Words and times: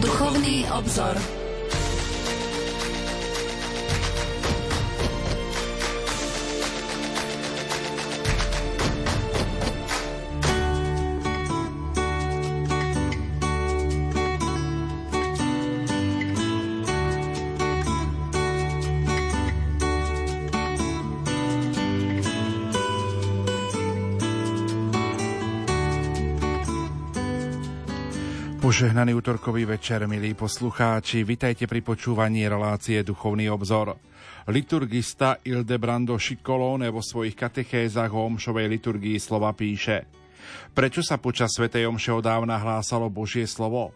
Duchovný 0.00 0.66
obzor. 0.70 1.43
Požehnaný 28.74 29.14
útorkový 29.14 29.70
večer, 29.70 30.02
milí 30.10 30.34
poslucháči, 30.34 31.22
vitajte 31.22 31.70
pri 31.70 31.78
počúvaní 31.78 32.42
relácie 32.50 33.06
Duchovný 33.06 33.46
obzor. 33.46 33.94
Liturgista 34.50 35.38
Ildebrando 35.46 36.18
Šikolone 36.18 36.90
vo 36.90 36.98
svojich 36.98 37.38
katechézach 37.38 38.10
o 38.10 38.26
omšovej 38.26 38.66
liturgii 38.66 39.14
slova 39.22 39.54
píše 39.54 40.10
Prečo 40.74 41.06
sa 41.06 41.22
počas 41.22 41.54
Svetej 41.54 41.86
Omše 41.86 42.18
odávna 42.18 42.58
hlásalo 42.58 43.06
Božie 43.06 43.46
slovo? 43.46 43.94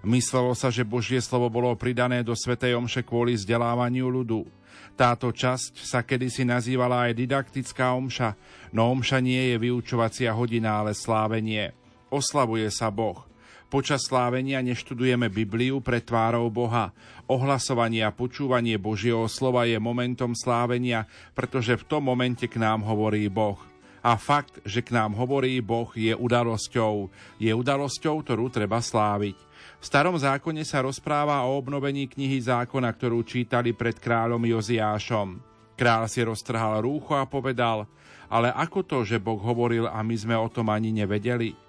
Myslelo 0.00 0.56
sa, 0.56 0.72
že 0.72 0.88
Božie 0.88 1.20
slovo 1.20 1.52
bolo 1.52 1.76
pridané 1.76 2.24
do 2.24 2.32
Svetej 2.32 2.80
Omše 2.80 3.04
kvôli 3.04 3.36
vzdelávaniu 3.36 4.08
ľudu. 4.08 4.48
Táto 4.96 5.36
časť 5.36 5.84
sa 5.84 6.00
kedysi 6.00 6.48
nazývala 6.48 7.12
aj 7.12 7.20
didaktická 7.20 7.92
omša, 7.92 8.40
no 8.72 8.88
omša 8.88 9.20
nie 9.20 9.52
je 9.52 9.60
vyučovacia 9.60 10.32
hodina, 10.32 10.80
ale 10.80 10.96
slávenie. 10.96 11.76
Oslavuje 12.08 12.72
sa 12.72 12.88
Boh– 12.88 13.20
Počas 13.74 14.06
slávenia 14.06 14.62
neštudujeme 14.62 15.26
Bibliu 15.26 15.82
pred 15.82 16.06
tvárou 16.06 16.46
Boha. 16.46 16.94
Ohlasovanie 17.26 18.06
a 18.06 18.14
počúvanie 18.14 18.78
Božieho 18.78 19.26
slova 19.26 19.66
je 19.66 19.74
momentom 19.82 20.30
slávenia, 20.30 21.10
pretože 21.34 21.74
v 21.74 21.82
tom 21.82 22.06
momente 22.06 22.46
k 22.46 22.54
nám 22.54 22.86
hovorí 22.86 23.26
Boh. 23.26 23.58
A 23.98 24.14
fakt, 24.14 24.62
že 24.62 24.78
k 24.78 24.94
nám 24.94 25.18
hovorí 25.18 25.58
Boh, 25.58 25.90
je 25.90 26.14
udalosťou. 26.14 27.10
Je 27.42 27.50
udalosťou, 27.50 28.22
ktorú 28.22 28.46
treba 28.46 28.78
sláviť. 28.78 29.34
V 29.82 29.84
starom 29.90 30.14
zákone 30.14 30.62
sa 30.62 30.86
rozpráva 30.86 31.42
o 31.42 31.58
obnovení 31.58 32.06
knihy 32.06 32.46
zákona, 32.46 32.94
ktorú 32.94 33.26
čítali 33.26 33.74
pred 33.74 33.98
kráľom 33.98 34.54
Joziášom. 34.54 35.42
Král 35.74 36.06
si 36.06 36.22
roztrhal 36.22 36.78
rúcho 36.78 37.18
a 37.18 37.26
povedal, 37.26 37.90
ale 38.30 38.54
ako 38.54 38.86
to, 38.86 38.98
že 39.02 39.18
Boh 39.18 39.42
hovoril 39.42 39.90
a 39.90 39.98
my 40.06 40.14
sme 40.14 40.38
o 40.38 40.46
tom 40.46 40.70
ani 40.70 40.94
nevedeli? 40.94 41.63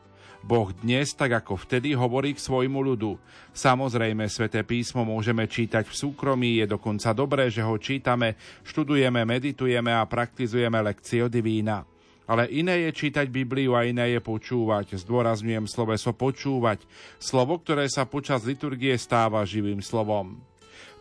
Boh 0.46 0.70
dnes, 0.70 1.10
tak 1.18 1.42
ako 1.42 1.58
vtedy, 1.58 1.98
hovorí 1.98 2.38
k 2.38 2.46
svojmu 2.46 2.78
ľudu. 2.94 3.18
Samozrejme, 3.50 4.30
sväté 4.30 4.62
písmo 4.62 5.02
môžeme 5.02 5.50
čítať 5.50 5.90
v 5.90 5.98
súkromí, 5.98 6.62
je 6.62 6.70
dokonca 6.70 7.18
dobré, 7.18 7.50
že 7.50 7.66
ho 7.66 7.74
čítame, 7.82 8.38
študujeme, 8.62 9.26
meditujeme 9.26 9.90
a 9.90 10.06
praktizujeme 10.06 10.78
lekcio 10.86 11.34
divína. 11.34 11.82
Ale 12.30 12.46
iné 12.54 12.86
je 12.86 12.92
čítať 12.94 13.26
Bibliu 13.26 13.74
a 13.74 13.90
iné 13.90 14.14
je 14.14 14.22
počúvať. 14.22 15.02
Zdôrazňujem 15.02 15.66
sloveso 15.66 16.14
počúvať. 16.14 16.86
Slovo, 17.18 17.58
ktoré 17.58 17.90
sa 17.90 18.06
počas 18.06 18.46
liturgie 18.46 18.94
stáva 19.02 19.42
živým 19.50 19.82
slovom. 19.82 20.38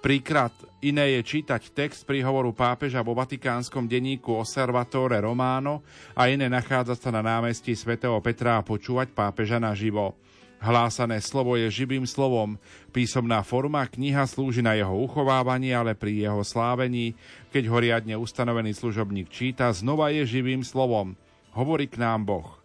Príklad 0.04 0.52
iné 0.84 1.16
je 1.16 1.24
čítať 1.24 1.72
text 1.72 2.04
príhovoru 2.04 2.52
pápeža 2.52 3.00
vo 3.00 3.16
vatikánskom 3.16 3.88
denníku 3.88 4.36
Osservatore 4.36 5.16
Romano 5.16 5.80
a 6.12 6.28
iné 6.28 6.44
nachádzať 6.44 6.98
sa 7.00 7.08
na 7.08 7.24
námestí 7.24 7.72
svätého 7.72 8.20
Petra 8.20 8.60
a 8.60 8.66
počúvať 8.66 9.16
pápeža 9.16 9.56
naživo. 9.56 10.12
Hlásané 10.60 11.24
slovo 11.24 11.56
je 11.56 11.72
živým 11.72 12.04
slovom. 12.04 12.60
Písomná 12.92 13.40
forma 13.40 13.80
kniha 13.88 14.28
slúži 14.28 14.60
na 14.60 14.76
jeho 14.76 14.92
uchovávanie, 14.92 15.72
ale 15.72 15.96
pri 15.96 16.28
jeho 16.28 16.44
slávení, 16.44 17.16
keď 17.48 17.64
ho 17.72 17.76
riadne 17.80 18.14
ustanovený 18.20 18.76
služobník 18.76 19.32
číta, 19.32 19.72
znova 19.72 20.12
je 20.12 20.28
živým 20.28 20.60
slovom. 20.68 21.16
Hovorí 21.56 21.88
k 21.88 21.96
nám 21.96 22.28
Boh. 22.28 22.63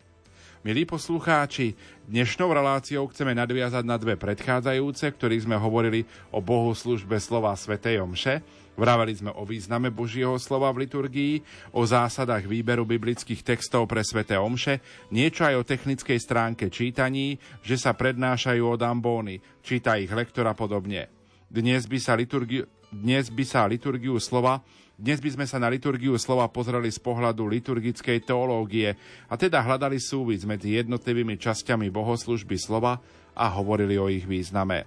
Milí 0.60 0.84
poslucháči, 0.84 1.72
dnešnou 2.04 2.52
reláciou 2.52 3.08
chceme 3.08 3.32
nadviazať 3.32 3.80
na 3.88 3.96
dve 3.96 4.20
predchádzajúce, 4.20 5.08
ktorých 5.16 5.48
sme 5.48 5.56
hovorili 5.56 6.04
o 6.36 6.44
Bohu 6.44 6.76
službe 6.76 7.16
slova 7.16 7.56
Svetej 7.56 8.04
Omše. 8.04 8.44
Vraveli 8.76 9.16
sme 9.16 9.32
o 9.32 9.48
význame 9.48 9.88
Božieho 9.88 10.36
slova 10.36 10.68
v 10.76 10.84
liturgii, 10.84 11.40
o 11.72 11.88
zásadách 11.88 12.44
výberu 12.44 12.84
biblických 12.84 13.40
textov 13.40 13.88
pre 13.88 14.04
Sveté 14.04 14.36
Omše, 14.36 14.84
niečo 15.16 15.48
aj 15.48 15.64
o 15.64 15.64
technickej 15.64 16.20
stránke 16.20 16.68
čítaní, 16.68 17.40
že 17.64 17.80
sa 17.80 17.96
prednášajú 17.96 18.60
od 18.60 18.84
ambóny, 18.84 19.40
číta 19.64 19.96
ich 19.96 20.12
lektor 20.12 20.44
a 20.44 20.60
podobne. 20.60 21.08
Dnes 21.48 21.88
by 21.88 22.04
sa, 22.04 22.20
liturgi- 22.20 22.68
dnes 22.92 23.32
by 23.32 23.48
sa 23.48 23.64
liturgiu 23.64 24.20
slova 24.20 24.60
dnes 25.00 25.24
by 25.24 25.32
sme 25.32 25.46
sa 25.48 25.64
na 25.64 25.72
liturgiu 25.72 26.12
slova 26.20 26.52
pozreli 26.52 26.92
z 26.92 27.00
pohľadu 27.00 27.48
liturgickej 27.48 28.20
teológie 28.28 29.00
a 29.32 29.40
teda 29.40 29.64
hľadali 29.64 29.96
súvis 29.96 30.44
medzi 30.44 30.76
jednotlivými 30.76 31.40
časťami 31.40 31.88
bohoslužby 31.88 32.60
slova 32.60 33.00
a 33.32 33.46
hovorili 33.48 33.96
o 33.96 34.12
ich 34.12 34.28
význame. 34.28 34.84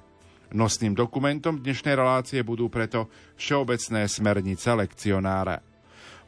Nosným 0.53 0.93
dokumentom 0.93 1.65
dnešnej 1.65 1.97
relácie 1.97 2.45
budú 2.45 2.69
preto 2.69 3.09
všeobecné 3.41 4.05
smernice 4.05 4.77
lekcionára. 4.77 5.65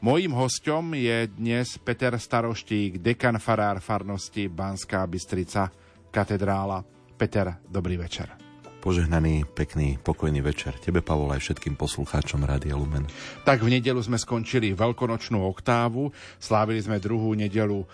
Mojím 0.01 0.33
hostom 0.33 0.97
je 0.97 1.29
dnes 1.29 1.77
Peter 1.77 2.17
Staroštík, 2.17 3.05
dekan 3.05 3.37
farár 3.37 3.77
farnosti 3.85 4.49
Banská 4.49 5.05
Bystrica, 5.05 5.69
katedrála. 6.09 6.81
Peter, 7.15 7.61
dobrý 7.69 8.01
večer. 8.01 8.44
Požehnaný, 8.85 9.49
pekný, 9.49 9.97
pokojný 9.97 10.45
večer 10.45 10.77
tebe, 10.77 11.01
Pavol, 11.01 11.33
aj 11.33 11.41
všetkým 11.41 11.73
poslucháčom 11.73 12.45
Rádia 12.45 12.77
Lumen. 12.77 13.09
Tak 13.41 13.65
v 13.65 13.73
nedelu 13.73 13.97
sme 13.97 14.21
skončili 14.21 14.77
veľkonočnú 14.77 15.41
oktávu, 15.41 16.13
slávili 16.37 16.85
sme 16.85 17.01
druhú 17.01 17.33
nedelu 17.33 17.81
e, 17.81 17.85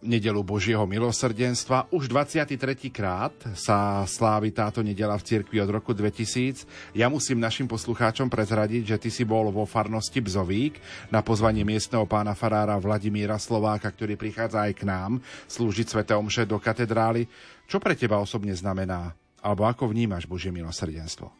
nedelu 0.00 0.40
Božieho 0.40 0.88
milosrdenstva. 0.88 1.92
Už 1.92 2.08
23. 2.08 2.56
krát 2.88 3.36
sa 3.52 4.08
slávi 4.08 4.56
táto 4.56 4.80
nedela 4.80 5.20
v 5.20 5.36
cirkvi 5.36 5.60
od 5.60 5.68
roku 5.68 5.92
2000. 5.92 6.96
Ja 6.96 7.12
musím 7.12 7.36
našim 7.36 7.68
poslucháčom 7.68 8.32
prezradiť, 8.32 8.96
že 8.96 9.00
ty 9.04 9.12
si 9.12 9.28
bol 9.28 9.52
vo 9.52 9.68
farnosti 9.68 10.24
Bzovík 10.24 10.80
na 11.12 11.20
pozvanie 11.20 11.68
miestneho 11.68 12.08
pána 12.08 12.32
farára 12.32 12.80
Vladimíra 12.80 13.36
Slováka, 13.36 13.92
ktorý 13.92 14.16
prichádza 14.16 14.64
aj 14.64 14.72
k 14.80 14.88
nám 14.88 15.20
slúžiť 15.44 15.92
Svete 15.92 16.16
Omše 16.16 16.48
do 16.48 16.56
katedrály. 16.56 17.28
Čo 17.68 17.84
pre 17.84 17.92
teba 17.92 18.16
osobne 18.16 18.56
znamená 18.56 19.27
alebo 19.42 19.66
ako 19.66 19.90
vnímaš 19.90 20.26
Božie 20.26 20.50
milosrdenstvo? 20.50 21.30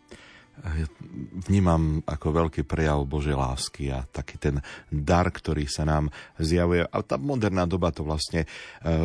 vnímam 1.48 2.02
ako 2.04 2.34
veľký 2.34 2.66
prejav 2.66 3.06
Božej 3.06 3.34
lásky 3.34 3.94
a 3.94 4.04
taký 4.04 4.36
ten 4.40 4.56
dar, 4.90 5.30
ktorý 5.30 5.70
sa 5.70 5.86
nám 5.86 6.10
zjavuje. 6.38 6.82
A 6.82 6.96
tá 7.02 7.14
moderná 7.16 7.64
doba 7.64 7.94
to 7.94 8.02
vlastne, 8.02 8.44
e, 8.44 8.48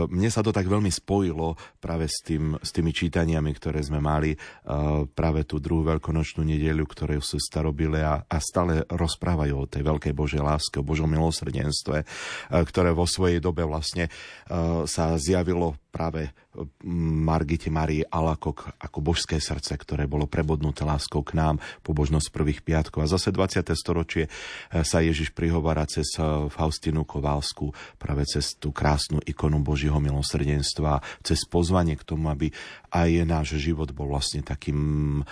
mne 0.09 0.29
sa 0.33 0.41
to 0.41 0.49
tak 0.49 0.65
veľmi 0.65 0.89
spojilo 0.89 1.55
práve 1.77 2.09
s, 2.09 2.25
tým, 2.25 2.57
s 2.59 2.73
tými 2.73 2.89
čítaniami, 2.89 3.53
ktoré 3.53 3.79
sme 3.85 4.01
mali 4.01 4.33
e, 4.33 4.37
práve 5.13 5.45
tú 5.45 5.61
druhú 5.61 5.85
veľkonočnú 5.85 6.41
nedeľu, 6.41 6.85
ktoré 6.89 7.15
sú 7.21 7.37
starobile 7.37 8.01
a, 8.01 8.25
a 8.25 8.37
stále 8.41 8.83
rozprávajú 8.89 9.55
o 9.55 9.69
tej 9.69 9.83
veľkej 9.85 10.13
Božej 10.13 10.41
láske, 10.41 10.81
o 10.81 10.87
Božom 10.87 11.09
milosrdenstve, 11.09 11.97
e, 12.01 12.05
ktoré 12.49 12.91
vo 12.91 13.05
svojej 13.05 13.37
dobe 13.43 13.65
vlastne 13.65 14.07
sa 14.85 15.15
zjavilo 15.19 15.75
práve 15.93 16.33
Margite 17.21 17.69
Marii 17.69 18.01
Alakok 18.09 18.73
ako 18.81 18.99
božské 19.01 19.37
srdce, 19.37 19.77
ktoré 19.77 20.09
bolo 20.09 20.25
prebodnuté 20.25 20.81
láskou 20.81 21.21
k 21.21 21.37
nám, 21.37 21.61
pobožnosť 21.85 22.33
prvých 22.33 22.65
piatkov. 22.65 23.05
A 23.05 23.13
zase 23.13 23.29
20. 23.29 23.61
storočie 23.77 24.25
e, 24.25 24.29
sa 24.81 25.05
Ježiš 25.05 25.33
prihovára 25.37 25.85
cez 25.85 26.17
e, 26.17 26.49
Faustinu 26.49 27.05
Kovalsku, 27.05 27.73
práve 28.01 28.25
cez 28.25 28.57
tú 28.57 28.73
krásnu 28.73 29.21
ikonu 29.21 29.61
Božieho 29.61 29.97
milosrdenstva, 30.01 31.01
cez 31.21 31.45
pozvanie 31.45 31.93
k 31.93 32.05
tomu, 32.05 32.33
aby 32.33 32.49
aj 32.93 33.09
náš 33.25 33.57
život 33.61 33.89
bol 33.93 34.09
vlastne 34.13 34.41
takým 34.41 35.21
e, 35.21 35.23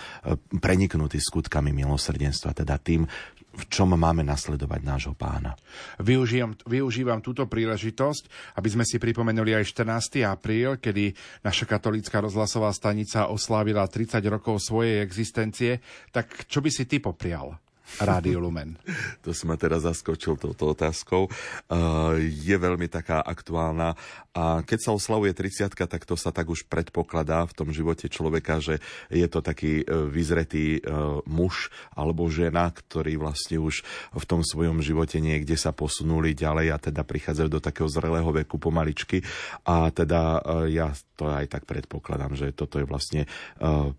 preniknutý 0.61 1.17
skutkami 1.17 1.73
milosrdenstva, 1.73 2.53
teda 2.53 2.77
tým, 2.81 3.05
v 3.51 3.63
čom 3.67 3.91
máme 3.91 4.23
nasledovať 4.23 4.81
nášho 4.83 5.13
pána. 5.15 5.59
Využívam, 5.99 6.55
využívam 6.63 7.19
túto 7.19 7.43
príležitosť, 7.47 8.55
aby 8.59 8.69
sme 8.71 8.83
si 8.87 8.95
pripomenuli 8.95 9.55
aj 9.55 9.75
14. 9.75 10.23
apríl, 10.23 10.79
kedy 10.79 11.11
naša 11.43 11.67
katolícka 11.67 12.23
rozhlasová 12.23 12.71
stanica 12.71 13.27
oslávila 13.27 13.87
30 13.87 14.23
rokov 14.31 14.63
svojej 14.63 15.03
existencie. 15.03 15.83
Tak 16.15 16.47
čo 16.47 16.63
by 16.63 16.69
si 16.71 16.87
ty 16.87 17.03
poprial 17.03 17.59
Rádio 17.99 18.39
Lumen? 18.39 18.77
To 19.25 19.37
si 19.37 19.45
ma 19.45 19.53
teraz 19.53 19.85
zaskočil 19.85 20.33
touto 20.39 20.73
otázkou. 20.73 21.29
Uh, 21.69 22.17
je 22.21 22.57
veľmi 22.57 22.89
taká 22.89 23.21
aktuálna 23.21 23.93
a 24.31 24.65
keď 24.65 24.79
sa 24.81 24.91
oslavuje 24.95 25.35
30 25.35 25.75
tak 25.75 26.03
to 26.07 26.15
sa 26.17 26.33
tak 26.33 26.49
už 26.49 26.65
predpokladá 26.65 27.45
v 27.45 27.53
tom 27.53 27.69
živote 27.69 28.09
človeka, 28.09 28.63
že 28.63 28.81
je 29.13 29.27
to 29.29 29.45
taký 29.45 29.85
uh, 29.85 30.09
vyzretý 30.09 30.81
uh, 30.81 31.21
muž 31.29 31.69
alebo 31.93 32.25
žena, 32.33 32.73
ktorí 32.73 33.19
vlastne 33.19 33.61
už 33.61 33.85
v 34.15 34.25
tom 34.25 34.41
svojom 34.41 34.81
živote 34.81 35.21
niekde 35.21 35.53
sa 35.53 35.69
posunuli 35.69 36.33
ďalej 36.33 36.67
a 36.73 36.77
teda 36.81 37.05
prichádzajú 37.05 37.49
do 37.51 37.61
takého 37.61 37.89
zrelého 37.91 38.29
veku 38.33 38.57
pomaličky 38.57 39.21
a 39.67 39.93
teda 39.93 40.41
ja 40.69 40.93
to 41.19 41.29
aj 41.29 41.45
tak 41.51 41.63
predpokladám, 41.69 42.33
že 42.33 42.53
toto 42.55 42.81
je 42.81 42.85
vlastne 42.85 43.29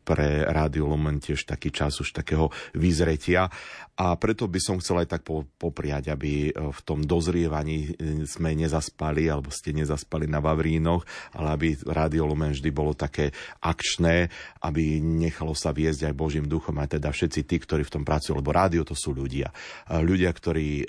pre 0.03 0.29
Rádio 0.43 0.91
Lumen 0.91 1.23
tiež 1.23 1.47
taký 1.47 1.71
čas 1.71 1.99
už 2.03 2.11
takého 2.15 2.50
vyzretia 2.75 3.53
a 3.99 4.17
preto 4.17 4.49
by 4.49 4.61
som 4.62 4.76
chcel 4.79 5.02
aj 5.02 5.08
tak 5.19 5.23
popriať, 5.58 6.12
aby 6.12 6.49
e, 6.49 6.50
v 6.52 6.81
tom 6.82 7.05
dozrievaní 7.05 7.93
e, 7.93 8.25
sme 8.25 8.55
nezaspali, 8.55 9.29
alebo 9.29 9.52
ste 9.52 9.75
nezaspali 9.75 10.26
na 10.26 10.40
Vavrínoch, 10.40 11.05
ale 11.37 11.49
aby 11.55 11.69
Rádio 11.87 12.29
Lumen 12.29 12.55
vždy 12.55 12.70
bolo 12.70 12.96
také 12.96 13.34
akčné, 13.61 14.31
aby 14.64 15.02
nechalo 15.02 15.52
sa 15.52 15.75
viesť 15.75 16.11
aj 16.11 16.14
Božím 16.19 16.46
duchom, 16.46 16.79
aj 16.79 16.99
teda 16.99 17.11
všetci 17.11 17.40
tí, 17.44 17.56
ktorí 17.58 17.82
v 17.84 17.94
tom 18.00 18.05
pracujú, 18.05 18.38
lebo 18.38 18.55
rádio 18.55 18.82
to 18.87 18.94
sú 18.96 19.12
ľudia. 19.12 19.50
Ľudia, 19.90 20.31
ktorí 20.31 20.69
e, 20.82 20.87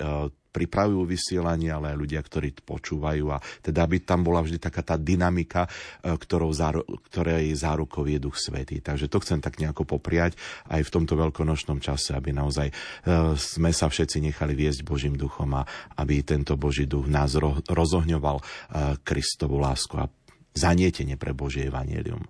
pripravujú 0.54 1.02
vysielanie, 1.02 1.74
ale 1.74 1.90
aj 1.90 1.98
ľudia, 1.98 2.22
ktorí 2.22 2.54
počúvajú 2.62 3.26
a 3.34 3.42
teda 3.58 3.90
aby 3.90 4.06
tam 4.06 4.22
bola 4.22 4.38
vždy 4.38 4.62
taká 4.62 4.86
tá 4.86 4.94
dynamika, 4.94 5.66
e, 5.66 6.14
ktorou 6.14 6.54
záru, 6.54 6.86
ktorej 7.10 7.50
zárukou 7.58 8.06
je 8.06 8.22
Duch 8.22 8.38
Svetý. 8.38 8.78
Takže 8.78 9.10
to 9.10 9.18
chcem 9.18 9.42
tak 9.42 9.58
nejako 9.58 9.82
popriať 9.98 10.38
aj 10.70 10.86
v 10.86 10.92
tomto 10.94 11.18
veľkonočnom 11.18 11.82
čase, 11.82 12.14
aby 12.14 12.30
naozaj 12.30 12.70
e, 12.70 12.74
sme 13.34 13.74
sa 13.74 13.90
všetci 13.90 14.22
nechali 14.22 14.54
viesť 14.54 14.86
Božím 14.86 15.18
duchom 15.18 15.50
a 15.58 15.66
aby 15.98 16.22
tento 16.22 16.54
Boží 16.54 16.86
duch 16.86 17.10
nás 17.10 17.34
rozohňoval 17.66 18.36
e, 18.38 18.44
Kristovu 19.02 19.58
lásku 19.58 19.98
a 19.98 20.06
zanietenie 20.54 21.18
pre 21.18 21.34
Božie 21.34 21.66
evanielium. 21.66 22.22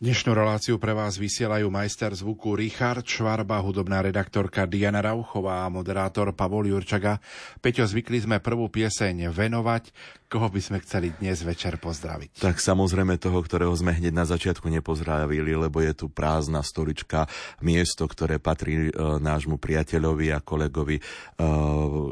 Dnešnú 0.00 0.32
reláciu 0.32 0.80
pre 0.80 0.96
vás 0.96 1.20
vysielajú 1.20 1.68
majster 1.68 2.08
zvuku 2.16 2.56
Richard 2.56 3.04
Švarba, 3.04 3.60
hudobná 3.60 4.00
redaktorka 4.00 4.64
Diana 4.64 5.04
Rauchová 5.04 5.60
a 5.60 5.68
moderátor 5.68 6.32
Pavol 6.32 6.72
Jurčaga. 6.72 7.20
Peťo, 7.60 7.84
zvykli 7.84 8.24
sme 8.24 8.40
prvú 8.40 8.72
pieseň 8.72 9.28
venovať. 9.28 9.92
Koho 10.30 10.46
by 10.46 10.62
sme 10.62 10.78
chceli 10.86 11.10
dnes 11.10 11.42
večer 11.42 11.74
pozdraviť? 11.82 12.38
Tak 12.38 12.62
samozrejme 12.62 13.18
toho, 13.18 13.42
ktorého 13.42 13.74
sme 13.74 13.98
hneď 13.98 14.14
na 14.14 14.22
začiatku 14.22 14.70
nepozdravili, 14.70 15.58
lebo 15.58 15.82
je 15.82 15.90
tu 15.90 16.06
prázdna 16.06 16.62
stolička, 16.62 17.26
miesto, 17.58 18.06
ktoré 18.06 18.38
patrí 18.38 18.88
e, 18.88 18.90
nášmu 18.94 19.58
priateľovi 19.58 20.30
a 20.30 20.38
kolegovi 20.38 21.02
e, 21.02 21.04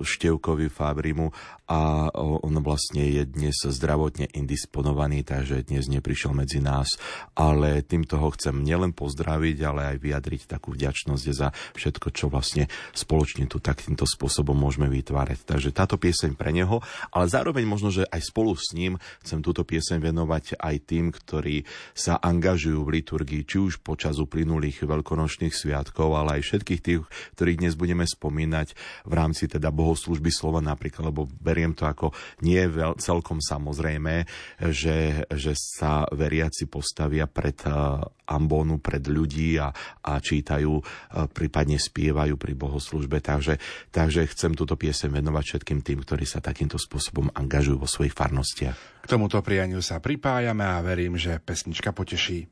Števkovi 0.03 0.67
Fabrimu 0.67 1.31
a 1.69 2.09
on 2.17 2.59
vlastne 2.65 3.05
je 3.07 3.23
dnes 3.29 3.53
zdravotne 3.53 4.33
indisponovaný, 4.33 5.21
takže 5.21 5.69
dnes 5.69 5.87
neprišiel 5.87 6.33
medzi 6.33 6.65
nás, 6.65 6.97
ale 7.37 7.85
týmto 7.85 8.17
ho 8.17 8.33
chcem 8.35 8.57
nielen 8.65 8.97
pozdraviť, 8.97 9.57
ale 9.69 9.81
aj 9.95 9.97
vyjadriť 10.01 10.43
takú 10.49 10.73
vďačnosť 10.73 11.25
za 11.29 11.53
všetko, 11.77 12.09
čo 12.11 12.33
vlastne 12.33 12.73
spoločne 12.97 13.45
tu 13.47 13.61
takýmto 13.61 14.09
spôsobom 14.09 14.57
môžeme 14.57 14.89
vytvárať. 14.89 15.45
Takže 15.45 15.71
táto 15.77 16.01
pieseň 16.01 16.35
pre 16.41 16.57
neho, 16.57 16.81
ale 17.13 17.29
zároveň 17.29 17.69
možno, 17.69 17.93
že 17.93 18.08
aj 18.09 18.23
spolu 18.25 18.57
s 18.57 18.73
ním 18.75 18.97
chcem 19.23 19.41
túto 19.45 19.63
pieseň 19.63 20.01
venovať 20.01 20.59
aj 20.59 20.77
tým, 20.89 21.13
ktorí 21.13 21.65
sa 21.93 22.19
angažujú 22.19 22.85
v 22.85 22.93
liturgii, 23.01 23.43
či 23.45 23.57
už 23.61 23.81
počas 23.85 24.19
uplynulých 24.19 24.85
veľkonočných 24.85 25.55
sviatkov, 25.55 26.17
ale 26.17 26.41
aj 26.41 26.43
všetkých 26.49 26.81
tých, 26.81 27.01
ktorých 27.37 27.61
dnes 27.61 27.75
budeme 27.77 28.05
spomínať 28.05 28.75
v 29.05 29.13
rámci 29.13 29.47
teda 29.47 29.69
bohoslužby 29.71 30.33
slova 30.33 30.65
napríklad, 30.65 31.13
lebo 31.13 31.29
beriem 31.29 31.73
to 31.73 31.87
ako 31.87 32.11
nie 32.43 32.59
je 32.59 32.69
celkom 32.99 33.39
samozrejme, 33.39 34.27
že, 34.73 35.25
že 35.33 35.53
sa 35.55 36.05
veriaci 36.11 36.67
postavia 36.67 37.29
pred 37.29 37.57
uh, 37.69 38.03
ambónu, 38.29 38.81
pred 38.83 39.05
ľudí 39.09 39.57
a, 39.57 39.73
a 40.05 40.13
čítajú, 40.21 40.73
uh, 40.79 40.85
prípadne 41.31 41.81
spievajú 41.81 42.37
pri 42.37 42.53
bohoslužbe. 42.55 43.21
Takže, 43.23 43.57
takže 43.95 44.29
chcem 44.29 44.53
túto 44.53 44.77
piesem 44.77 45.09
venovať 45.09 45.45
všetkým 45.45 45.81
tým, 45.81 45.99
ktorí 46.05 46.25
sa 46.29 46.45
takýmto 46.45 46.77
spôsobom 46.77 47.33
angažujú 47.33 47.77
vo 47.81 47.89
svojich 47.99 48.15
farnostiach. 48.15 48.79
K 49.03 49.07
tomuto 49.11 49.43
prianiu 49.43 49.83
sa 49.83 49.99
pripájame 49.99 50.63
a 50.63 50.79
verím, 50.79 51.19
že 51.19 51.43
pesnička 51.43 51.91
poteší. 51.91 52.47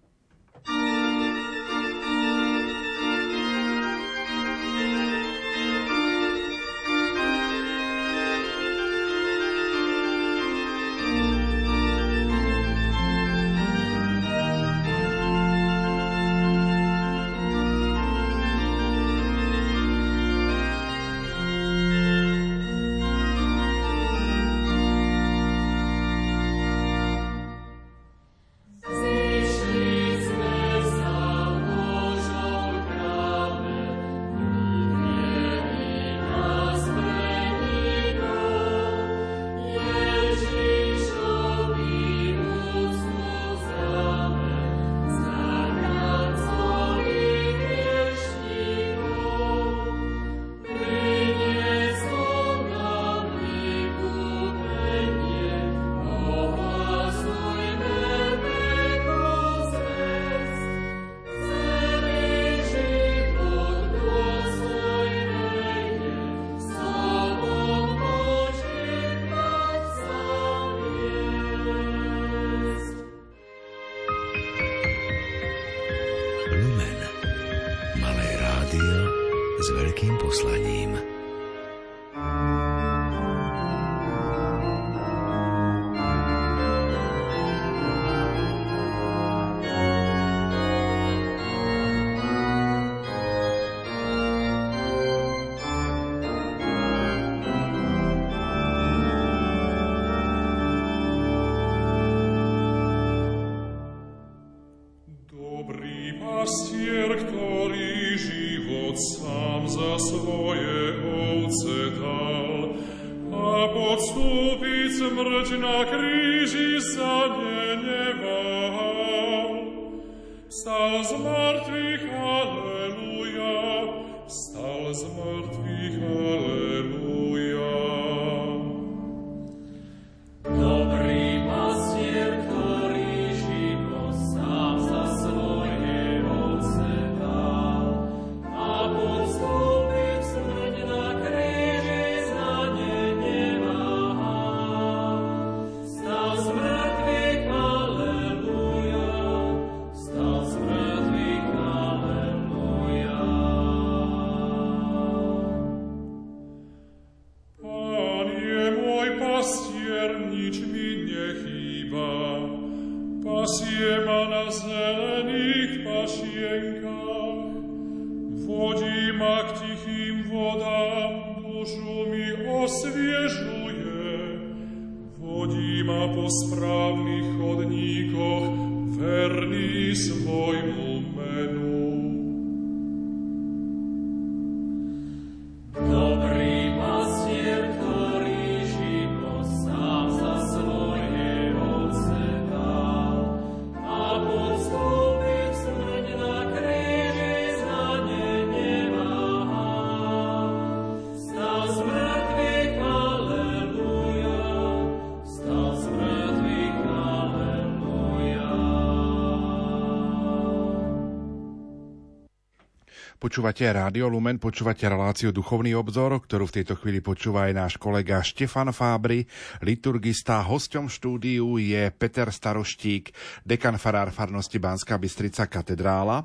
Počúvate 213.27 213.67
Rádio 213.67 214.07
Lumen, 214.07 214.39
počúvate 214.39 214.87
reláciu 214.87 215.35
Duchovný 215.35 215.75
obzor, 215.75 216.15
ktorú 216.15 216.47
v 216.47 216.63
tejto 216.63 216.79
chvíli 216.79 217.03
počúva 217.03 217.51
aj 217.51 217.59
náš 217.59 217.75
kolega 217.75 218.23
Štefan 218.23 218.71
Fábry, 218.71 219.27
liturgista. 219.67 220.47
Hosťom 220.47 220.87
štúdiu 220.87 221.59
je 221.59 221.91
Peter 221.91 222.31
Staroštík, 222.31 223.11
dekan 223.43 223.83
farár 223.83 224.15
farnosti 224.15 224.63
Banská 224.63 224.95
Bystrica 224.95 225.51
katedrála. 225.51 226.23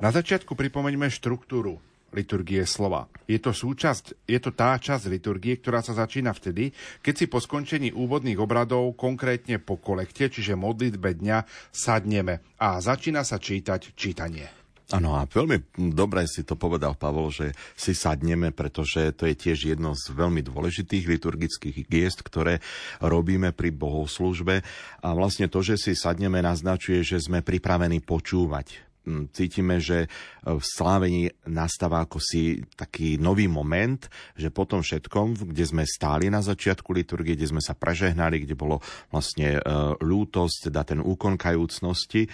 Na 0.00 0.08
začiatku 0.08 0.56
pripomeňme 0.56 1.12
štruktúru 1.12 1.76
liturgie 2.16 2.64
slova. 2.64 3.12
Je 3.28 3.36
to, 3.36 3.52
súčasť, 3.52 4.24
je 4.24 4.40
to 4.40 4.56
tá 4.56 4.80
časť 4.80 5.12
liturgie, 5.12 5.60
ktorá 5.60 5.84
sa 5.84 5.92
začína 5.92 6.32
vtedy, 6.32 6.72
keď 7.04 7.14
si 7.20 7.26
po 7.28 7.36
skončení 7.44 7.92
úvodných 7.92 8.40
obradov, 8.40 8.96
konkrétne 8.96 9.60
po 9.60 9.76
kolekte, 9.76 10.32
čiže 10.32 10.56
modlitbe 10.56 11.20
dňa, 11.20 11.44
sadneme 11.68 12.56
a 12.56 12.80
začína 12.80 13.28
sa 13.28 13.36
čítať 13.36 13.92
čítanie. 13.92 14.59
Áno, 14.90 15.14
a 15.14 15.22
veľmi 15.22 15.70
dobre 15.94 16.26
si 16.26 16.42
to 16.42 16.58
povedal 16.58 16.98
Pavol, 16.98 17.30
že 17.30 17.54
si 17.78 17.94
sadneme, 17.94 18.50
pretože 18.50 19.14
to 19.14 19.22
je 19.30 19.38
tiež 19.38 19.70
jedno 19.70 19.94
z 19.94 20.10
veľmi 20.10 20.42
dôležitých 20.42 21.06
liturgických 21.06 21.86
giest, 21.86 22.26
ktoré 22.26 22.58
robíme 22.98 23.54
pri 23.54 23.70
bohoslužbe. 23.70 24.66
A 25.06 25.08
vlastne 25.14 25.46
to, 25.46 25.62
že 25.62 25.78
si 25.78 25.92
sadneme, 25.94 26.42
naznačuje, 26.42 27.06
že 27.06 27.22
sme 27.22 27.38
pripravení 27.38 28.02
počúvať 28.02 28.89
cítime, 29.34 29.82
že 29.82 30.06
e, 30.06 30.08
v 30.46 30.64
slávení 30.64 31.30
nastáva 31.48 32.06
ako 32.06 32.18
si 32.22 32.62
taký 32.74 33.20
nový 33.20 33.50
moment, 33.50 34.00
že 34.34 34.48
po 34.48 34.64
tom 34.64 34.80
všetkom, 34.80 35.52
kde 35.52 35.64
sme 35.66 35.84
stáli 35.84 36.32
na 36.32 36.40
začiatku 36.40 36.90
liturgie, 36.94 37.36
kde 37.36 37.50
sme 37.50 37.62
sa 37.62 37.76
prežehnali, 37.76 38.44
kde 38.44 38.56
bolo 38.56 38.80
vlastne 39.12 39.58
e, 39.58 39.60
ľútosť, 40.00 40.72
teda 40.72 40.82
ten 40.86 41.00
úkon 41.02 41.36
kajúcnosti, 41.36 42.26
e, 42.26 42.28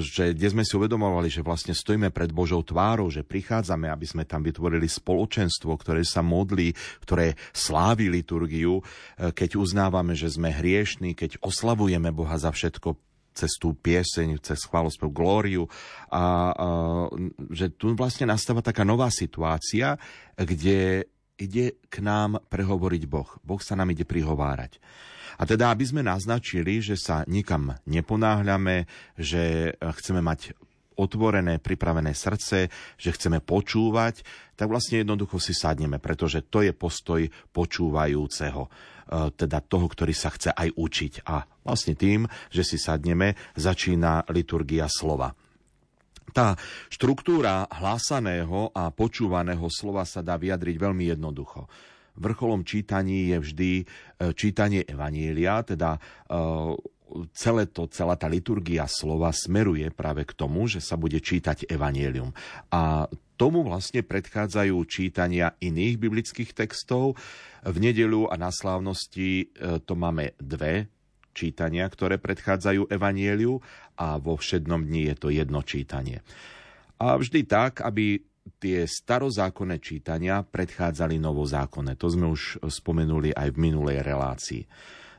že 0.00 0.32
kde 0.32 0.48
sme 0.48 0.62
si 0.64 0.72
uvedomovali, 0.78 1.28
že 1.28 1.44
vlastne 1.44 1.76
stojíme 1.76 2.14
pred 2.14 2.32
Božou 2.32 2.62
tvárou, 2.64 3.12
že 3.12 3.26
prichádzame, 3.26 3.90
aby 3.90 4.06
sme 4.06 4.24
tam 4.24 4.40
vytvorili 4.46 4.86
spoločenstvo, 4.88 5.74
ktoré 5.76 6.06
sa 6.06 6.24
modlí, 6.24 6.72
ktoré 7.04 7.34
slávi 7.52 8.08
liturgiu, 8.12 8.82
keď 9.18 9.56
uznávame, 9.58 10.16
že 10.16 10.32
sme 10.32 10.52
hriešní, 10.52 11.12
keď 11.16 11.42
oslavujeme 11.42 12.10
Boha 12.14 12.36
za 12.40 12.54
všetko, 12.54 13.09
cez 13.32 13.56
tú 13.56 13.74
pieseň, 13.78 14.42
cez 14.42 14.58
chválospev 14.66 15.10
Glóriu 15.10 15.66
a, 16.10 16.16
a 16.16 16.24
že 17.50 17.70
tu 17.74 17.94
vlastne 17.94 18.28
nastáva 18.28 18.60
taká 18.62 18.82
nová 18.82 19.08
situácia, 19.10 19.96
kde 20.34 21.06
ide 21.40 21.80
k 21.88 21.96
nám 22.04 22.44
prehovoriť 22.52 23.02
Boh. 23.08 23.30
Boh 23.40 23.60
sa 23.64 23.74
nám 23.74 23.96
ide 23.96 24.04
prihovárať. 24.04 24.76
A 25.40 25.48
teda, 25.48 25.72
aby 25.72 25.88
sme 25.88 26.04
naznačili, 26.04 26.84
že 26.84 27.00
sa 27.00 27.24
nikam 27.24 27.72
neponáhľame, 27.88 28.84
že 29.16 29.72
chceme 29.80 30.20
mať 30.20 30.52
otvorené, 31.00 31.56
pripravené 31.56 32.12
srdce, 32.12 32.68
že 33.00 33.10
chceme 33.16 33.40
počúvať, 33.40 34.20
tak 34.52 34.68
vlastne 34.68 35.00
jednoducho 35.00 35.40
si 35.40 35.56
sadneme, 35.56 35.96
pretože 35.96 36.44
to 36.44 36.60
je 36.60 36.76
postoj 36.76 37.24
počúvajúceho. 37.56 38.68
E, 39.10 39.32
teda 39.34 39.58
toho, 39.58 39.90
ktorý 39.90 40.14
sa 40.14 40.30
chce 40.30 40.54
aj 40.54 40.70
učiť. 40.78 41.26
A 41.26 41.42
vlastne 41.66 41.98
tým, 41.98 42.30
že 42.54 42.62
si 42.62 42.78
sadneme, 42.78 43.34
začína 43.58 44.30
liturgia 44.30 44.86
slova. 44.86 45.34
Tá 46.30 46.54
štruktúra 46.86 47.66
hlásaného 47.66 48.70
a 48.70 48.94
počúvaného 48.94 49.66
slova 49.66 50.06
sa 50.06 50.22
dá 50.22 50.38
vyjadriť 50.38 50.76
veľmi 50.78 51.10
jednoducho. 51.10 51.66
Vrcholom 52.14 52.62
čítaní 52.62 53.34
je 53.34 53.38
vždy 53.42 53.70
e, 53.82 53.84
čítanie 54.38 54.86
Evanielia, 54.86 55.66
teda 55.66 55.98
e, 55.98 56.00
celé 57.34 57.66
to, 57.68 57.90
celá 57.90 58.14
tá 58.14 58.30
liturgia 58.30 58.86
slova 58.86 59.34
smeruje 59.34 59.90
práve 59.90 60.24
k 60.24 60.32
tomu, 60.34 60.70
že 60.70 60.82
sa 60.82 60.94
bude 60.94 61.18
čítať 61.18 61.66
Evanielium. 61.68 62.34
A 62.70 63.10
tomu 63.40 63.64
vlastne 63.64 64.04
predchádzajú 64.04 64.76
čítania 64.84 65.56
iných 65.64 65.96
biblických 65.96 66.52
textov. 66.52 67.16
V 67.64 67.76
nedelu 67.80 68.28
a 68.28 68.36
na 68.36 68.52
slávnosti 68.52 69.48
e, 69.48 69.80
to 69.80 69.96
máme 69.96 70.36
dve 70.36 70.92
čítania, 71.32 71.88
ktoré 71.88 72.20
predchádzajú 72.20 72.92
Evanieliu 72.92 73.56
a 73.96 74.20
vo 74.20 74.36
všednom 74.36 74.84
dni 74.84 75.12
je 75.12 75.14
to 75.16 75.28
jedno 75.32 75.64
čítanie. 75.64 76.20
A 77.00 77.16
vždy 77.16 77.48
tak, 77.48 77.80
aby 77.80 78.20
tie 78.60 78.84
starozákonné 78.84 79.80
čítania 79.80 80.44
predchádzali 80.44 81.16
novozákonné. 81.16 81.96
To 81.96 82.06
sme 82.12 82.28
už 82.28 82.60
spomenuli 82.68 83.32
aj 83.32 83.56
v 83.56 83.60
minulej 83.60 84.04
relácii. 84.04 84.62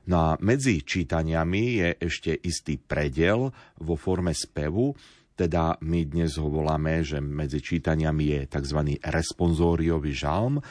No 0.10 0.18
a 0.18 0.30
medzi 0.42 0.82
čítaniami 0.82 1.64
je 1.78 1.90
ešte 2.02 2.32
istý 2.34 2.82
predel 2.82 3.54
vo 3.78 3.96
forme 4.00 4.34
spevu, 4.34 4.98
teda 5.38 5.82
my 5.82 6.06
dnes 6.06 6.38
ho 6.38 6.50
voláme, 6.54 7.02
že 7.02 7.18
medzi 7.18 7.62
čítaniami 7.62 8.24
je 8.30 8.42
tzv. 8.46 8.80
responsóriový 9.02 10.14
žalm 10.14 10.60
e, 10.60 10.62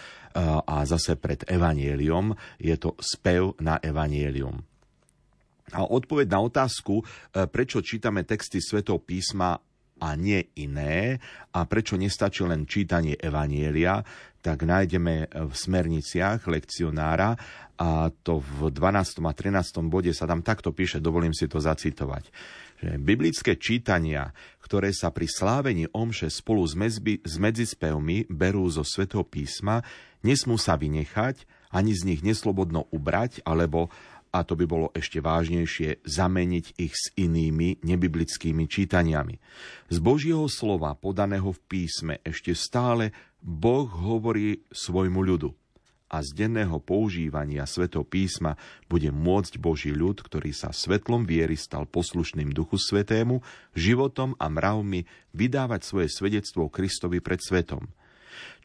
a 0.62 0.86
zase 0.86 1.18
pred 1.18 1.42
evanieliom 1.42 2.34
je 2.58 2.76
to 2.78 2.94
spev 3.02 3.58
na 3.58 3.82
evanielium. 3.82 4.62
A 5.74 5.86
odpoveď 5.86 6.26
na 6.30 6.40
otázku, 6.46 7.02
e, 7.02 7.04
prečo 7.50 7.82
čítame 7.82 8.22
texty 8.22 8.62
svetov 8.62 9.06
písma 9.06 9.58
a 10.00 10.16
nie 10.16 10.48
iné 10.56 11.20
a 11.52 11.68
prečo 11.68 11.94
nestačí 12.00 12.42
len 12.48 12.64
čítanie 12.64 13.20
Evanielia, 13.20 14.00
tak 14.40 14.64
nájdeme 14.64 15.28
v 15.28 15.52
smerniciach 15.52 16.48
lekcionára 16.48 17.36
a 17.80 18.12
to 18.24 18.40
v 18.40 18.72
12. 18.72 19.24
a 19.24 19.32
13. 19.32 19.88
bode 19.88 20.12
sa 20.12 20.28
tam 20.28 20.44
takto 20.44 20.72
píše, 20.72 21.00
dovolím 21.00 21.32
si 21.32 21.48
to 21.48 21.60
zacitovať 21.60 22.32
že 22.80 22.96
biblické 22.96 23.60
čítania, 23.60 24.32
ktoré 24.64 24.88
sa 24.96 25.12
pri 25.12 25.28
slávení 25.28 25.84
omše 25.92 26.32
spolu 26.32 26.64
s, 26.64 26.72
mezby, 26.72 27.20
s 27.20 27.36
medzispevmi 27.36 28.32
berú 28.32 28.64
zo 28.72 28.80
svätého 28.80 29.20
písma, 29.20 29.84
nesmú 30.24 30.56
sa 30.56 30.80
vynechať, 30.80 31.44
ani 31.70 31.92
z 31.92 32.02
nich 32.08 32.20
neslobodno 32.24 32.88
ubrať, 32.90 33.44
alebo, 33.44 33.92
a 34.30 34.46
to 34.46 34.54
by 34.54 34.66
bolo 34.66 34.94
ešte 34.94 35.18
vážnejšie, 35.18 36.06
zameniť 36.06 36.66
ich 36.78 36.94
s 36.94 37.10
inými 37.18 37.82
nebiblickými 37.82 38.70
čítaniami. 38.70 39.42
Z 39.90 39.98
Božieho 39.98 40.46
slova 40.46 40.94
podaného 40.94 41.50
v 41.50 41.60
písme 41.66 42.14
ešte 42.22 42.54
stále 42.54 43.10
Boh 43.42 43.90
hovorí 43.90 44.62
svojmu 44.70 45.20
ľudu 45.22 45.50
a 46.10 46.26
z 46.26 46.34
denného 46.34 46.82
používania 46.82 47.62
Svetov 47.70 48.10
písma 48.10 48.58
bude 48.90 49.14
môcť 49.14 49.62
Boží 49.62 49.94
ľud, 49.94 50.18
ktorý 50.18 50.50
sa 50.50 50.74
svetlom 50.74 51.22
viery 51.22 51.54
stal 51.54 51.86
poslušným 51.86 52.50
Duchu 52.50 52.82
Svetému, 52.82 53.38
životom 53.78 54.34
a 54.42 54.50
mravmi 54.50 55.06
vydávať 55.30 55.80
svoje 55.86 56.08
svedectvo 56.10 56.66
Kristovi 56.66 57.22
pred 57.22 57.38
svetom. 57.38 57.86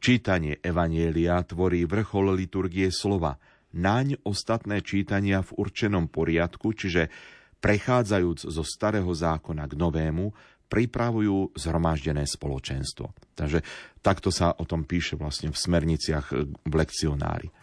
Čítanie 0.02 0.58
Evanielia 0.66 1.46
tvorí 1.46 1.86
vrchol 1.86 2.34
liturgie 2.34 2.90
slova, 2.90 3.38
naň 3.76 4.24
ostatné 4.24 4.80
čítania 4.80 5.44
v 5.44 5.52
určenom 5.60 6.08
poriadku, 6.08 6.72
čiže 6.72 7.12
prechádzajúc 7.60 8.48
zo 8.48 8.64
starého 8.64 9.12
zákona 9.12 9.68
k 9.68 9.74
novému, 9.76 10.32
pripravujú 10.66 11.54
zhromaždené 11.54 12.26
spoločenstvo. 12.26 13.14
Takže 13.38 13.62
takto 14.02 14.34
sa 14.34 14.54
o 14.58 14.66
tom 14.66 14.84
píše 14.84 15.14
vlastne 15.14 15.54
v 15.54 15.58
smerniciach 15.58 16.26
e, 16.34 16.50
v 16.50 16.74
lekcionári. 16.74 17.54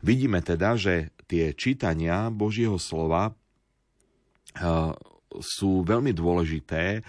Vidíme 0.00 0.40
teda, 0.40 0.74
že 0.78 1.12
tie 1.28 1.52
čítania 1.52 2.32
Božieho 2.32 2.80
slova 2.80 3.28
e, 3.28 3.32
sú 5.36 5.84
veľmi 5.84 6.16
dôležité 6.16 6.82
e, 6.96 7.00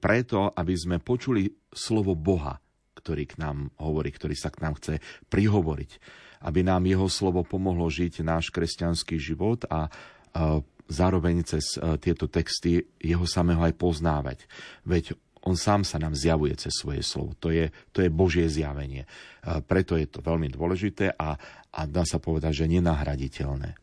preto, 0.00 0.48
aby 0.56 0.74
sme 0.74 0.96
počuli 0.96 1.44
slovo 1.68 2.16
Boha, 2.16 2.56
ktorý 2.96 3.28
k 3.28 3.34
nám 3.36 3.68
hovorí, 3.76 4.08
ktorý 4.16 4.32
sa 4.32 4.48
k 4.48 4.64
nám 4.64 4.80
chce 4.80 4.94
prihovoriť. 5.28 6.24
Aby 6.46 6.62
nám 6.62 6.86
jeho 6.86 7.10
slovo 7.10 7.42
pomohlo 7.42 7.90
žiť 7.90 8.22
náš 8.22 8.54
kresťanský 8.54 9.18
život 9.18 9.66
a, 9.66 9.90
a 10.30 10.62
zároveň 10.86 11.42
cez 11.42 11.74
tieto 11.98 12.30
texty 12.30 12.86
jeho 13.02 13.26
samého 13.26 13.58
aj 13.66 13.74
poznávať. 13.74 14.46
Veď 14.86 15.18
on 15.46 15.54
sám 15.54 15.86
sa 15.86 16.02
nám 16.02 16.14
zjavuje 16.14 16.58
cez 16.58 16.74
svoje 16.74 17.06
slovo. 17.06 17.34
To 17.38 17.54
je, 17.54 17.70
to 17.94 18.02
je 18.02 18.10
Božie 18.10 18.50
zjavenie. 18.50 19.06
Preto 19.70 19.94
je 19.94 20.06
to 20.10 20.18
veľmi 20.18 20.50
dôležité 20.50 21.14
a, 21.14 21.38
a 21.70 21.80
dá 21.86 22.02
sa 22.02 22.18
povedať, 22.18 22.66
že 22.66 22.70
nenahraditeľné. 22.70 23.78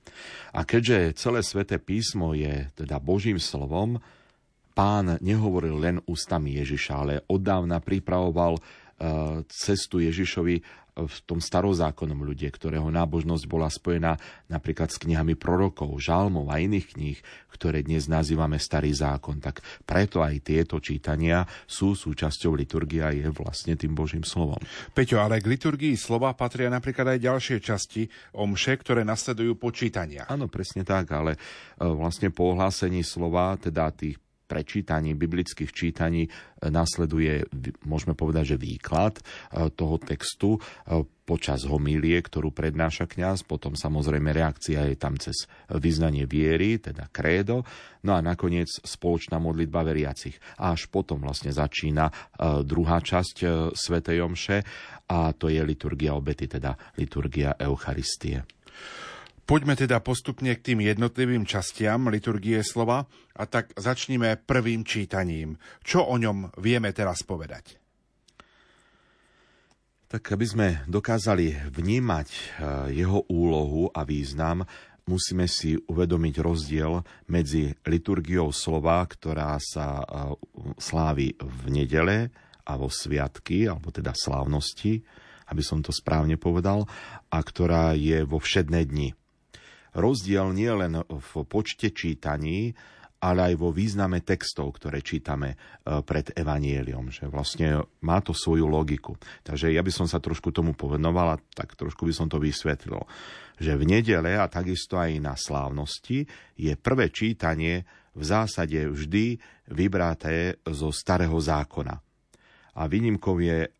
A 0.56 0.60
keďže 0.68 1.16
celé 1.16 1.40
sväté 1.40 1.80
písmo 1.80 2.36
je 2.36 2.68
teda 2.76 3.00
Božím 3.00 3.40
slovom, 3.40 4.04
pán 4.76 5.16
nehovoril 5.24 5.80
len 5.80 5.98
ústami 6.04 6.60
Ježiša, 6.60 6.94
ale 7.00 7.24
oddávna 7.32 7.80
pripravoval 7.80 8.60
cestu 9.50 10.00
Ježišovi 10.00 10.84
v 10.94 11.18
tom 11.26 11.42
starozákonnom 11.42 12.22
ľudie, 12.22 12.54
ktorého 12.54 12.86
nábožnosť 12.94 13.44
bola 13.50 13.66
spojená 13.66 14.14
napríklad 14.46 14.94
s 14.94 15.02
knihami 15.02 15.34
prorokov, 15.34 15.90
žalmov 15.98 16.54
a 16.54 16.62
iných 16.62 16.94
kníh, 16.94 17.20
ktoré 17.50 17.82
dnes 17.82 18.06
nazývame 18.06 18.62
Starý 18.62 18.94
zákon. 18.94 19.42
Tak 19.42 19.66
preto 19.90 20.22
aj 20.22 20.46
tieto 20.46 20.78
čítania 20.78 21.50
sú 21.66 21.98
súčasťou 21.98 22.54
liturgie 22.54 23.02
a 23.02 23.10
je 23.10 23.26
vlastne 23.34 23.74
tým 23.74 23.98
Božím 23.98 24.22
slovom. 24.22 24.62
Peťo, 24.94 25.18
ale 25.18 25.42
k 25.42 25.50
liturgii 25.50 25.98
slova 25.98 26.30
patria 26.38 26.70
napríklad 26.70 27.18
aj 27.18 27.26
ďalšie 27.26 27.58
časti 27.58 28.06
omše, 28.38 28.78
ktoré 28.78 29.02
nasledujú 29.02 29.58
počítania. 29.58 30.30
Áno, 30.30 30.46
presne 30.46 30.86
tak, 30.86 31.10
ale 31.10 31.34
e, 31.34 31.40
vlastne 31.82 32.30
po 32.30 32.54
ohlásení 32.54 33.02
slova, 33.02 33.58
teda 33.58 33.90
tých 33.90 34.22
prečítaní 34.54 35.18
biblických 35.18 35.74
čítaní 35.74 36.30
e, 36.30 36.30
nasleduje, 36.70 37.50
môžeme 37.90 38.14
povedať, 38.14 38.54
že 38.54 38.62
výklad 38.62 39.18
e, 39.18 39.22
toho 39.74 39.98
textu 39.98 40.62
e, 40.62 41.02
počas 41.26 41.66
homílie, 41.66 42.22
ktorú 42.22 42.54
prednáša 42.54 43.10
kňaz, 43.10 43.50
potom 43.50 43.74
samozrejme 43.74 44.30
reakcia 44.30 44.94
je 44.94 44.98
tam 45.00 45.18
cez 45.18 45.50
vyznanie 45.74 46.30
viery, 46.30 46.78
teda 46.78 47.10
krédo, 47.10 47.66
no 48.06 48.14
a 48.14 48.20
nakoniec 48.22 48.68
spoločná 48.68 49.40
modlitba 49.40 49.88
veriacich. 49.88 50.36
A 50.60 50.76
až 50.76 50.92
potom 50.92 51.24
vlastne 51.24 51.56
začína 51.56 52.12
druhá 52.68 53.00
časť 53.00 53.72
Svetej 53.72 54.20
Omše 54.20 54.58
a 55.16 55.32
to 55.32 55.48
je 55.48 55.64
liturgia 55.64 56.12
obety, 56.12 56.52
teda 56.52 56.76
liturgia 57.00 57.56
Eucharistie. 57.56 58.44
Poďme 59.44 59.76
teda 59.76 60.00
postupne 60.00 60.56
k 60.56 60.72
tým 60.72 60.88
jednotlivým 60.88 61.44
častiam 61.44 62.08
liturgie 62.08 62.64
slova 62.64 63.04
a 63.36 63.44
tak 63.44 63.76
začníme 63.76 64.40
prvým 64.48 64.88
čítaním. 64.88 65.60
Čo 65.84 66.08
o 66.08 66.16
ňom 66.16 66.56
vieme 66.64 66.96
teraz 66.96 67.28
povedať? 67.28 67.76
Tak 70.08 70.24
aby 70.32 70.46
sme 70.48 70.68
dokázali 70.88 71.76
vnímať 71.76 72.28
e, 72.32 72.40
jeho 73.04 73.28
úlohu 73.28 73.92
a 73.92 74.08
význam, 74.08 74.64
musíme 75.12 75.50
si 75.52 75.76
uvedomiť 75.76 76.36
rozdiel 76.40 77.04
medzi 77.28 77.76
liturgiou 77.84 78.48
slova, 78.56 79.04
ktorá 79.04 79.60
sa 79.60 80.00
e, 80.00 80.06
slávi 80.80 81.36
v 81.36 81.62
nedele 81.68 82.32
a 82.64 82.80
vo 82.80 82.88
sviatky, 82.88 83.68
alebo 83.68 83.92
teda 83.92 84.16
slávnosti, 84.16 85.04
aby 85.52 85.64
som 85.66 85.84
to 85.84 85.92
správne 85.92 86.40
povedal, 86.40 86.88
a 87.28 87.44
ktorá 87.44 87.92
je 87.92 88.24
vo 88.24 88.40
všedné 88.40 88.88
dni 88.88 89.12
rozdiel 89.94 90.54
nie 90.54 90.70
len 90.70 91.00
v 91.06 91.32
počte 91.46 91.94
čítaní, 91.94 92.74
ale 93.24 93.54
aj 93.54 93.56
vo 93.56 93.72
význame 93.72 94.20
textov, 94.20 94.76
ktoré 94.76 95.00
čítame 95.00 95.56
e, 95.56 95.58
pred 96.04 96.36
Evanieliom, 96.36 97.08
že 97.08 97.32
vlastne 97.32 97.88
má 98.04 98.20
to 98.20 98.36
svoju 98.36 98.68
logiku. 98.68 99.16
Takže 99.48 99.72
ja 99.72 99.80
by 99.80 99.92
som 99.96 100.12
sa 100.12 100.20
trošku 100.20 100.52
tomu 100.52 100.76
povenoval 100.76 101.40
a 101.40 101.42
tak 101.56 101.80
trošku 101.80 102.04
by 102.04 102.12
som 102.12 102.28
to 102.28 102.36
vysvetlil, 102.36 103.00
že 103.56 103.80
v 103.80 103.88
nedele 103.88 104.36
a 104.36 104.52
takisto 104.52 105.00
aj 105.00 105.24
na 105.24 105.40
slávnosti 105.40 106.28
je 106.60 106.76
prvé 106.76 107.16
čítanie 107.16 107.88
v 108.12 108.24
zásade 108.28 108.92
vždy 108.92 109.40
vybraté 109.72 110.60
zo 110.68 110.92
starého 110.92 111.40
zákona. 111.40 111.96
A 112.76 112.82
výnimkou 112.92 113.40
je 113.40 113.72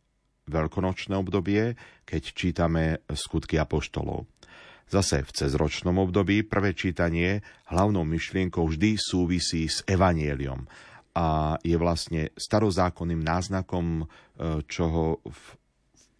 veľkonočné 0.48 1.20
obdobie, 1.20 1.76
keď 2.08 2.24
čítame 2.32 2.84
skutky 3.12 3.60
apoštolov. 3.60 4.33
Zase 4.94 5.26
v 5.26 5.34
cezročnom 5.34 5.98
období 5.98 6.46
prvé 6.46 6.78
čítanie 6.78 7.42
hlavnou 7.66 8.06
myšlienkou 8.06 8.70
vždy 8.70 8.94
súvisí 9.02 9.66
s 9.66 9.82
evanieliom 9.90 10.70
a 11.18 11.58
je 11.66 11.74
vlastne 11.82 12.30
starozákonným 12.38 13.18
náznakom, 13.18 14.06
e, 14.06 14.62
čoho 14.70 15.18
v 15.26 15.42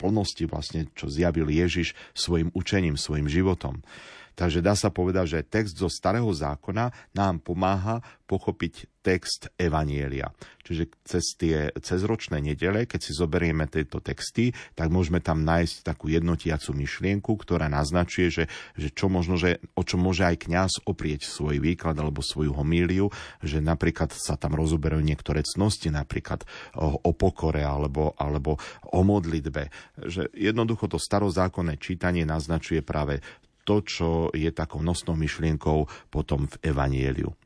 plnosti 0.02 0.50
vlastne, 0.50 0.90
čo 0.98 1.06
zjavil 1.06 1.54
Ježiš 1.54 1.94
svojim 2.18 2.50
učením, 2.58 2.98
svojim 2.98 3.30
životom. 3.30 3.86
Takže 4.34 4.66
dá 4.66 4.74
sa 4.74 4.90
povedať, 4.90 5.26
že 5.40 5.48
text 5.48 5.78
zo 5.78 5.90
Starého 5.90 6.30
zákona 6.30 6.90
nám 7.14 7.42
pomáha 7.42 8.02
pochopiť 8.26 8.90
text 9.04 9.52
Evanielia. 9.60 10.32
Čiže 10.64 10.96
cez 11.04 11.36
tie 11.36 11.70
cezročné 11.76 12.40
nedele, 12.40 12.88
keď 12.88 13.00
si 13.04 13.12
zoberieme 13.12 13.68
tieto 13.68 14.00
texty, 14.00 14.56
tak 14.80 14.88
môžeme 14.88 15.20
tam 15.20 15.44
nájsť 15.44 15.84
takú 15.84 16.08
jednotiacu 16.08 16.72
myšlienku, 16.72 17.36
ktorá 17.36 17.68
naznačuje, 17.68 18.32
že, 18.32 18.46
že 18.80 18.90
čo 18.96 19.12
možno, 19.12 19.36
že, 19.36 19.60
o 19.76 19.84
čo 19.84 20.00
môže 20.00 20.24
aj 20.24 20.48
kňaz 20.48 20.72
oprieť 20.88 21.28
svoj 21.28 21.60
výklad 21.60 22.00
alebo 22.00 22.24
svoju 22.24 22.56
homíliu, 22.56 23.12
že 23.44 23.60
napríklad 23.60 24.16
sa 24.16 24.40
tam 24.40 24.56
rozoberajú 24.56 25.04
niektoré 25.04 25.44
cnosti, 25.44 25.92
napríklad 25.92 26.48
o, 26.80 26.96
o 26.96 27.12
pokore 27.12 27.62
alebo, 27.62 28.16
alebo 28.16 28.56
o 28.88 29.04
modlitbe. 29.04 29.68
Že 30.00 30.32
jednoducho 30.32 30.88
to 30.88 30.96
starozákonné 30.96 31.76
čítanie 31.76 32.24
naznačuje 32.24 32.80
práve 32.80 33.20
to, 33.64 33.84
čo 33.84 34.10
je 34.36 34.52
takou 34.52 34.84
nosnou 34.84 35.16
myšlienkou 35.18 36.12
potom 36.12 36.46
v 36.48 36.56
Evanieliu. 36.62 37.32
E, 37.32 37.38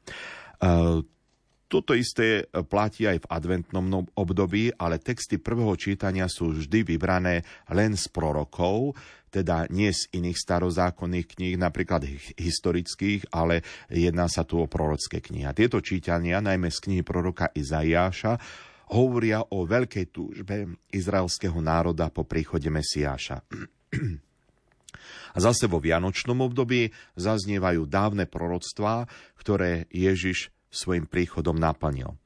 toto 1.68 1.92
isté 1.92 2.48
platí 2.72 3.04
aj 3.04 3.28
v 3.28 3.30
adventnom 3.30 4.08
období, 4.16 4.72
ale 4.80 5.04
texty 5.04 5.36
prvého 5.36 5.76
čítania 5.76 6.32
sú 6.32 6.56
vždy 6.56 6.88
vybrané 6.88 7.44
len 7.76 7.92
z 8.00 8.08
prorokov, 8.08 8.96
teda 9.28 9.68
nie 9.68 9.92
z 9.92 10.08
iných 10.16 10.40
starozákonných 10.40 11.28
kníh, 11.36 11.56
napríklad 11.60 12.08
historických, 12.40 13.28
ale 13.36 13.68
jedná 13.92 14.32
sa 14.32 14.48
tu 14.48 14.64
o 14.64 14.72
prorocké 14.72 15.20
knihy. 15.20 15.52
Tieto 15.52 15.84
čítania, 15.84 16.40
najmä 16.40 16.72
z 16.72 16.80
knihy 16.88 17.04
proroka 17.04 17.52
Izaiáša, 17.52 18.40
hovoria 18.96 19.44
o 19.44 19.68
veľkej 19.68 20.06
túžbe 20.16 20.80
izraelského 20.96 21.60
národa 21.60 22.08
po 22.08 22.24
príchode 22.24 22.72
Mesiáša. 22.72 23.44
A 25.38 25.40
zase 25.40 25.70
vo 25.70 25.78
Vianočnom 25.78 26.42
období 26.42 26.90
zaznievajú 27.14 27.86
dávne 27.86 28.26
proroctvá, 28.26 29.06
ktoré 29.38 29.86
Ježiš 29.94 30.50
svojim 30.74 31.06
príchodom 31.06 31.54
naplnil. 31.54 32.18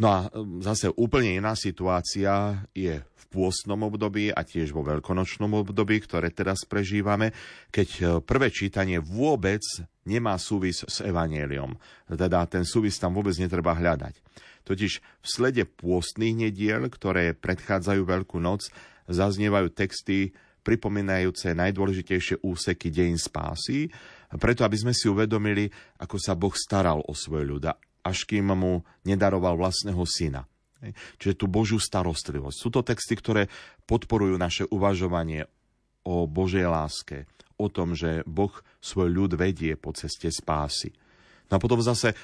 No 0.00 0.06
a 0.08 0.18
um, 0.32 0.62
zase 0.64 0.88
úplne 0.94 1.36
iná 1.36 1.52
situácia 1.52 2.64
je 2.72 3.02
v 3.02 3.24
pôstnom 3.28 3.82
období 3.84 4.32
a 4.32 4.46
tiež 4.46 4.72
vo 4.72 4.80
veľkonočnom 4.80 5.52
období, 5.60 6.00
ktoré 6.00 6.32
teraz 6.32 6.64
prežívame, 6.64 7.36
keď 7.68 7.88
uh, 8.00 8.04
prvé 8.24 8.48
čítanie 8.48 8.96
vôbec 8.96 9.60
nemá 10.08 10.40
súvis 10.40 10.86
s 10.88 11.04
evanieliom. 11.04 11.76
Teda 12.08 12.46
ten 12.48 12.64
súvis 12.64 12.96
tam 12.96 13.12
vôbec 13.12 13.36
netreba 13.36 13.76
hľadať. 13.76 14.22
Totiž 14.64 14.92
v 15.02 15.26
slede 15.26 15.68
pôstnych 15.68 16.48
nediel, 16.48 16.88
ktoré 16.88 17.36
predchádzajú 17.36 18.00
Veľkú 18.06 18.40
noc, 18.40 18.72
zaznievajú 19.10 19.68
texty 19.74 20.32
pripomínajúce 20.60 21.52
najdôležitejšie 21.56 22.44
úseky 22.44 22.92
dejín 22.92 23.18
spásy, 23.18 23.90
preto 24.38 24.62
aby 24.62 24.76
sme 24.78 24.92
si 24.94 25.10
uvedomili, 25.10 25.66
ako 25.98 26.16
sa 26.20 26.38
Boh 26.38 26.54
staral 26.54 27.02
o 27.04 27.12
svoj 27.16 27.44
ľud, 27.44 27.64
až 28.04 28.18
kým 28.28 28.54
mu 28.54 28.84
nedaroval 29.02 29.58
vlastného 29.58 30.02
syna. 30.06 30.46
Čiže 31.20 31.36
tú 31.36 31.46
Božiu 31.50 31.76
starostlivosť. 31.76 32.56
Sú 32.56 32.68
to 32.72 32.80
texty, 32.80 33.12
ktoré 33.12 33.52
podporujú 33.84 34.40
naše 34.40 34.64
uvažovanie 34.72 35.44
o 36.08 36.24
Božej 36.24 36.64
láske, 36.64 37.28
o 37.60 37.68
tom, 37.68 37.92
že 37.92 38.24
Boh 38.24 38.52
svoj 38.80 39.12
ľud 39.12 39.36
vedie 39.36 39.76
po 39.76 39.92
ceste 39.92 40.32
spásy. 40.32 40.96
No 41.50 41.58
a 41.58 41.62
potom 41.62 41.82
zase 41.82 42.14
e, 42.14 42.16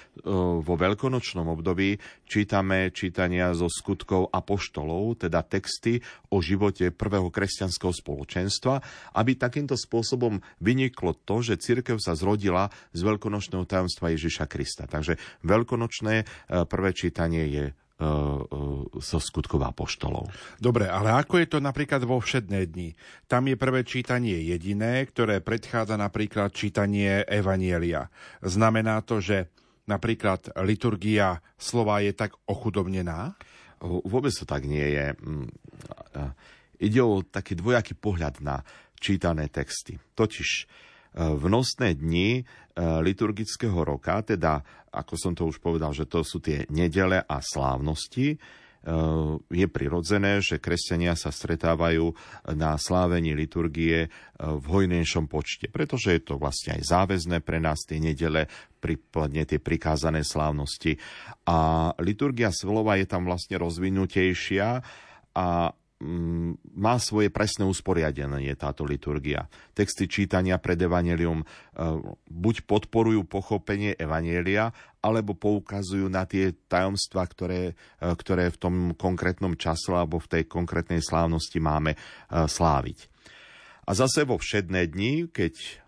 vo 0.62 0.75
veľkonočnom 0.79 1.51
období 1.51 1.99
čítame 2.25 2.95
čítania 2.95 3.51
zo 3.53 3.67
skutkov 3.67 4.31
apoštolov, 4.31 5.27
teda 5.27 5.43
texty 5.43 5.99
o 6.31 6.39
živote 6.39 6.95
prvého 6.95 7.29
kresťanského 7.29 7.91
spoločenstva, 7.91 8.81
aby 9.19 9.35
takýmto 9.35 9.75
spôsobom 9.75 10.39
vyniklo 10.62 11.19
to, 11.27 11.43
že 11.43 11.59
cirkev 11.59 11.99
sa 11.99 12.15
zrodila 12.15 12.71
z 12.95 13.03
veľkonočného 13.03 13.67
tajomstva 13.67 14.15
Ježiša 14.15 14.47
Krista. 14.47 14.87
Takže 14.87 15.19
veľkonočné 15.43 16.15
e, 16.23 16.25
prvé 16.71 16.91
čítanie 16.95 17.45
je 17.51 17.65
zo 19.01 19.19
skutkov 19.19 19.65
apoštolov. 19.65 20.29
Dobre, 20.61 20.85
ale 20.85 21.17
ako 21.17 21.41
je 21.41 21.49
to 21.49 21.59
napríklad 21.65 22.05
vo 22.05 22.21
všedné 22.21 22.69
dni? 22.69 22.93
Tam 23.25 23.49
je 23.49 23.57
prvé 23.57 23.89
čítanie 23.89 24.37
jediné, 24.37 25.09
ktoré 25.09 25.41
predchádza 25.41 25.97
napríklad 25.97 26.53
čítanie 26.53 27.25
Evanielia. 27.25 28.13
Znamená 28.45 29.01
to, 29.01 29.25
že 29.25 29.49
napríklad 29.89 30.53
liturgia 30.61 31.41
slova 31.57 32.05
je 32.05 32.13
tak 32.13 32.37
ochudobnená? 32.45 33.33
Vôbec 33.81 34.33
to 34.37 34.45
tak 34.45 34.69
nie 34.69 34.93
je. 34.93 35.07
Mm, 35.17 35.49
ide 36.77 37.01
o 37.01 37.25
taký 37.25 37.57
dvojaký 37.57 37.97
pohľad 37.97 38.45
na 38.45 38.61
čítané 39.01 39.49
texty. 39.49 39.97
Totiž 40.13 40.69
e, 41.16 41.24
v 41.24 41.44
nosné 41.48 41.96
dni 41.96 42.40
e, 42.40 42.42
liturgického 42.76 43.81
roka, 43.81 44.20
teda 44.20 44.61
ako 44.92 45.14
som 45.16 45.33
to 45.33 45.48
už 45.48 45.57
povedal, 45.64 45.96
že 45.96 46.05
to 46.05 46.20
sú 46.20 46.44
tie 46.44 46.68
nedele 46.68 47.24
a 47.24 47.37
slávnosti, 47.40 48.37
je 49.50 49.66
prirodzené, 49.66 50.38
že 50.38 50.62
kresťania 50.62 51.18
sa 51.18 51.35
stretávajú 51.35 52.14
na 52.55 52.79
slávení 52.79 53.35
liturgie 53.35 54.07
v 54.38 54.64
hojnejšom 54.64 55.26
počte, 55.26 55.66
pretože 55.66 56.14
je 56.14 56.22
to 56.22 56.38
vlastne 56.38 56.79
aj 56.79 56.83
záväzné 56.87 57.42
pre 57.42 57.59
nás 57.59 57.83
tie 57.83 57.98
nedele, 57.98 58.46
prípadne 58.79 59.42
tie 59.42 59.59
prikázané 59.59 60.22
slávnosti. 60.22 61.02
A 61.50 61.90
liturgia 61.98 62.55
slova 62.55 62.94
je 62.94 63.11
tam 63.11 63.26
vlastne 63.26 63.59
rozvinutejšia 63.59 64.68
a 65.35 65.74
má 66.77 67.01
svoje 67.01 67.33
presné 67.33 67.65
usporiadenie 67.65 68.53
táto 68.53 68.85
liturgia. 68.85 69.49
Texty 69.73 70.05
čítania 70.05 70.61
pred 70.61 70.77
evanelium 70.77 71.41
e, 71.41 71.47
buď 72.29 72.69
podporujú 72.69 73.25
pochopenie 73.25 73.97
evanielia, 73.97 74.77
alebo 75.01 75.33
poukazujú 75.33 76.13
na 76.13 76.29
tie 76.29 76.53
tajomstvá, 76.69 77.25
ktoré, 77.33 77.73
e, 77.73 78.05
ktoré 78.13 78.53
v 78.53 78.61
tom 78.61 78.75
konkrétnom 78.93 79.57
čase 79.57 79.89
alebo 79.89 80.21
v 80.21 80.37
tej 80.37 80.43
konkrétnej 80.45 81.01
slávnosti 81.01 81.57
máme 81.65 81.97
e, 81.97 81.99
sláviť. 82.45 83.09
A 83.89 83.97
zase 83.97 84.29
vo 84.29 84.37
všedné 84.37 84.93
dni, 84.93 85.33
keď 85.33 85.81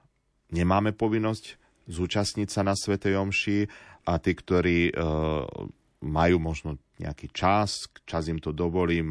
nemáme 0.57 0.97
povinnosť 0.97 1.61
zúčastniť 1.85 2.49
sa 2.49 2.65
na 2.65 2.73
Svetej 2.73 3.21
Omši 3.21 3.59
a 4.09 4.17
tí, 4.17 4.33
ktorí 4.33 4.93
majú 5.99 6.39
možno 6.39 6.79
nejaký 6.99 7.31
čas, 7.35 7.91
čas 8.07 8.31
im 8.31 8.39
to 8.39 8.55
dovolí, 8.55 9.03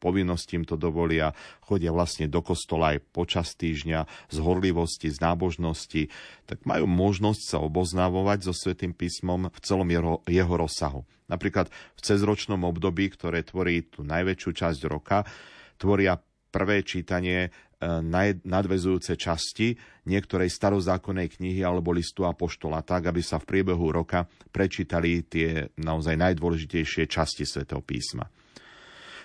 povinnosti 0.00 0.56
im 0.60 0.64
to 0.64 0.76
dovolí 0.76 1.20
a 1.20 1.36
chodia 1.64 1.92
vlastne 1.92 2.28
do 2.28 2.40
kostola 2.40 2.96
aj 2.96 3.04
počas 3.12 3.56
týždňa 3.56 4.08
z 4.28 4.36
horlivosti, 4.40 5.08
z 5.08 5.20
nábožnosti, 5.20 6.02
tak 6.48 6.64
majú 6.64 6.88
možnosť 6.88 7.42
sa 7.44 7.58
oboznávovať 7.60 8.48
so 8.48 8.52
Svetým 8.56 8.96
písmom 8.96 9.52
v 9.52 9.58
celom 9.60 9.88
jeho, 9.88 10.20
jeho 10.28 10.54
rozsahu. 10.56 11.04
Napríklad 11.28 11.68
v 11.70 12.00
cezročnom 12.00 12.64
období, 12.64 13.12
ktoré 13.12 13.44
tvorí 13.44 13.86
tú 13.86 14.04
najväčšiu 14.04 14.50
časť 14.50 14.80
roka, 14.88 15.24
tvoria 15.80 16.20
prvé 16.50 16.82
čítanie 16.82 17.48
nadvezujúce 18.44 19.16
časti 19.16 19.72
niektorej 20.04 20.52
starozákonnej 20.52 21.40
knihy 21.40 21.64
alebo 21.64 21.96
listu 21.96 22.28
Apoštola, 22.28 22.84
tak, 22.84 23.08
aby 23.08 23.24
sa 23.24 23.40
v 23.40 23.48
priebehu 23.48 23.88
roka 23.88 24.28
prečítali 24.52 25.24
tie 25.24 25.72
naozaj 25.80 26.20
najdôležitejšie 26.20 27.08
časti 27.08 27.48
svätého 27.48 27.80
písma. 27.80 28.28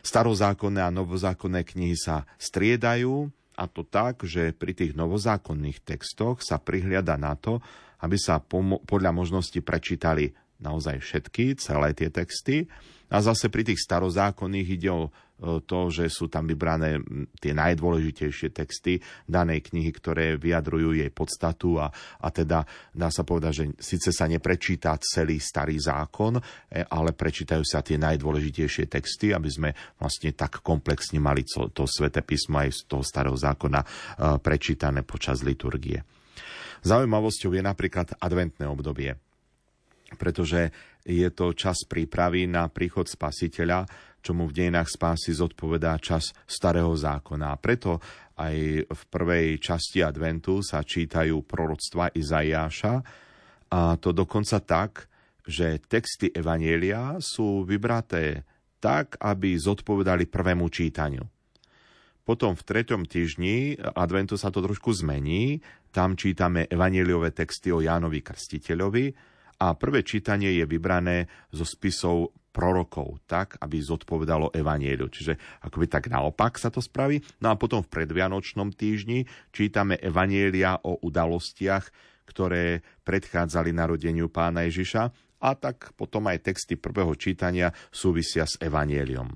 Starozákonné 0.05 0.85
a 0.85 0.93
novozákonné 0.93 1.67
knihy 1.67 1.97
sa 1.99 2.23
striedajú, 2.39 3.27
a 3.55 3.71
to 3.71 3.87
tak, 3.87 4.23
že 4.27 4.51
pri 4.51 4.75
tých 4.75 4.93
novozákonných 4.99 5.83
textoch 5.83 6.43
sa 6.43 6.59
prihliada 6.59 7.15
na 7.15 7.39
to, 7.39 7.63
aby 8.03 8.19
sa 8.19 8.43
podľa 8.43 9.11
možnosti 9.15 9.55
prečítali 9.63 10.35
naozaj 10.59 10.99
všetky, 10.99 11.55
celé 11.59 11.95
tie 11.95 12.11
texty. 12.11 12.67
A 13.07 13.23
zase 13.23 13.47
pri 13.47 13.63
tých 13.63 13.79
starozákonných 13.79 14.67
ide 14.75 14.91
o 14.91 15.11
to, 15.39 15.79
že 15.91 16.07
sú 16.07 16.31
tam 16.31 16.47
vybrané 16.47 17.03
tie 17.43 17.51
najdôležitejšie 17.51 18.55
texty 18.55 19.03
danej 19.27 19.67
knihy, 19.67 19.91
ktoré 19.91 20.39
vyjadrujú 20.39 20.95
jej 20.95 21.11
podstatu 21.11 21.75
a, 21.75 21.91
a 22.23 22.27
teda 22.31 22.63
dá 22.95 23.11
sa 23.11 23.27
povedať, 23.27 23.51
že 23.51 23.65
síce 23.75 24.09
sa 24.15 24.31
neprečíta 24.31 24.95
celý 25.03 25.43
starý 25.43 25.75
zákon, 25.75 26.39
e, 26.39 26.41
ale 26.87 27.11
prečítajú 27.11 27.63
sa 27.67 27.83
tie 27.83 27.99
najdôležitejšie 27.99 28.87
texty, 28.87 29.35
aby 29.35 29.49
sme 29.51 29.69
vlastne 29.99 30.31
tak 30.31 30.63
komplexne 30.63 31.19
mali 31.19 31.43
to, 31.43 31.67
to 31.75 31.83
sväté 31.83 32.23
písmo 32.23 32.63
aj 32.63 32.71
z 32.71 32.79
toho 32.87 33.03
starého 33.03 33.35
zákona 33.35 33.79
e, 33.83 33.87
prečítané 34.39 35.03
počas 35.03 35.43
liturgie. 35.43 35.99
Zaujímavosťou 36.85 37.51
je 37.51 37.63
napríklad 37.65 38.15
adventné 38.23 38.63
obdobie 38.71 39.19
pretože 40.15 40.71
je 41.05 41.27
to 41.33 41.53
čas 41.57 41.85
prípravy 41.85 42.45
na 42.45 42.69
príchod 42.69 43.05
spasiteľa, 43.05 43.85
čomu 44.25 44.49
v 44.49 44.57
dejinách 44.57 44.89
spásy 44.89 45.37
zodpovedá 45.37 46.01
čas 46.01 46.33
starého 46.49 46.89
zákona. 46.97 47.53
A 47.53 47.61
preto 47.61 48.01
aj 48.41 48.89
v 48.89 49.01
prvej 49.13 49.61
časti 49.61 50.01
adventu 50.01 50.65
sa 50.65 50.81
čítajú 50.81 51.45
proroctva 51.45 52.09
Izaiáša, 52.09 53.05
a 53.69 53.97
to 54.01 54.09
dokonca 54.09 54.57
tak, 54.65 54.91
že 55.45 55.77
texty 55.85 56.33
Evanielia 56.33 57.21
sú 57.21 57.61
vybraté 57.61 58.41
tak, 58.81 59.21
aby 59.21 59.53
zodpovedali 59.53 60.25
prvému 60.25 60.65
čítaniu. 60.73 61.25
Potom 62.25 62.57
v 62.57 62.65
treťom 62.65 63.05
týždni 63.05 63.77
adventu 63.93 64.33
sa 64.33 64.49
to 64.49 64.65
trošku 64.65 64.89
zmení. 64.97 65.61
Tam 65.93 66.17
čítame 66.17 66.65
evanieliové 66.65 67.29
texty 67.29 67.69
o 67.69 67.85
Jánovi 67.85 68.25
Krstiteľovi, 68.25 69.35
a 69.55 69.71
prvé 69.71 70.03
čítanie 70.03 70.51
je 70.59 70.65
vybrané 70.67 71.31
zo 71.55 71.63
spisov 71.63 72.35
prorokov, 72.55 73.19
tak, 73.27 73.59
aby 73.59 73.83
zodpovedalo 73.83 74.55
evanieliu. 74.55 75.11
Čiže 75.11 75.35
akoby 75.67 75.91
tak 75.91 76.07
naopak 76.07 76.55
sa 76.55 76.71
to 76.71 76.79
spraví. 76.79 77.19
No 77.43 77.51
a 77.51 77.59
potom 77.59 77.83
v 77.83 77.91
predvianočnom 77.91 78.71
týždni 78.71 79.27
čítame 79.51 79.99
evanielia 79.99 80.79
o 80.87 81.03
udalostiach, 81.03 82.15
ktoré 82.23 82.79
predchádzali 83.03 83.75
narodeniu 83.75 84.31
pána 84.31 84.63
Ježiša 84.63 85.03
a 85.43 85.49
tak 85.53 85.91
potom 85.99 86.31
aj 86.31 86.47
texty 86.47 86.79
prvého 86.79 87.11
čítania 87.19 87.75
súvisia 87.91 88.47
s 88.47 88.55
evanieliom. 88.63 89.29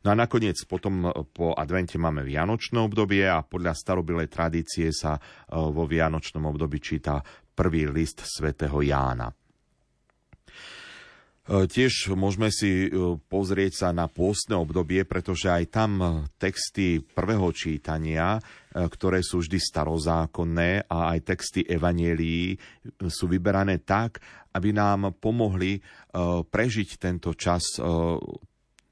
No 0.00 0.08
a 0.08 0.16
nakoniec 0.16 0.56
potom 0.64 1.12
po 1.32 1.52
advente 1.52 2.00
máme 2.00 2.24
Vianočné 2.24 2.80
obdobie 2.80 3.28
a 3.28 3.44
podľa 3.44 3.76
starobilej 3.76 4.32
tradície 4.32 4.88
sa 4.96 5.16
e, 5.16 5.20
vo 5.52 5.84
Vianočnom 5.84 6.48
období 6.48 6.80
číta 6.80 7.20
prvý 7.52 7.84
list 7.84 8.24
svätého 8.24 8.80
Jána. 8.80 9.28
E, 11.50 11.66
tiež 11.66 12.14
môžeme 12.14 12.46
si 12.54 12.86
e, 12.86 13.18
pozrieť 13.26 13.72
sa 13.74 13.88
na 13.90 14.06
pôstne 14.06 14.54
obdobie, 14.54 15.02
pretože 15.02 15.50
aj 15.50 15.64
tam 15.66 15.90
e, 15.98 16.06
texty 16.38 17.02
prvého 17.02 17.50
čítania, 17.50 18.38
ktoré 18.70 19.18
sú 19.18 19.42
vždy 19.42 19.58
starozákonné 19.58 20.86
a 20.86 21.10
aj 21.10 21.26
texty 21.26 21.66
evanielí 21.66 22.54
sú 23.10 23.26
vyberané 23.26 23.82
tak, 23.82 24.22
aby 24.54 24.70
nám 24.70 25.18
pomohli 25.18 25.82
prežiť 26.46 26.88
tento 26.94 27.34
čas 27.34 27.82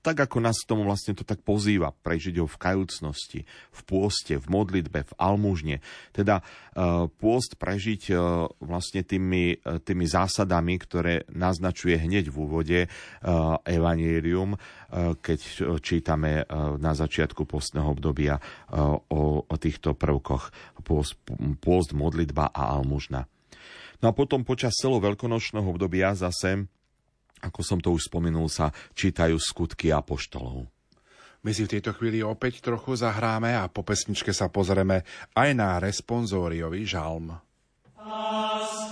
tak 0.09 0.25
ako 0.25 0.41
nás 0.41 0.65
tomu 0.65 0.89
vlastne 0.89 1.13
to 1.13 1.21
tak 1.21 1.45
pozýva, 1.45 1.93
prežiť 1.93 2.41
ho 2.41 2.49
v 2.49 2.57
kajúcnosti, 2.57 3.45
v 3.45 3.81
pôste, 3.85 4.41
v 4.41 4.47
modlitbe, 4.49 5.05
v 5.05 5.13
almužne. 5.21 5.85
Teda 6.17 6.41
uh, 6.41 7.13
pôst 7.21 7.61
prežiť 7.61 8.17
uh, 8.17 8.49
vlastne 8.65 9.05
tými, 9.05 9.61
uh, 9.61 9.77
tými 9.85 10.09
zásadami, 10.09 10.81
ktoré 10.81 11.29
naznačuje 11.29 12.01
hneď 12.01 12.33
v 12.33 12.37
úvode 12.41 12.79
Evangelium, 13.69 14.57
keď 15.21 15.41
čítame 15.83 16.47
na 16.79 16.93
začiatku 16.95 17.45
postného 17.45 17.91
obdobia 17.93 18.39
o, 18.73 19.43
o 19.45 19.55
týchto 19.59 19.93
prvkoch. 19.93 20.55
Pôst, 20.87 21.19
pôst, 21.61 21.93
modlitba 21.93 22.49
a 22.49 22.79
almužna. 22.79 23.29
No 23.99 24.15
a 24.15 24.17
potom 24.17 24.47
počas 24.47 24.79
celoveľkonočného 24.79 25.67
obdobia 25.67 26.15
zase 26.15 26.71
ako 27.43 27.61
som 27.63 27.79
to 27.79 27.95
už 27.95 28.11
spomenul, 28.11 28.51
sa 28.51 28.75
čítajú 28.95 29.39
skutky 29.39 29.95
apoštolov. 29.95 30.67
My 31.47 31.55
si 31.55 31.65
v 31.65 31.79
tejto 31.79 31.95
chvíli 31.95 32.19
opäť 32.19 32.61
trochu 32.61 32.99
zahráme 32.99 33.55
a 33.55 33.71
po 33.71 33.87
pesničke 33.87 34.35
sa 34.35 34.51
pozrieme 34.51 35.07
aj 35.39 35.51
na 35.55 35.79
responsóriový 35.79 36.83
žalm. 36.83 37.39
Láska. 37.95 38.88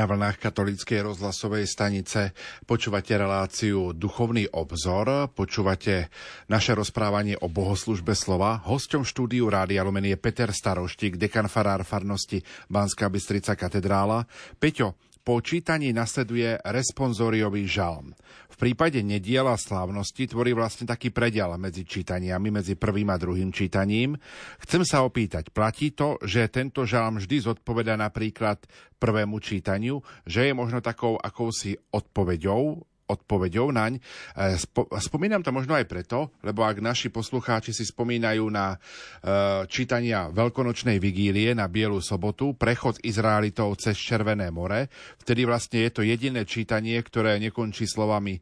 Na 0.00 0.08
vlnách 0.08 0.40
katolíckej 0.40 1.12
rozhlasovej 1.12 1.68
stanice 1.68 2.32
počúvate 2.64 3.12
reláciu 3.20 3.92
Duchovný 3.92 4.48
obzor, 4.48 5.28
počúvate 5.28 6.08
naše 6.48 6.72
rozprávanie 6.72 7.36
o 7.36 7.52
bohoslužbe 7.52 8.16
slova. 8.16 8.64
Hosťom 8.64 9.04
štúdiu 9.04 9.52
Rádia 9.52 9.84
Lumen 9.84 10.08
je 10.08 10.16
Peter 10.16 10.48
Staroštík, 10.48 11.20
dekan 11.20 11.52
farár 11.52 11.84
farnosti 11.84 12.40
Banská 12.72 13.12
Bystrica 13.12 13.52
katedrála. 13.52 14.24
Peťo, 14.56 14.96
po 15.20 15.38
čítaní 15.44 15.92
nasleduje 15.92 16.58
responsoriový 16.64 17.68
žalm. 17.68 18.16
V 18.50 18.56
prípade 18.56 19.00
nediela 19.00 19.56
slávnosti 19.56 20.28
tvorí 20.28 20.52
vlastne 20.52 20.84
taký 20.84 21.08
predial 21.08 21.56
medzi 21.56 21.84
čítaniami, 21.88 22.52
medzi 22.52 22.76
prvým 22.76 23.08
a 23.08 23.16
druhým 23.16 23.52
čítaním. 23.52 24.20
Chcem 24.60 24.84
sa 24.84 25.00
opýtať, 25.06 25.48
platí 25.52 25.96
to, 25.96 26.20
že 26.20 26.52
tento 26.52 26.84
žalm 26.84 27.20
vždy 27.20 27.36
zodpoveda 27.40 27.96
napríklad 27.96 28.60
prvému 29.00 29.40
čítaniu, 29.40 30.04
že 30.28 30.50
je 30.50 30.52
možno 30.52 30.84
takou 30.84 31.16
akousi 31.16 31.76
odpoveďou 31.88 32.89
odpoveďou 33.10 33.74
naň. 33.74 33.98
E, 33.98 34.00
spomínam 35.02 35.42
to 35.42 35.50
možno 35.50 35.74
aj 35.74 35.90
preto, 35.90 36.30
lebo 36.46 36.62
ak 36.62 36.78
naši 36.78 37.10
poslucháči 37.10 37.74
si 37.74 37.82
spomínajú 37.82 38.46
na 38.46 38.74
e, 38.74 38.78
čítania 39.66 40.30
Veľkonočnej 40.30 41.02
vigílie 41.02 41.52
na 41.58 41.66
Bielu 41.66 41.98
sobotu, 41.98 42.54
prechod 42.54 43.02
Izraelitov 43.02 43.74
cez 43.82 43.98
Červené 43.98 44.54
more, 44.54 44.86
vtedy 45.18 45.42
vlastne 45.42 45.82
je 45.86 45.90
to 45.90 46.02
jediné 46.06 46.46
čítanie, 46.46 46.94
ktoré 47.02 47.42
nekončí 47.42 47.90
slovami 47.90 48.38
e, 48.38 48.40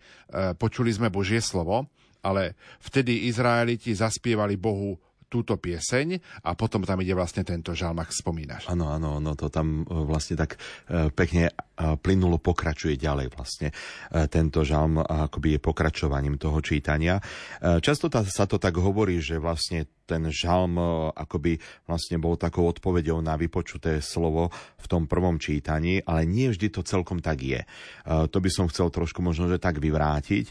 počuli 0.53 0.93
sme 0.93 1.09
Božie 1.09 1.41
slovo, 1.41 1.89
ale 2.21 2.59
vtedy 2.85 3.31
Izraeliti 3.31 3.95
zaspievali 3.97 4.61
Bohu 4.61 4.99
túto 5.29 5.61
pieseň 5.61 6.41
a 6.43 6.57
potom 6.57 6.83
tam 6.83 7.05
ide 7.05 7.13
vlastne 7.13 7.45
tento 7.45 7.77
žalm, 7.77 8.01
ak 8.01 8.11
spomínaš. 8.11 8.73
Áno, 8.73 8.89
áno, 8.89 9.21
no 9.21 9.37
to 9.37 9.53
tam 9.53 9.85
e, 9.85 10.09
vlastne 10.09 10.41
tak 10.41 10.57
e, 10.89 11.13
pekne 11.13 11.53
e, 11.53 11.53
plynulo 12.01 12.41
pokračuje 12.41 12.97
ďalej 12.97 13.29
vlastne. 13.37 13.69
Tento 14.09 14.65
žalm 14.65 14.99
akoby 14.99 15.57
je 15.57 15.61
pokračovaním 15.61 16.41
toho 16.41 16.59
čítania. 16.65 17.21
Často 17.61 18.09
sa 18.09 18.45
to 18.49 18.57
tak 18.57 18.75
hovorí, 18.81 19.21
že 19.21 19.37
vlastne 19.37 19.85
ten 20.09 20.33
žalm 20.33 20.81
akoby 21.13 21.61
vlastne 21.85 22.17
bol 22.17 22.41
takou 22.41 22.65
odpovedou 22.65 23.21
na 23.21 23.37
vypočuté 23.37 24.01
slovo 24.01 24.49
v 24.81 24.87
tom 24.89 25.05
prvom 25.05 25.37
čítaní, 25.37 26.01
ale 26.09 26.25
nie 26.25 26.49
vždy 26.49 26.73
to 26.73 26.81
celkom 26.81 27.21
tak 27.21 27.45
je. 27.45 27.61
To 28.09 28.39
by 28.41 28.49
som 28.49 28.73
chcel 28.73 28.89
trošku 28.89 29.21
možno, 29.21 29.53
že 29.53 29.61
tak 29.61 29.77
vyvrátiť. 29.77 30.51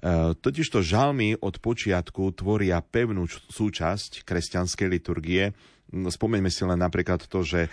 E, 0.00 0.32
totižto 0.32 0.80
žalmy 0.80 1.36
od 1.36 1.60
počiatku 1.60 2.32
tvoria 2.32 2.80
pevnú 2.80 3.28
súčasť 3.28 4.24
kresťanskej 4.24 4.88
liturgie. 4.88 5.52
No, 5.92 6.08
spomeňme 6.08 6.48
si 6.48 6.64
len 6.64 6.80
napríklad 6.80 7.28
to, 7.28 7.44
že 7.44 7.66
e, 7.66 7.70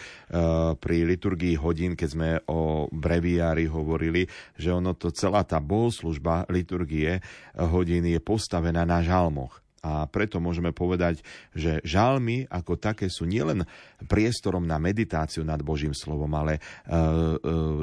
pri 0.76 1.08
liturgii 1.08 1.56
hodín, 1.56 1.96
keď 1.96 2.10
sme 2.12 2.30
o 2.52 2.92
breviári 2.92 3.72
hovorili, 3.72 4.28
že 4.60 4.76
ono 4.76 4.92
to 4.92 5.14
celá 5.16 5.48
tá 5.48 5.64
bohoslužba 5.64 6.44
liturgie 6.52 7.16
e, 7.16 7.22
hodín 7.64 8.04
je 8.04 8.20
postavená 8.20 8.84
na 8.84 9.00
žalmoch. 9.00 9.64
A 9.88 10.04
preto 10.04 10.44
môžeme 10.44 10.76
povedať, 10.76 11.24
že 11.56 11.80
žalmy 11.88 12.44
ako 12.52 12.76
také 12.76 13.08
sú 13.08 13.24
nielen 13.24 13.64
priestorom 14.04 14.68
na 14.68 14.76
meditáciu 14.82 15.48
nad 15.48 15.64
Božím 15.64 15.96
slovom, 15.96 16.28
ale 16.34 16.60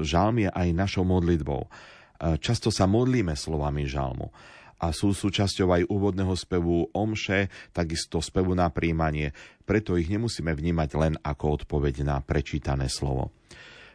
žalmy 0.03 0.45
je 0.45 0.53
aj 0.53 0.69
našou 0.75 1.07
modlitbou. 1.07 1.65
Často 2.19 2.71
sa 2.71 2.87
modlíme 2.87 3.35
slovami 3.35 3.85
žalmu. 3.91 4.31
a 4.75 4.93
sú 4.93 5.17
súčasťou 5.17 5.71
aj 5.71 5.83
úvodného 5.89 6.35
spevu 6.37 6.93
omše, 6.93 7.49
takisto 7.73 8.21
spevu 8.21 8.53
na 8.53 8.69
príjmanie. 8.69 9.33
Preto 9.65 9.97
ich 9.97 10.13
nemusíme 10.13 10.53
vnímať 10.53 10.91
len 10.99 11.15
ako 11.25 11.63
odpoveď 11.63 12.05
na 12.05 12.21
prečítané 12.21 12.93
slovo. 12.93 13.33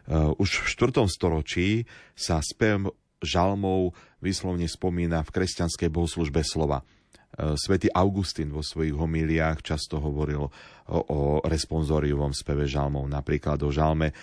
E, 0.09 0.33
už 0.39 0.65
v 0.65 0.67
4. 0.89 1.05
storočí 1.05 1.85
sa 2.17 2.41
spev 2.41 2.89
žalmov 3.21 3.93
vyslovne 4.23 4.65
spomína 4.65 5.21
v 5.21 5.33
kresťanskej 5.35 5.89
bohoslužbe 5.93 6.41
slova. 6.41 6.81
E, 6.81 7.53
svetý 7.53 7.93
Augustín 7.93 8.49
vo 8.49 8.65
svojich 8.65 8.95
homíliách 8.95 9.61
často 9.61 10.01
hovoril 10.01 10.49
o, 10.49 10.51
o 10.89 11.19
responsoriovom 11.45 12.33
speve 12.33 12.65
žalmov, 12.65 13.05
napríklad 13.05 13.61
o 13.61 13.69
žalme, 13.69 14.09
e, 14.09 14.15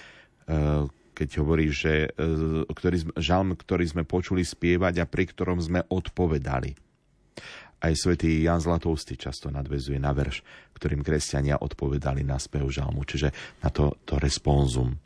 keď 1.16 1.28
hovorí, 1.40 1.72
že 1.72 2.12
ktorý, 2.68 3.16
žalm, 3.16 3.56
ktorý 3.56 3.84
sme 3.88 4.04
počuli 4.04 4.44
spievať 4.44 5.00
a 5.00 5.08
pri 5.08 5.24
ktorom 5.32 5.56
sme 5.56 5.80
odpovedali. 5.88 6.76
Aj 7.76 7.92
svätý 7.96 8.44
Jan 8.44 8.60
Zlatoustý 8.60 9.16
často 9.16 9.48
nadvezuje 9.48 9.96
na 9.96 10.12
verš, 10.12 10.44
ktorým 10.76 11.00
kresťania 11.00 11.60
odpovedali 11.60 12.24
na 12.24 12.36
spev 12.36 12.68
žalmu, 12.68 13.04
čiže 13.08 13.32
na 13.64 13.72
to, 13.72 13.96
to 14.04 14.20
responsum. 14.20 14.96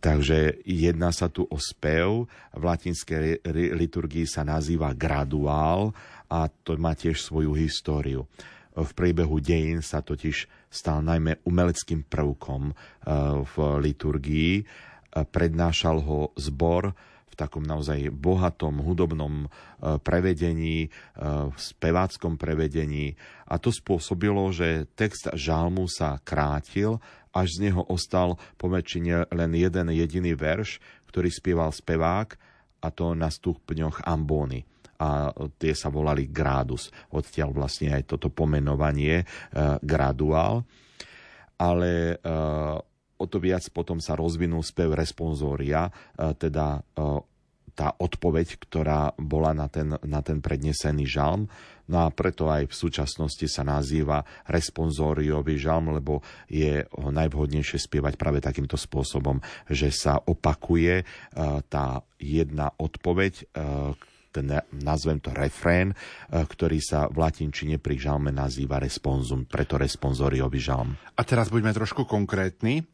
Takže 0.00 0.64
jedná 0.64 1.12
sa 1.12 1.28
tu 1.28 1.44
o 1.44 1.58
spev, 1.60 2.24
v 2.56 2.62
latinskej 2.62 3.44
liturgii 3.76 4.24
sa 4.24 4.46
nazýva 4.46 4.96
graduál 4.96 5.92
a 6.30 6.48
to 6.48 6.80
má 6.80 6.96
tiež 6.96 7.20
svoju 7.20 7.52
históriu. 7.52 8.24
V 8.70 8.90
priebehu 8.96 9.42
dejín 9.42 9.84
sa 9.84 10.00
totiž 10.00 10.48
stal 10.72 11.02
najmä 11.02 11.42
umeleckým 11.44 12.06
prvkom 12.06 12.70
eh, 12.70 12.74
v 13.44 13.54
liturgii. 13.82 14.54
Prednášal 15.10 16.02
ho 16.06 16.30
zbor 16.38 16.94
v 17.30 17.34
takom 17.38 17.62
naozaj 17.62 18.10
bohatom 18.10 18.82
hudobnom 18.82 19.46
eh, 19.46 19.96
prevedení, 20.02 20.86
eh, 20.86 20.90
v 21.50 21.56
speváckom 21.56 22.34
prevedení. 22.34 23.14
A 23.46 23.58
to 23.58 23.70
spôsobilo, 23.70 24.50
že 24.50 24.90
text 24.98 25.30
žalmu 25.34 25.86
sa 25.86 26.18
krátil 26.22 26.98
až 27.30 27.58
z 27.58 27.70
neho 27.70 27.86
ostal 27.86 28.38
poväčšine 28.58 29.30
len 29.30 29.50
jeden 29.54 29.86
jediný 29.94 30.34
verš, 30.34 30.82
ktorý 31.10 31.30
spieval 31.30 31.70
spevák, 31.70 32.34
a 32.80 32.88
to 32.88 33.12
na 33.12 33.28
stupňoch 33.28 34.08
ambóny 34.08 34.64
a 35.00 35.32
tie 35.56 35.72
sa 35.72 35.88
volali 35.88 36.28
gradus. 36.28 36.92
Odtiaľ 37.16 37.56
vlastne 37.56 37.96
aj 37.96 38.04
toto 38.04 38.28
pomenovanie 38.28 39.24
e, 39.24 39.26
graduál. 39.80 40.60
Ale 41.56 42.20
e, 42.20 42.36
o 43.20 43.28
to 43.28 43.36
viac 43.36 43.68
potom 43.68 44.00
sa 44.00 44.16
rozvinul 44.16 44.64
spev 44.64 44.96
responsória, 44.96 45.92
e, 46.16 46.32
teda 46.32 46.80
e, 46.80 47.20
tá 47.76 47.92
odpoveď, 47.96 48.56
ktorá 48.60 49.12
bola 49.16 49.52
na 49.52 49.68
ten, 49.68 49.94
na 50.04 50.20
ten 50.24 50.40
prednesený 50.40 51.06
žalm. 51.06 51.46
No 51.90 52.06
a 52.06 52.08
preto 52.12 52.46
aj 52.46 52.70
v 52.70 52.74
súčasnosti 52.74 53.46
sa 53.50 53.66
nazýva 53.66 54.22
responsóriový 54.46 55.58
žalm, 55.58 55.96
lebo 55.96 56.22
je 56.46 56.86
najvhodnejšie 56.92 57.82
spievať 57.82 58.14
práve 58.14 58.38
takýmto 58.38 58.78
spôsobom, 58.78 59.42
že 59.66 59.90
sa 59.90 60.18
opakuje 60.18 61.02
e, 61.02 61.04
tá 61.68 62.04
jedna 62.20 62.68
odpoveď, 62.76 63.48
ten, 64.30 64.46
nazvem 64.70 65.18
to 65.18 65.34
refrén, 65.34 65.90
ktorý 66.30 66.78
sa 66.78 67.10
v 67.10 67.18
latinčine 67.18 67.82
pri 67.82 67.98
žalme 67.98 68.30
nazýva 68.30 68.78
responsum, 68.78 69.44
preto 69.44 69.74
responsoriový 69.76 70.62
žalm. 70.62 70.94
A 71.18 71.22
teraz 71.26 71.50
buďme 71.50 71.74
trošku 71.74 72.06
konkrétni. 72.06 72.86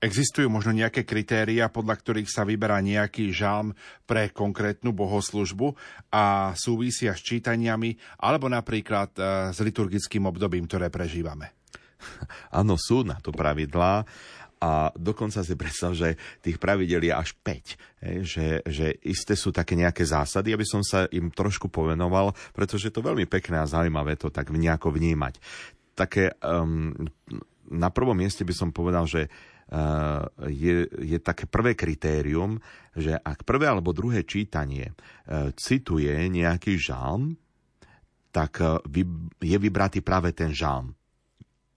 Existujú 0.00 0.48
možno 0.52 0.72
nejaké 0.76 1.04
kritéria, 1.04 1.72
podľa 1.72 1.96
ktorých 2.00 2.28
sa 2.28 2.42
vyberá 2.44 2.80
nejaký 2.80 3.30
žalm 3.32 3.72
pre 4.04 4.30
konkrétnu 4.32 4.92
bohoslužbu 4.92 5.74
a 6.12 6.52
súvisia 6.56 7.16
s 7.16 7.24
čítaniami, 7.24 7.96
alebo 8.20 8.48
napríklad 8.48 9.10
e, 9.16 9.22
s 9.52 9.58
liturgickým 9.60 10.28
obdobím, 10.28 10.68
ktoré 10.68 10.88
prežívame? 10.92 11.56
Áno, 12.60 12.76
sú 12.76 13.04
na 13.04 13.16
to 13.20 13.32
pravidlá 13.32 14.04
a 14.64 14.88
dokonca 14.96 15.44
si 15.44 15.54
predstav, 15.60 15.92
že 15.92 16.16
tých 16.40 16.56
pravidel 16.56 17.04
je 17.04 17.12
až 17.12 17.36
5. 17.36 18.24
že, 18.24 18.64
že 18.64 18.86
isté 19.04 19.36
sú 19.36 19.52
také 19.52 19.76
nejaké 19.76 20.08
zásady, 20.08 20.56
aby 20.56 20.64
som 20.64 20.80
sa 20.80 21.04
im 21.12 21.28
trošku 21.28 21.68
povenoval, 21.68 22.32
pretože 22.56 22.88
je 22.88 22.94
to 22.94 23.04
veľmi 23.04 23.28
pekné 23.28 23.60
a 23.60 23.68
zaujímavé 23.68 24.16
to 24.16 24.32
tak 24.32 24.48
nejako 24.48 24.94
vnímať. 24.96 25.36
Také, 25.92 26.32
um, 26.40 26.96
na 27.68 27.92
prvom 27.92 28.16
mieste 28.16 28.40
by 28.40 28.54
som 28.56 28.72
povedal, 28.72 29.04
že 29.04 29.28
Eh, 29.28 29.53
je, 30.50 30.74
je 30.86 31.18
také 31.18 31.48
prvé 31.48 31.72
kritérium, 31.72 32.60
že 32.94 33.18
ak 33.18 33.42
prvé 33.42 33.66
alebo 33.66 33.90
druhé 33.90 34.22
čítanie 34.22 34.94
eh, 34.94 35.50
cituje 35.58 36.14
nejaký 36.30 36.78
žalm, 36.78 37.34
tak 38.30 38.62
eh, 38.62 38.78
je 39.42 39.56
vybratý 39.58 40.00
práve 40.00 40.30
ten 40.30 40.54
žalm. 40.54 40.94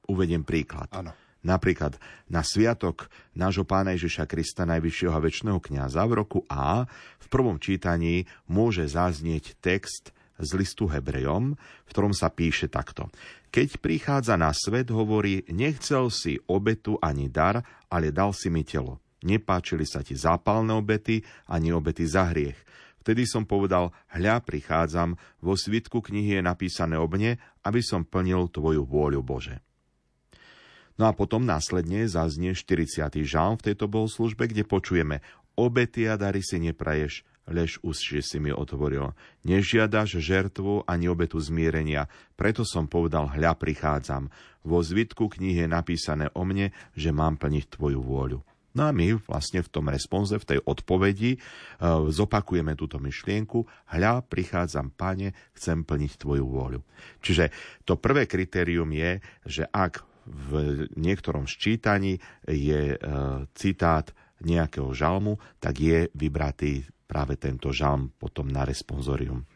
Uvediem 0.07 0.45
príklad. 0.45 0.87
Ano. 0.93 1.11
Napríklad 1.45 1.95
na 2.27 2.43
sviatok 2.43 3.07
nášho 3.31 3.63
pána 3.63 3.95
Ježiša 3.95 4.27
Krista, 4.27 4.67
najvyššieho 4.67 5.13
a 5.13 5.23
väčšného 5.23 5.59
kniaza 5.63 6.03
v 6.03 6.17
roku 6.23 6.43
A 6.51 6.89
v 7.23 7.27
prvom 7.29 7.55
čítaní 7.61 8.27
môže 8.49 8.83
zaznieť 8.89 9.55
text 9.63 10.11
z 10.37 10.49
listu 10.53 10.85
Hebrejom, 10.85 11.57
v 11.57 11.89
ktorom 11.89 12.13
sa 12.13 12.29
píše 12.29 12.69
takto. 12.69 13.09
Keď 13.47 13.79
prichádza 13.79 14.35
na 14.35 14.51
svet, 14.51 14.91
hovorí, 14.91 15.47
nechcel 15.47 16.11
si 16.11 16.37
obetu 16.51 16.99
ani 16.99 17.31
dar, 17.31 17.63
ale 17.87 18.11
dal 18.11 18.35
si 18.35 18.51
mi 18.51 18.67
telo. 18.67 18.99
Nepáčili 19.23 19.87
sa 19.87 20.05
ti 20.05 20.13
zápalné 20.13 20.75
obety 20.77 21.25
ani 21.49 21.73
obety 21.73 22.05
za 22.05 22.29
hriech. 22.29 22.59
Vtedy 23.01 23.23
som 23.23 23.47
povedal, 23.47 23.95
hľa 24.11 24.43
prichádzam, 24.43 25.15
vo 25.39 25.55
svitku 25.55 26.03
knihy 26.03 26.37
je 26.37 26.43
napísané 26.43 26.99
o 26.99 27.07
mne, 27.07 27.39
aby 27.63 27.79
som 27.79 28.03
plnil 28.03 28.51
tvoju 28.51 28.83
vôľu 28.83 29.23
Bože. 29.23 29.63
No 30.99 31.07
a 31.07 31.15
potom 31.15 31.45
následne 31.45 32.09
zaznie 32.09 32.51
40. 32.57 33.07
žalm 33.23 33.55
v 33.55 33.71
tejto 33.71 33.87
bohoslužbe, 33.87 34.49
kde 34.49 34.67
počujeme 34.67 35.23
Obety 35.57 36.05
a 36.05 36.19
dary 36.19 36.45
si 36.45 36.61
nepraješ, 36.61 37.25
lež 37.47 37.79
ústšie 37.81 38.19
si 38.21 38.37
mi 38.37 38.51
otvoril. 38.51 39.15
Nežiadaš 39.47 40.19
žertvu 40.19 40.83
ani 40.85 41.07
obetu 41.07 41.39
zmierenia, 41.39 42.11
preto 42.35 42.67
som 42.67 42.85
povedal, 42.85 43.31
hľa 43.31 43.55
prichádzam. 43.55 44.29
Vo 44.67 44.83
zvitku 44.83 45.31
knihy 45.31 45.65
je 45.65 45.69
napísané 45.71 46.27
o 46.35 46.43
mne, 46.43 46.75
že 46.93 47.15
mám 47.15 47.39
plniť 47.39 47.79
tvoju 47.79 48.03
vôľu. 48.03 48.39
No 48.77 48.85
a 48.85 48.93
my 48.93 49.17
vlastne 49.25 49.65
v 49.65 49.71
tom 49.73 49.89
responze, 49.89 50.37
v 50.37 50.49
tej 50.53 50.59
odpovedi 50.61 51.33
e, 51.33 51.39
zopakujeme 52.13 52.77
túto 52.77 53.01
myšlienku. 53.01 53.65
Hľa, 53.89 54.21
prichádzam, 54.29 54.93
pane, 54.93 55.33
chcem 55.57 55.81
plniť 55.81 56.11
tvoju 56.21 56.45
vôľu. 56.45 56.79
Čiže 57.25 57.49
to 57.89 57.97
prvé 57.97 58.29
kritérium 58.29 58.93
je, 58.93 59.17
že 59.49 59.63
ak 59.65 60.05
v 60.27 60.51
niektorom 60.93 61.49
ščítaní 61.49 62.21
je 62.45 62.93
e, 62.93 62.97
citát 63.57 64.13
nejakého 64.43 64.91
žalmu, 64.93 65.39
tak 65.57 65.81
je 65.81 66.09
vybratý 66.13 66.85
práve 67.07 67.39
tento 67.39 67.71
žalm 67.71 68.11
potom 68.19 68.51
na 68.51 68.67
responsorium. 68.67 69.47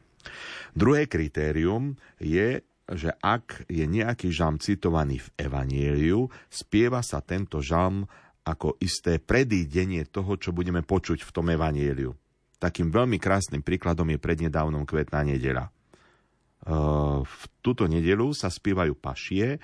Druhé 0.71 1.05
kritérium 1.09 1.99
je, 2.21 2.63
že 2.91 3.11
ak 3.19 3.67
je 3.67 3.83
nejaký 3.83 4.31
žalm 4.31 4.57
citovaný 4.57 5.19
v 5.19 5.27
Evanieliu, 5.47 6.31
spieva 6.47 7.03
sa 7.03 7.19
tento 7.19 7.59
žalm 7.59 8.07
ako 8.41 8.79
isté 8.81 9.21
predídenie 9.21 10.07
toho, 10.09 10.33
čo 10.39 10.49
budeme 10.55 10.81
počuť 10.81 11.21
v 11.21 11.33
tom 11.33 11.53
Evanieliu. 11.53 12.17
Takým 12.57 12.93
veľmi 12.93 13.17
krásnym 13.17 13.65
príkladom 13.65 14.09
je 14.13 14.21
prednedávnom 14.21 14.85
kvetná 14.85 15.25
nedeľa. 15.25 15.69
E, 15.69 15.71
v 17.25 17.41
túto 17.61 17.85
nedelu 17.89 18.33
sa 18.37 18.49
spievajú 18.49 18.93
pašie, 18.97 19.57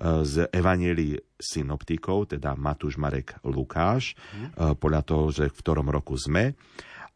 z 0.00 0.52
Evanielii 0.52 1.16
synoptikov, 1.40 2.36
teda 2.36 2.52
Matúš, 2.52 3.00
Marek, 3.00 3.40
Lukáš, 3.44 4.12
mm. 4.12 4.76
podľa 4.76 5.02
toho, 5.04 5.24
že 5.32 5.44
v 5.48 5.56
ktorom 5.56 5.88
roku 5.88 6.16
sme. 6.20 6.52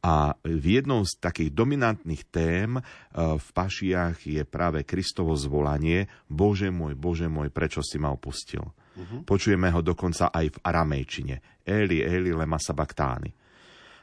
A 0.01 0.33
v 0.41 0.81
jednou 0.81 1.05
z 1.05 1.21
takých 1.21 1.53
dominantných 1.53 2.25
tém 2.33 2.81
e, 2.81 2.83
v 3.37 3.49
pašiach 3.53 4.17
je 4.25 4.41
práve 4.49 4.81
Kristovo 4.89 5.37
zvolanie 5.37 6.09
Bože 6.25 6.73
môj, 6.73 6.97
Bože 6.97 7.29
môj, 7.29 7.53
prečo 7.53 7.85
si 7.85 8.01
ma 8.01 8.09
opustil. 8.09 8.65
Uh-huh. 8.65 9.21
Počujeme 9.29 9.69
ho 9.69 9.85
dokonca 9.85 10.33
aj 10.33 10.57
v 10.57 10.59
aramejčine. 10.65 11.61
Eli, 11.69 12.01
Eli, 12.01 12.33
lema 12.33 12.57
sabaktány. 12.57 13.29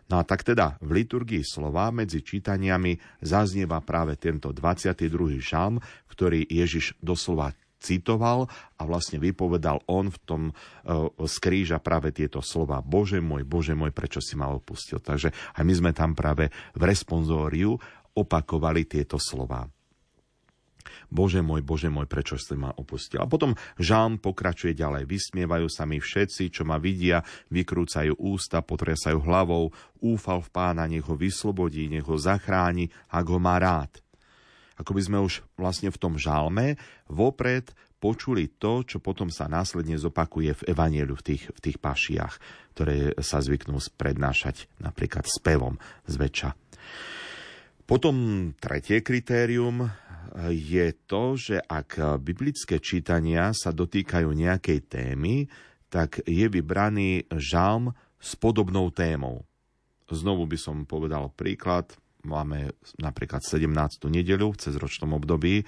No 0.08 0.22
a 0.22 0.24
tak 0.24 0.46
teda 0.46 0.78
v 0.80 1.04
liturgii 1.04 1.44
slova 1.44 1.90
medzi 1.92 2.24
čítaniami 2.24 2.96
zaznieva 3.20 3.82
práve 3.84 4.16
tento 4.16 4.54
22. 4.54 5.42
žalm, 5.42 5.82
ktorý 6.08 6.46
Ježiš 6.48 6.96
doslova 7.02 7.52
citoval 7.78 8.50
a 8.78 8.82
vlastne 8.86 9.22
vypovedal 9.22 9.86
on 9.90 10.10
v 10.10 10.20
tom 10.26 10.42
uh, 10.52 11.10
z 11.26 11.36
kríža 11.38 11.78
práve 11.78 12.10
tieto 12.14 12.42
slova 12.42 12.82
Bože 12.82 13.22
môj, 13.22 13.46
Bože 13.46 13.78
môj, 13.78 13.94
prečo 13.94 14.20
si 14.24 14.34
ma 14.34 14.50
opustil. 14.50 14.98
Takže 15.02 15.30
aj 15.32 15.64
my 15.64 15.74
sme 15.74 15.92
tam 15.94 16.18
práve 16.18 16.50
v 16.74 16.82
responsóriu 16.84 17.78
opakovali 18.18 18.90
tieto 18.90 19.22
slova. 19.22 19.70
Bože 21.08 21.40
môj, 21.40 21.64
Bože 21.64 21.88
môj, 21.88 22.08
prečo 22.08 22.36
si 22.36 22.56
ma 22.56 22.72
opustil? 22.76 23.20
A 23.24 23.30
potom 23.30 23.56
žám 23.80 24.20
pokračuje 24.20 24.76
ďalej. 24.76 25.08
Vysmievajú 25.08 25.68
sa 25.72 25.88
mi 25.88 26.00
všetci, 26.00 26.52
čo 26.52 26.64
ma 26.68 26.80
vidia, 26.80 27.24
vykrúcajú 27.52 28.20
ústa, 28.20 28.64
potresajú 28.64 29.24
hlavou, 29.24 29.72
úfal 30.04 30.44
v 30.44 30.50
pána, 30.52 30.88
nech 30.88 31.06
ho 31.08 31.16
vyslobodí, 31.16 31.88
nech 31.88 32.08
ho 32.08 32.20
zachráni, 32.20 32.92
ak 33.12 33.26
ho 33.28 33.40
má 33.40 33.60
rád. 33.60 34.07
Ako 34.78 34.94
by 34.94 35.02
sme 35.02 35.18
už 35.22 35.42
vlastne 35.58 35.90
v 35.90 36.02
tom 36.02 36.16
žalme 36.16 36.78
vopred 37.10 37.74
počuli 37.98 38.46
to, 38.48 38.86
čo 38.86 39.02
potom 39.02 39.34
sa 39.34 39.50
následne 39.50 39.98
zopakuje 39.98 40.54
v 40.54 40.66
evanielu, 40.70 41.18
v 41.18 41.26
tých, 41.34 41.44
v 41.50 41.60
tých 41.60 41.78
pašiach, 41.82 42.38
ktoré 42.78 43.18
sa 43.26 43.42
zvyknú 43.42 43.82
prednášať 43.98 44.70
napríklad 44.78 45.26
spevom 45.26 45.82
zväčša. 46.06 46.54
Potom 47.90 48.16
tretie 48.60 49.02
kritérium 49.02 49.90
je 50.54 50.88
to, 51.10 51.34
že 51.34 51.58
ak 51.58 52.22
biblické 52.22 52.78
čítania 52.78 53.50
sa 53.56 53.74
dotýkajú 53.74 54.30
nejakej 54.30 54.80
témy, 54.86 55.50
tak 55.90 56.22
je 56.28 56.46
vybraný 56.52 57.26
žalm 57.34 57.96
s 58.20 58.36
podobnou 58.38 58.92
témou. 58.92 59.48
Znovu 60.08 60.46
by 60.46 60.58
som 60.60 60.86
povedal 60.86 61.32
príklad. 61.34 61.96
Máme 62.26 62.74
napríklad 62.98 63.46
17. 63.46 63.70
nedeľu 64.10 64.58
v 64.58 64.62
cezročnom 64.62 65.14
období 65.14 65.62
e, 65.62 65.64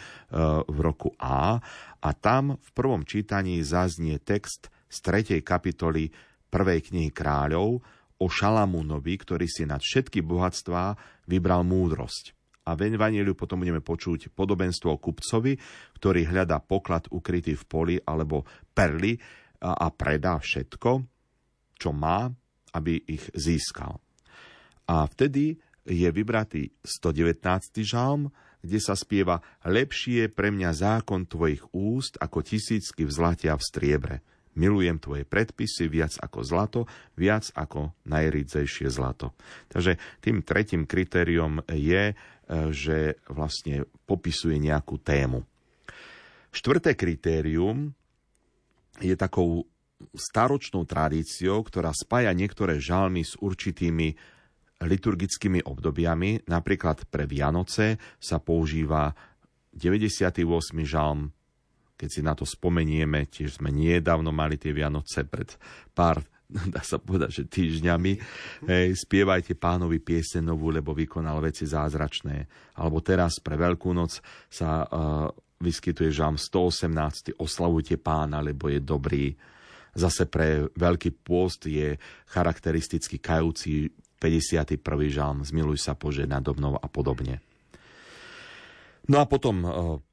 v 0.65 0.77
roku 0.81 1.13
A 1.21 1.61
a 1.99 2.09
tam 2.17 2.57
v 2.57 2.69
prvom 2.73 3.05
čítaní 3.05 3.61
zaznie 3.61 4.17
text 4.17 4.73
z 4.89 4.97
3. 5.05 5.45
kapitoly 5.45 6.09
prvej 6.49 6.89
knihy 6.89 7.13
kráľov 7.13 7.85
o 8.19 8.25
Šalamúnovi, 8.27 9.13
ktorý 9.15 9.45
si 9.45 9.63
nad 9.63 9.79
všetky 9.79 10.25
bohatstvá 10.25 10.97
vybral 11.29 11.63
múdrosť. 11.63 12.35
A 12.67 12.77
v 12.77 12.93
Evangeliu 12.93 13.33
potom 13.33 13.61
budeme 13.61 13.81
počuť 13.81 14.29
podobenstvo 14.33 14.93
o 14.93 15.01
kupcovi, 15.01 15.57
ktorý 15.97 16.29
hľadá 16.29 16.61
poklad 16.61 17.09
ukrytý 17.09 17.57
v 17.57 17.63
poli 17.65 17.95
alebo 17.97 18.45
perly 18.73 19.17
a 19.59 19.89
predá 19.89 20.37
všetko, 20.37 20.91
čo 21.73 21.89
má, 21.89 22.29
aby 22.77 23.01
ich 23.09 23.25
získal. 23.33 23.97
A 24.89 25.05
vtedy 25.09 25.57
je 25.89 26.09
vybratý 26.13 26.69
119. 26.85 27.41
žalm, 27.81 28.29
kde 28.61 28.77
sa 28.77 28.93
spieva 28.93 29.41
Lepší 29.65 30.23
je 30.23 30.27
pre 30.29 30.53
mňa 30.53 30.69
zákon 30.71 31.25
tvojich 31.25 31.65
úst 31.73 32.21
ako 32.21 32.45
tisícky 32.45 33.07
v 33.07 33.11
zlate 33.11 33.49
a 33.49 33.57
v 33.57 33.65
striebre. 33.65 34.15
Milujem 34.59 34.99
tvoje 34.99 35.23
predpisy 35.23 35.87
viac 35.87 36.13
ako 36.19 36.39
zlato, 36.43 36.81
viac 37.15 37.47
ako 37.55 37.95
najridzejšie 38.05 38.91
zlato. 38.91 39.33
Takže 39.71 39.95
tým 40.19 40.43
tretím 40.43 40.83
kritériom 40.83 41.63
je, 41.71 42.11
e, 42.11 42.15
že 42.73 43.23
vlastne 43.31 43.87
popisuje 44.03 44.59
nejakú 44.59 44.99
tému. 44.99 45.47
Štvrté 46.49 46.97
kritérium 46.97 47.93
je 48.99 49.15
takou 49.15 49.69
staročnou 50.11 50.83
tradíciou, 50.83 51.61
ktorá 51.63 51.93
spája 51.95 52.33
niektoré 52.35 52.81
žalmy 52.81 53.23
s 53.23 53.39
určitými 53.39 54.17
liturgickými 54.79 55.65
obdobiami. 55.65 56.47
Napríklad 56.47 57.07
pre 57.11 57.27
Vianoce 57.27 57.99
sa 58.19 58.39
používa 58.39 59.11
98. 59.75 60.43
žalm. 60.87 61.31
Keď 61.99 62.09
si 62.09 62.21
na 62.23 62.31
to 62.31 62.47
spomenieme, 62.47 63.27
tiež 63.27 63.59
sme 63.59 63.75
nedávno 63.75 64.31
mali 64.31 64.55
tie 64.55 64.71
Vianoce 64.71 65.27
pred 65.27 65.51
pár 65.91 66.23
dá 66.73 66.81
sa 66.81 66.97
povedať, 66.97 67.29
že 67.29 67.43
týždňami. 67.45 68.13
Hej, 68.65 68.87
spievajte 69.05 69.53
pánovi 69.53 70.01
piesenovú, 70.01 70.73
lebo 70.73 70.97
vykonal 70.97 71.37
veci 71.45 71.69
zázračné. 71.69 72.49
Alebo 72.81 72.99
teraz 73.05 73.37
pre 73.37 73.53
Veľkú 73.53 73.93
noc 73.93 74.17
sa 74.49 74.85
uh, 74.85 75.29
vyskytuje 75.61 76.09
žalm 76.09 76.41
118. 76.41 77.37
Oslavujte 77.37 78.01
pána, 78.01 78.41
lebo 78.41 78.65
je 78.71 78.81
dobrý. 78.81 79.25
Zase 79.93 80.25
pre 80.25 80.69
Veľký 80.73 81.21
pôst 81.21 81.69
je 81.69 81.97
charakteristicky 82.29 83.21
kajúci 83.21 83.93
51. 84.19 84.79
žalm 85.09 85.41
Zmiluj 85.41 85.79
sa 85.79 85.95
Bože 85.95 86.27
nado 86.27 86.51
mnou 86.53 86.75
a 86.75 86.87
podobne. 86.91 87.39
No 89.09 89.17
a 89.17 89.25
potom 89.25 89.65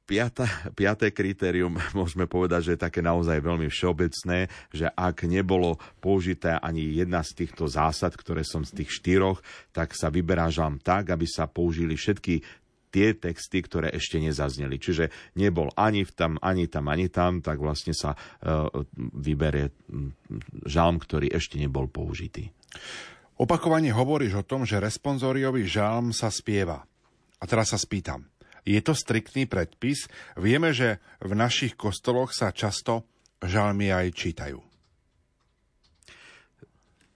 piata, 0.09 0.49
piaté 0.73 1.13
kritérium, 1.13 1.77
môžeme 1.99 2.25
povedať, 2.25 2.61
že 2.65 2.71
je 2.73 2.85
také 2.89 3.05
naozaj 3.05 3.37
veľmi 3.45 3.69
všeobecné, 3.69 4.49
že 4.73 4.89
ak 4.89 5.29
nebolo 5.29 5.77
použité 6.01 6.57
ani 6.57 6.97
jedna 6.97 7.21
z 7.21 7.45
týchto 7.45 7.69
zásad, 7.69 8.17
ktoré 8.17 8.41
som 8.41 8.65
z 8.65 8.81
tých 8.81 8.89
štyroch, 8.97 9.45
tak 9.69 9.93
sa 9.93 10.09
vyberá 10.09 10.49
žalm 10.49 10.81
tak, 10.81 11.13
aby 11.13 11.29
sa 11.29 11.45
použili 11.45 11.93
všetky 11.93 12.41
tie 12.87 13.13
texty, 13.13 13.61
ktoré 13.61 13.93
ešte 13.93 14.17
nezazneli. 14.17 14.81
Čiže 14.81 15.35
nebol 15.37 15.69
ani 15.77 16.07
tam, 16.07 16.41
ani 16.41 16.65
tam, 16.65 16.89
ani 16.89 17.11
tam, 17.11 17.43
tak 17.45 17.59
vlastne 17.61 17.93
sa 17.93 18.15
uh, 18.15 18.71
vyberie 18.97 19.75
žalm, 20.65 20.97
ktorý 20.97 21.29
ešte 21.29 21.59
nebol 21.59 21.91
použitý. 21.91 22.49
Opakovane 23.37 23.93
hovoríš 23.93 24.41
o 24.41 24.47
tom, 24.47 24.65
že 24.65 24.81
responsoriový 24.81 25.69
žalm 25.69 26.09
sa 26.09 26.33
spieva. 26.33 26.81
A 27.37 27.43
teraz 27.45 27.69
sa 27.69 27.77
spýtam. 27.77 28.25
Je 28.65 28.81
to 28.81 28.97
striktný 28.97 29.45
predpis? 29.45 30.09
Vieme, 30.33 30.73
že 30.73 30.97
v 31.21 31.37
našich 31.37 31.77
kostoloch 31.77 32.33
sa 32.33 32.49
často 32.49 33.05
žalmy 33.39 33.93
aj 33.93 34.07
čítajú. 34.11 34.59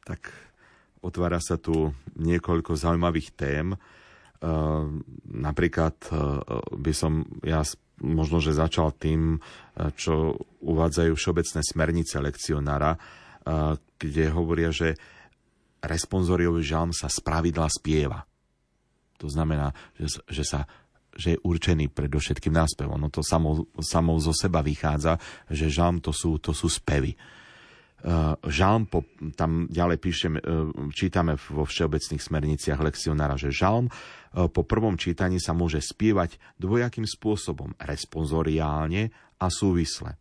Tak 0.05 0.21
otvára 1.01 1.41
sa 1.41 1.57
tu 1.57 1.89
niekoľko 2.21 2.77
zaujímavých 2.77 3.29
tém. 3.33 3.73
Uh, 4.41 5.01
napríklad 5.25 5.97
uh, 6.13 6.41
by 6.77 6.93
som 6.93 7.25
ja 7.41 7.65
možno, 8.01 8.41
že 8.41 8.57
začal 8.57 8.93
tým, 8.93 9.37
uh, 9.37 9.89
čo 9.97 10.37
uvádzajú 10.61 11.11
všeobecné 11.17 11.61
smernice 11.65 12.15
lekcionára, 12.21 12.93
kde 13.97 14.29
hovoria, 14.29 14.69
že 14.69 14.93
responsoriový 15.81 16.61
žalm 16.63 16.93
sa 16.93 17.09
spravidla 17.09 17.67
spieva. 17.69 18.23
To 19.21 19.29
znamená, 19.29 19.73
že, 19.97 20.21
že 20.29 20.45
sa 20.45 20.65
že 21.11 21.35
je 21.35 21.43
určený 21.43 21.91
predovšetkým 21.91 22.55
náspevom. 22.55 22.95
No 22.95 23.11
to 23.11 23.19
samou, 23.19 23.67
samou 23.83 24.15
zo 24.23 24.31
seba 24.31 24.63
vychádza, 24.63 25.19
že 25.51 25.67
žalm 25.67 25.99
to 25.99 26.15
sú, 26.15 26.39
to 26.39 26.55
sú 26.55 26.71
spevy. 26.71 27.19
Uh, 28.01 28.33
žalm, 28.49 28.89
po, 28.89 29.05
tam 29.37 29.69
ďalej 29.69 29.97
píšem, 30.01 30.33
uh, 30.33 30.73
čítame 30.89 31.37
vo 31.37 31.69
všeobecných 31.69 32.17
smerniciach 32.17 32.81
lekcionára, 32.81 33.37
že 33.37 33.53
žalm 33.53 33.91
uh, 33.91 34.49
po 34.49 34.65
prvom 34.65 34.97
čítaní 34.97 35.37
sa 35.37 35.53
môže 35.53 35.77
spievať 35.77 36.41
dvojakým 36.57 37.05
spôsobom, 37.05 37.77
responsoriálne 37.77 39.13
a 39.37 39.47
súvisle. 39.53 40.17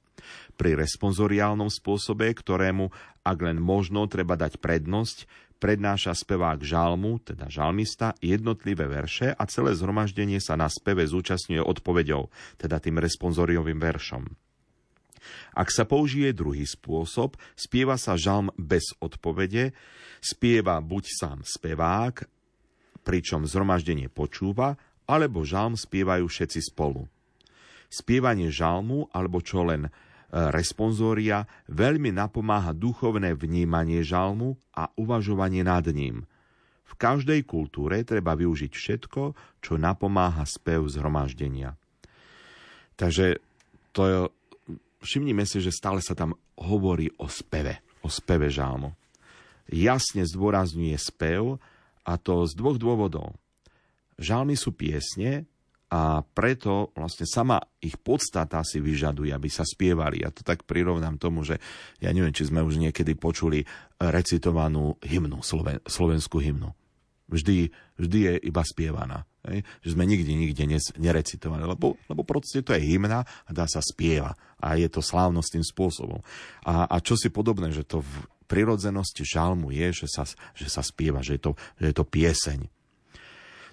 Pri 0.61 0.77
responsoriálnom 0.77 1.73
spôsobe, 1.73 2.29
ktorému, 2.37 2.93
ak 3.25 3.39
len 3.41 3.57
možno, 3.57 4.05
treba 4.13 4.37
dať 4.37 4.61
prednosť, 4.61 5.25
prednáša 5.61 6.17
spevák 6.17 6.65
žalmu, 6.65 7.21
teda 7.21 7.53
žalmista, 7.53 8.17
jednotlivé 8.25 8.89
verše 8.89 9.37
a 9.37 9.45
celé 9.45 9.77
zhromaždenie 9.77 10.41
sa 10.41 10.57
na 10.57 10.73
speve 10.73 11.05
zúčastňuje 11.05 11.61
odpoveďou, 11.61 12.33
teda 12.57 12.81
tým 12.81 12.97
responsoriovým 12.97 13.77
veršom. 13.77 14.25
Ak 15.53 15.69
sa 15.69 15.85
použije 15.85 16.33
druhý 16.33 16.65
spôsob, 16.65 17.37
spieva 17.53 18.01
sa 18.01 18.17
žalm 18.17 18.49
bez 18.57 18.97
odpovede, 19.05 19.77
spieva 20.25 20.81
buď 20.81 21.05
sám 21.13 21.39
spevák, 21.45 22.25
pričom 23.05 23.45
zhromaždenie 23.45 24.09
počúva, 24.09 24.81
alebo 25.05 25.45
žalm 25.45 25.77
spievajú 25.77 26.25
všetci 26.25 26.73
spolu. 26.73 27.05
Spievanie 27.91 28.49
žalmu, 28.49 29.11
alebo 29.11 29.43
čo 29.43 29.67
len 29.67 29.91
responsória 30.31 31.43
veľmi 31.67 32.15
napomáha 32.15 32.71
duchovné 32.71 33.35
vnímanie 33.35 34.07
žalmu 34.07 34.55
a 34.71 34.87
uvažovanie 34.95 35.67
nad 35.67 35.83
ním. 35.91 36.23
V 36.87 36.95
každej 36.95 37.47
kultúre 37.47 38.03
treba 38.07 38.39
využiť 38.39 38.73
všetko, 38.75 39.23
čo 39.63 39.73
napomáha 39.79 40.47
spev 40.47 40.87
zhromaždenia. 40.91 41.75
Takže 42.95 43.43
to 43.91 44.03
je, 44.07 44.19
všimnime 45.03 45.43
si, 45.49 45.59
že 45.59 45.75
stále 45.75 45.99
sa 45.99 46.15
tam 46.15 46.39
hovorí 46.55 47.11
o 47.19 47.27
speve, 47.27 47.83
o 48.05 48.09
speve 48.13 48.53
žalmu. 48.53 48.95
Jasne 49.71 50.27
zdôrazňuje 50.27 50.99
spev 50.99 51.59
a 52.07 52.13
to 52.19 52.47
z 52.47 52.53
dvoch 52.59 52.79
dôvodov. 52.79 53.35
Žalmy 54.21 54.55
sú 54.55 54.77
piesne, 54.77 55.50
a 55.91 56.23
preto 56.23 56.95
vlastne 56.95 57.27
sama 57.27 57.59
ich 57.83 57.99
podstata 57.99 58.63
si 58.63 58.79
vyžaduje, 58.79 59.35
aby 59.35 59.51
sa 59.51 59.67
spievali. 59.67 60.23
Ja 60.23 60.31
to 60.31 60.47
tak 60.47 60.63
prirovnám 60.63 61.19
tomu, 61.19 61.43
že 61.43 61.59
ja 61.99 62.15
neviem, 62.15 62.31
či 62.31 62.47
sme 62.47 62.63
už 62.63 62.79
niekedy 62.79 63.19
počuli 63.19 63.67
recitovanú 63.99 64.95
hymnu, 65.03 65.43
sloven, 65.43 65.83
slovenskú 65.83 66.39
hymnu. 66.39 66.71
Vždy, 67.27 67.75
vždy 67.99 68.19
je 68.23 68.33
iba 68.47 68.63
spievaná. 68.63 69.27
Hej? 69.51 69.67
Že 69.83 69.89
sme 69.99 70.05
nikdy, 70.07 70.31
nikde 70.31 70.63
nerecitovali, 70.99 71.67
lebo, 71.67 71.99
lebo 72.07 72.23
proste 72.23 72.63
to 72.63 72.71
je 72.71 72.87
hymna 72.87 73.27
a 73.27 73.51
dá 73.51 73.67
sa 73.67 73.83
spieva. 73.83 74.39
A 74.63 74.79
je 74.79 74.87
to 74.87 75.03
slávnostným 75.03 75.67
spôsobom. 75.67 76.23
A, 76.67 76.87
a 76.87 76.97
čo 77.03 77.19
si 77.19 77.35
podobné, 77.35 77.75
že 77.75 77.83
to 77.83 78.07
v 78.07 78.15
prirodzenosti 78.47 79.27
žalmu 79.27 79.75
je, 79.75 79.91
že 79.91 80.07
sa, 80.11 80.23
že 80.55 80.67
sa 80.71 80.83
spieva, 80.87 81.23
že 81.23 81.39
je 81.39 81.51
to, 81.51 81.53
že 81.83 81.87
je 81.91 81.95
to 81.95 82.07
pieseň. 82.07 82.61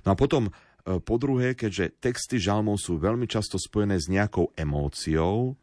No 0.05 0.13
a 0.13 0.15
potom 0.15 0.53
po 0.88 1.16
druhé, 1.20 1.52
keďže 1.52 2.00
texty 2.00 2.40
žalmov 2.40 2.80
sú 2.80 2.96
veľmi 2.96 3.28
často 3.28 3.60
spojené 3.60 4.00
s 4.00 4.08
nejakou 4.08 4.56
emóciou, 4.56 5.60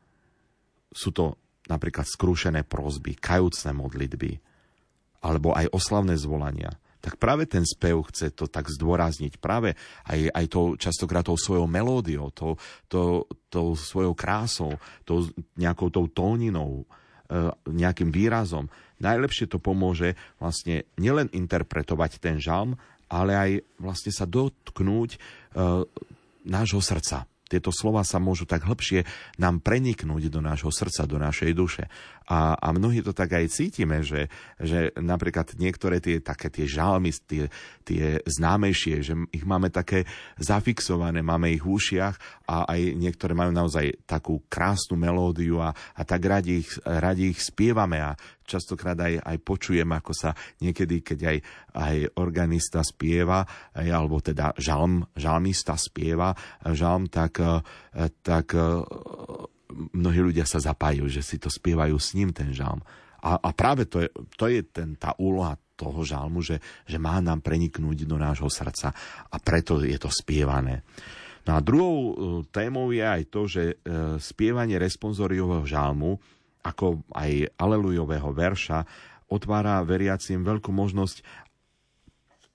sú 0.92 1.10
to 1.10 1.40
napríklad 1.64 2.04
skrúšené 2.04 2.68
prozby, 2.68 3.16
kajúcne 3.16 3.72
modlitby, 3.72 4.36
alebo 5.24 5.56
aj 5.56 5.72
oslavné 5.72 6.12
zvolania, 6.20 6.76
tak 7.04 7.20
práve 7.20 7.44
ten 7.44 7.68
spev 7.68 8.00
chce 8.08 8.32
to 8.32 8.48
tak 8.48 8.68
zdôrazniť 8.72 9.36
práve 9.36 9.76
aj, 10.08 10.20
aj 10.32 10.44
tou 10.48 10.72
častokrát 10.80 11.20
tou 11.20 11.36
svojou 11.36 11.68
melódiou, 11.68 12.32
tou, 12.32 12.56
tou, 12.88 13.28
tou 13.52 13.76
svojou 13.76 14.16
krásou, 14.16 14.80
tou 15.04 15.28
nejakou 15.52 15.92
tou 15.92 16.08
tóninou, 16.08 16.88
e, 17.28 17.52
nejakým 17.68 18.08
výrazom. 18.08 18.72
Najlepšie 19.04 19.52
to 19.52 19.60
pomôže 19.60 20.16
vlastne 20.40 20.88
nielen 20.96 21.28
interpretovať 21.28 22.24
ten 22.24 22.40
žalm, 22.40 22.80
ale 23.08 23.32
aj 23.34 23.50
vlastne 23.80 24.12
sa 24.12 24.24
dotknúť 24.28 25.10
e, 25.14 25.18
nášho 26.44 26.80
srdca 26.80 27.28
tieto 27.54 27.70
slova 27.70 28.02
sa 28.02 28.18
môžu 28.18 28.48
tak 28.48 28.64
hlbšie 28.64 29.04
nám 29.38 29.60
preniknúť 29.60 30.32
do 30.32 30.40
nášho 30.40 30.72
srdca, 30.72 31.06
do 31.06 31.20
našej 31.20 31.52
duše. 31.52 31.86
A, 32.24 32.56
a 32.56 32.68
mnohí 32.72 33.04
to 33.04 33.12
tak 33.12 33.36
aj 33.36 33.52
cítime, 33.52 34.00
že, 34.00 34.32
že 34.56 34.96
napríklad 34.96 35.56
niektoré 35.60 36.00
tie 36.00 36.24
také 36.24 36.48
tie 36.48 36.64
žalmy, 36.64 37.12
tie, 37.28 37.52
tie 37.84 38.24
známejšie, 38.24 38.96
že 39.04 39.14
ich 39.28 39.44
máme 39.44 39.68
také 39.68 40.08
zafixované, 40.40 41.20
máme 41.20 41.52
ich 41.52 41.60
v 41.60 41.76
ušiach 41.76 42.16
a 42.48 42.64
aj 42.64 42.80
niektoré 42.96 43.36
majú 43.36 43.52
naozaj 43.52 44.08
takú 44.08 44.40
krásnu 44.48 44.96
melódiu 44.96 45.60
a, 45.60 45.76
a 45.76 46.02
tak 46.08 46.24
radi 46.24 46.64
ich, 46.64 46.72
radi 46.84 47.36
ich 47.36 47.44
spievame 47.44 48.00
a 48.00 48.16
častokrát 48.44 48.96
aj, 49.00 49.20
aj 49.24 49.36
počujem, 49.40 49.88
ako 49.88 50.12
sa 50.12 50.30
niekedy, 50.60 51.00
keď 51.00 51.18
aj, 51.28 51.38
aj 51.76 51.96
organista 52.20 52.80
spieva, 52.84 53.44
aj, 53.72 53.88
alebo 53.88 54.20
teda 54.20 54.52
žalm, 54.60 55.04
žalmista 55.16 55.76
spieva 55.80 56.36
žalm, 56.72 57.08
tak, 57.08 57.40
tak 58.20 58.46
mnohí 59.70 60.20
ľudia 60.32 60.44
sa 60.44 60.60
zapájajú, 60.60 61.06
že 61.08 61.22
si 61.24 61.36
to 61.40 61.48
spievajú 61.48 61.96
s 61.96 62.12
ním 62.16 62.30
ten 62.30 62.52
žalm. 62.52 62.84
A, 63.24 63.40
a 63.40 63.50
práve 63.56 63.88
to 63.88 64.04
je, 64.04 64.08
to 64.36 64.52
je 64.52 64.60
ten, 64.64 65.00
tá 65.00 65.16
úloha 65.16 65.56
toho 65.74 66.04
žalmu, 66.06 66.44
že, 66.44 66.60
že 66.86 67.00
má 67.00 67.18
nám 67.18 67.42
preniknúť 67.42 68.06
do 68.06 68.20
nášho 68.20 68.46
srdca 68.46 68.94
a 69.26 69.36
preto 69.40 69.82
je 69.82 69.98
to 69.98 70.12
spievané. 70.12 70.86
No 71.44 71.56
a 71.56 71.60
druhou 71.60 71.98
e, 72.00 72.12
témou 72.48 72.88
je 72.94 73.04
aj 73.04 73.22
to, 73.28 73.42
že 73.44 73.62
e, 73.64 73.74
spievanie 74.16 74.80
responsoriového 74.80 75.66
žalmu, 75.68 76.16
ako 76.64 77.04
aj 77.12 77.52
alelujového 77.60 78.32
verša, 78.32 78.86
otvára 79.28 79.84
veriacim 79.84 80.40
veľkú 80.40 80.72
možnosť 80.72 81.20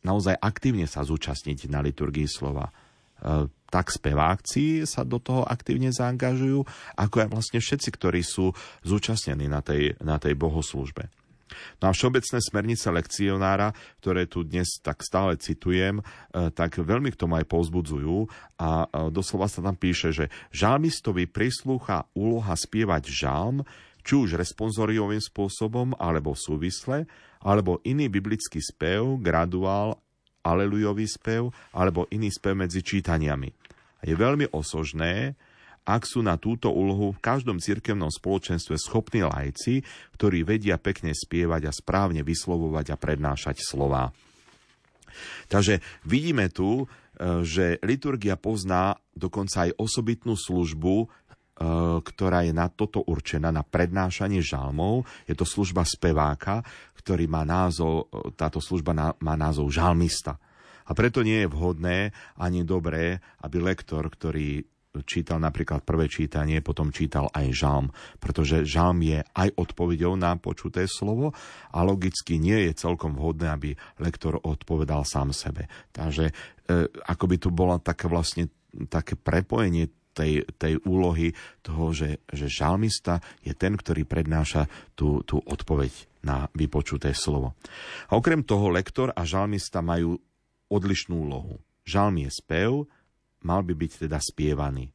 naozaj 0.02 0.38
aktívne 0.40 0.88
sa 0.90 1.06
zúčastniť 1.06 1.70
na 1.70 1.84
liturgii 1.84 2.26
slova. 2.26 2.72
E, 3.20 3.48
tak 3.70 3.94
speváci 3.94 4.84
sa 4.90 5.06
do 5.06 5.22
toho 5.22 5.46
aktívne 5.46 5.94
zaangažujú, 5.94 6.66
ako 6.98 7.16
aj 7.22 7.30
vlastne 7.30 7.60
všetci, 7.62 7.90
ktorí 7.94 8.26
sú 8.26 8.50
zúčastnení 8.82 9.46
na 9.46 9.62
tej, 9.62 9.94
na 10.02 10.18
tej 10.18 10.34
bohoslužbe. 10.34 11.06
No 11.82 11.90
a 11.90 11.96
všeobecné 11.96 12.40
smernice 12.42 12.88
lekcionára, 12.94 13.74
ktoré 14.02 14.30
tu 14.30 14.46
dnes 14.46 14.70
tak 14.82 15.02
stále 15.02 15.38
citujem, 15.38 16.02
e, 16.02 16.04
tak 16.54 16.78
veľmi 16.78 17.14
k 17.14 17.20
tomu 17.20 17.38
aj 17.38 17.50
povzbudzujú 17.50 18.30
a 18.62 18.86
e, 18.86 19.10
doslova 19.14 19.50
sa 19.50 19.62
tam 19.62 19.78
píše, 19.78 20.14
že 20.14 20.26
žalmistovi 20.54 21.26
prislúcha 21.30 22.06
úloha 22.14 22.54
spievať 22.54 23.10
žalm, 23.10 23.66
či 24.02 24.14
už 24.16 24.40
responsoriovým 24.40 25.22
spôsobom, 25.22 25.94
alebo 26.00 26.34
súvisle, 26.34 27.06
alebo 27.44 27.84
iný 27.86 28.08
biblický 28.10 28.60
spev, 28.64 29.20
graduál 29.20 30.00
alelujový 30.50 31.06
spev 31.06 31.54
alebo 31.78 32.10
iný 32.10 32.34
spev 32.34 32.58
medzi 32.58 32.82
čítaniami. 32.82 33.50
Je 34.02 34.16
veľmi 34.16 34.50
osožné, 34.56 35.38
ak 35.90 36.06
sú 36.06 36.22
na 36.22 36.38
túto 36.38 36.70
úlohu 36.70 37.18
v 37.18 37.24
každom 37.24 37.58
cirkevnom 37.58 38.14
spoločenstve 38.14 38.78
schopní 38.78 39.26
lajci, 39.26 39.82
ktorí 40.14 40.46
vedia 40.46 40.78
pekne 40.78 41.18
spievať 41.18 41.62
a 41.66 41.74
správne 41.74 42.22
vyslovovať 42.22 42.94
a 42.94 43.00
prednášať 43.00 43.58
slova. 43.66 44.14
Takže 45.50 45.82
vidíme 46.06 46.54
tu, 46.54 46.86
e, 46.86 47.42
že 47.42 47.82
liturgia 47.82 48.38
pozná 48.38 49.02
dokonca 49.18 49.66
aj 49.66 49.76
osobitnú 49.82 50.38
službu, 50.38 50.96
e, 51.04 51.08
ktorá 52.06 52.46
je 52.46 52.54
na 52.54 52.70
toto 52.70 53.02
určená, 53.04 53.50
na 53.50 53.66
prednášanie 53.66 54.40
žalmov. 54.46 55.10
Je 55.26 55.34
to 55.34 55.44
služba 55.44 55.84
speváka, 55.90 56.62
ktorý 57.00 57.32
má 57.32 57.48
názov, 57.48 58.12
táto 58.36 58.60
služba 58.60 59.16
má 59.16 59.34
názov 59.40 59.72
žalmista. 59.72 60.36
A 60.90 60.92
preto 60.98 61.24
nie 61.24 61.46
je 61.46 61.52
vhodné 61.52 62.12
ani 62.36 62.66
dobré, 62.68 63.24
aby 63.46 63.62
lektor, 63.62 64.10
ktorý 64.10 64.66
čítal 65.06 65.38
napríklad 65.38 65.86
prvé 65.86 66.10
čítanie, 66.10 66.66
potom 66.66 66.90
čítal 66.90 67.30
aj 67.30 67.54
žalm, 67.54 67.88
pretože 68.18 68.66
žalm 68.66 69.06
je 69.06 69.22
aj 69.22 69.54
odpovedou 69.54 70.18
na 70.18 70.34
počuté 70.42 70.90
slovo 70.90 71.32
a 71.70 71.86
logicky 71.86 72.42
nie 72.42 72.68
je 72.70 72.74
celkom 72.74 73.14
vhodné, 73.14 73.54
aby 73.54 73.78
lektor 74.02 74.42
odpovedal 74.42 75.06
sám 75.06 75.30
sebe. 75.30 75.70
Takže 75.94 76.26
e, 76.30 76.34
ako 77.06 77.26
by 77.30 77.36
tu 77.38 77.50
bolo 77.54 77.78
také 77.78 78.10
vlastne 78.10 78.50
také 78.90 79.14
prepojenie 79.14 79.94
tej, 80.14 80.46
tej 80.58 80.82
úlohy 80.84 81.38
toho, 81.62 81.94
že, 81.94 82.26
že 82.34 82.50
žalmista 82.50 83.22
je 83.46 83.54
ten, 83.54 83.78
ktorý 83.78 84.10
prednáša 84.10 84.66
tú, 84.98 85.22
tú 85.22 85.38
odpoveď 85.46 86.09
na 86.24 86.52
vypočuté 86.52 87.16
slovo. 87.16 87.56
A 88.12 88.20
okrem 88.20 88.44
toho 88.44 88.72
lektor 88.72 89.12
a 89.16 89.24
žalmista 89.24 89.80
majú 89.80 90.20
odlišnú 90.70 91.16
úlohu. 91.16 91.60
Žalm 91.88 92.22
je 92.28 92.30
spev, 92.30 92.72
mal 93.42 93.64
by 93.64 93.74
byť 93.74 94.08
teda 94.08 94.20
spievaný. 94.20 94.92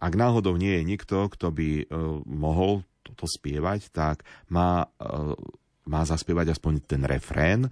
Ak 0.00 0.16
náhodou 0.16 0.56
nie 0.56 0.80
je 0.80 0.82
nikto, 0.86 1.28
kto 1.28 1.52
by 1.52 1.68
e, 1.82 1.84
mohol 2.24 2.80
toto 3.04 3.28
spievať, 3.28 3.92
tak 3.92 4.24
má, 4.48 4.88
e, 4.96 5.36
má 5.90 6.00
zaspievať 6.08 6.56
aspoň 6.56 6.72
ten 6.88 7.02
refrén. 7.04 7.68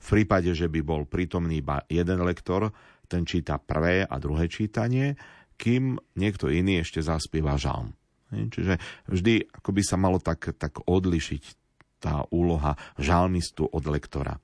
V 0.00 0.06
prípade, 0.08 0.48
že 0.56 0.72
by 0.72 0.80
bol 0.80 1.04
prítomný 1.04 1.60
iba 1.60 1.84
jeden 1.90 2.24
lektor, 2.24 2.72
ten 3.06 3.28
číta 3.28 3.60
prvé 3.60 4.08
a 4.08 4.16
druhé 4.16 4.48
čítanie, 4.48 5.14
kým 5.60 6.00
niekto 6.16 6.48
iný 6.48 6.80
ešte 6.80 7.04
zaspieva 7.04 7.60
žalm. 7.60 7.92
Čiže 8.32 9.06
vždy 9.06 9.54
ako 9.54 9.70
by 9.70 9.82
sa 9.86 9.96
malo 9.96 10.18
tak, 10.18 10.56
tak 10.58 10.82
odlišiť 10.82 11.65
tá 11.98 12.28
úloha 12.28 12.76
žalmistu 13.00 13.66
od 13.66 13.84
lektora. 13.88 14.36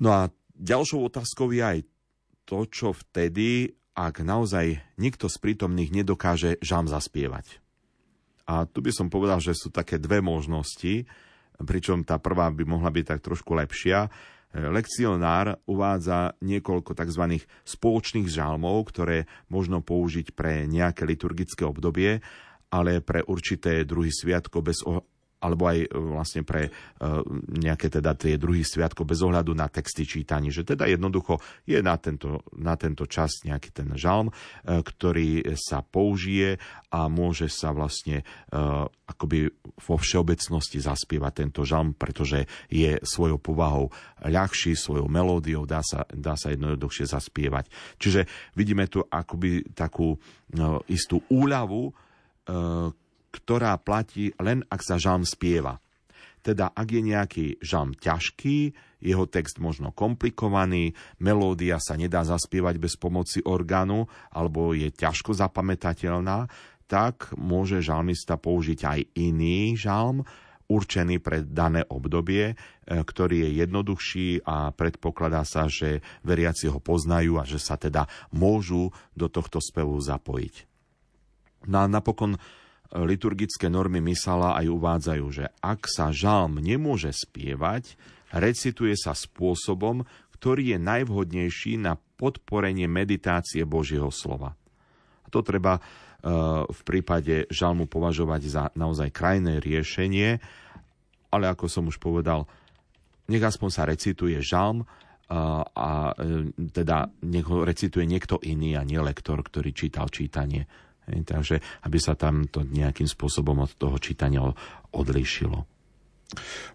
No 0.00 0.12
a 0.16 0.32
Ďalšou 0.60 1.08
otázkou 1.08 1.56
je 1.56 1.64
aj 1.64 1.78
to, 2.44 2.68
čo 2.68 2.92
vtedy, 2.92 3.72
ak 3.96 4.20
naozaj 4.20 4.84
nikto 5.00 5.32
z 5.32 5.40
prítomných 5.40 5.88
nedokáže 5.88 6.60
žám 6.60 6.84
zaspievať. 6.84 7.64
A 8.44 8.68
tu 8.68 8.84
by 8.84 8.92
som 8.92 9.08
povedal, 9.08 9.40
že 9.40 9.56
sú 9.56 9.72
také 9.72 9.96
dve 9.96 10.20
možnosti, 10.20 11.08
pričom 11.64 12.04
tá 12.04 12.20
prvá 12.20 12.52
by 12.52 12.68
mohla 12.68 12.92
byť 12.92 13.04
tak 13.08 13.20
trošku 13.24 13.56
lepšia. 13.56 14.12
Lekcionár 14.52 15.64
uvádza 15.64 16.36
niekoľko 16.44 16.92
tzv. 16.92 17.40
spoločných 17.64 18.28
žalmov, 18.28 18.84
ktoré 18.92 19.24
možno 19.48 19.80
použiť 19.80 20.36
pre 20.36 20.68
nejaké 20.68 21.08
liturgické 21.08 21.64
obdobie, 21.64 22.20
ale 22.68 23.00
pre 23.00 23.24
určité 23.24 23.88
druhy 23.88 24.12
sviatko 24.12 24.60
bez 24.60 24.84
alebo 25.40 25.72
aj 25.72 25.78
e, 25.84 25.88
vlastne 25.88 26.44
pre 26.44 26.68
e, 26.68 26.70
nejaké 27.64 27.88
teda 27.88 28.12
tie 28.12 28.36
druhý 28.36 28.60
sviatko 28.60 29.08
bez 29.08 29.24
ohľadu 29.24 29.56
na 29.56 29.72
texty 29.72 30.04
čítaní, 30.04 30.52
že 30.52 30.68
teda 30.68 30.84
jednoducho 30.84 31.40
je 31.64 31.80
na 31.80 31.96
tento, 31.96 32.44
na 32.60 32.76
tento 32.76 33.08
čas 33.08 33.40
nejaký 33.48 33.72
ten 33.72 33.88
žalm, 33.96 34.28
e, 34.28 34.32
ktorý 34.84 35.56
sa 35.56 35.80
použije 35.80 36.60
a 36.92 37.08
môže 37.08 37.46
sa 37.46 37.70
vlastne 37.70 38.26
akoby 39.06 39.46
vo 39.78 39.94
všeobecnosti 39.94 40.82
zaspievať 40.82 41.32
tento 41.46 41.62
žalm, 41.62 41.94
pretože 41.94 42.50
je 42.66 42.98
svojou 43.06 43.38
povahou 43.38 43.94
ľahší, 44.18 44.74
svojou 44.74 45.06
melódiou 45.06 45.70
dá 45.70 45.86
sa, 45.86 46.02
dá 46.10 46.34
sa 46.34 46.50
jednoduchšie 46.50 47.06
zaspievať. 47.06 47.70
Čiže 48.02 48.26
vidíme 48.58 48.90
tu 48.90 49.06
akoby 49.06 49.70
takú 49.70 50.18
istú 50.90 51.22
úľavu, 51.30 51.94
ktorá 53.30 53.78
platí 53.78 54.34
len 54.38 54.66
ak 54.66 54.80
sa 54.82 54.96
žalm 54.98 55.22
spieva. 55.22 55.78
Teda 56.40 56.72
ak 56.72 56.88
je 56.88 57.02
nejaký 57.04 57.46
žalm 57.60 57.92
ťažký, 57.92 58.72
jeho 59.00 59.24
text 59.28 59.60
možno 59.60 59.92
komplikovaný, 59.92 60.96
melódia 61.20 61.76
sa 61.80 61.96
nedá 61.96 62.24
zaspievať 62.24 62.76
bez 62.80 62.96
pomoci 62.96 63.44
orgánu 63.44 64.08
alebo 64.32 64.72
je 64.72 64.88
ťažko 64.88 65.36
zapamätateľná, 65.36 66.48
tak 66.88 67.30
môže 67.36 67.84
žalmista 67.84 68.40
použiť 68.40 68.80
aj 68.82 69.00
iný 69.20 69.78
žalm, 69.78 70.26
určený 70.70 71.18
pre 71.18 71.42
dané 71.42 71.82
obdobie, 71.90 72.54
e, 72.54 72.56
ktorý 72.86 73.46
je 73.46 73.50
jednoduchší 73.66 74.28
a 74.46 74.70
predpokladá 74.70 75.42
sa, 75.42 75.66
že 75.66 75.98
veriaci 76.22 76.70
ho 76.70 76.78
poznajú 76.78 77.42
a 77.42 77.44
že 77.44 77.58
sa 77.58 77.74
teda 77.74 78.06
môžu 78.30 78.94
do 79.18 79.26
tohto 79.26 79.58
spevu 79.58 79.98
zapojiť. 79.98 80.70
No 81.66 81.84
a 81.84 81.86
napokon 81.90 82.38
liturgické 82.94 83.70
normy 83.70 84.02
mysala 84.10 84.58
aj 84.58 84.66
uvádzajú, 84.66 85.26
že 85.30 85.46
ak 85.62 85.86
sa 85.86 86.10
žalm 86.10 86.58
nemôže 86.58 87.14
spievať, 87.14 87.94
recituje 88.34 88.98
sa 88.98 89.14
spôsobom, 89.14 90.02
ktorý 90.34 90.74
je 90.74 90.78
najvhodnejší 90.80 91.78
na 91.78 91.94
podporenie 91.94 92.90
meditácie 92.90 93.62
Božieho 93.62 94.10
slova. 94.10 94.58
A 95.22 95.28
to 95.30 95.44
treba 95.46 95.78
e, 95.78 95.80
v 96.66 96.80
prípade 96.82 97.46
žalmu 97.52 97.86
považovať 97.86 98.42
za 98.48 98.64
naozaj 98.74 99.14
krajné 99.14 99.62
riešenie, 99.62 100.42
ale 101.30 101.44
ako 101.46 101.70
som 101.70 101.86
už 101.86 102.02
povedal, 102.02 102.50
nech 103.30 103.44
aspoň 103.44 103.70
sa 103.70 103.86
recituje 103.86 104.42
žalm, 104.42 104.82
a, 105.30 105.62
a 105.62 105.90
teda 106.74 107.06
nech 107.22 107.46
ho 107.46 107.62
recituje 107.62 108.02
niekto 108.02 108.42
iný 108.42 108.74
a 108.74 108.82
nie 108.82 108.98
lektor, 108.98 109.38
ktorý 109.38 109.70
čítal 109.70 110.10
čítanie. 110.10 110.66
Takže 111.10 111.84
aby 111.84 111.98
sa 111.98 112.14
tam 112.14 112.46
to 112.46 112.62
nejakým 112.62 113.06
spôsobom 113.06 113.58
od 113.62 113.74
toho 113.74 113.98
čítania 113.98 114.46
odlišilo. 114.94 115.66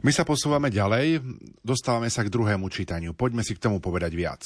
My 0.03 0.11
sa 0.11 0.27
posúvame 0.27 0.67
ďalej, 0.67 1.23
dostávame 1.63 2.11
sa 2.11 2.27
k 2.27 2.31
druhému 2.31 2.67
čítaniu. 2.67 3.15
Poďme 3.15 3.39
si 3.39 3.55
k 3.55 3.63
tomu 3.63 3.79
povedať 3.79 4.11
viac. 4.11 4.43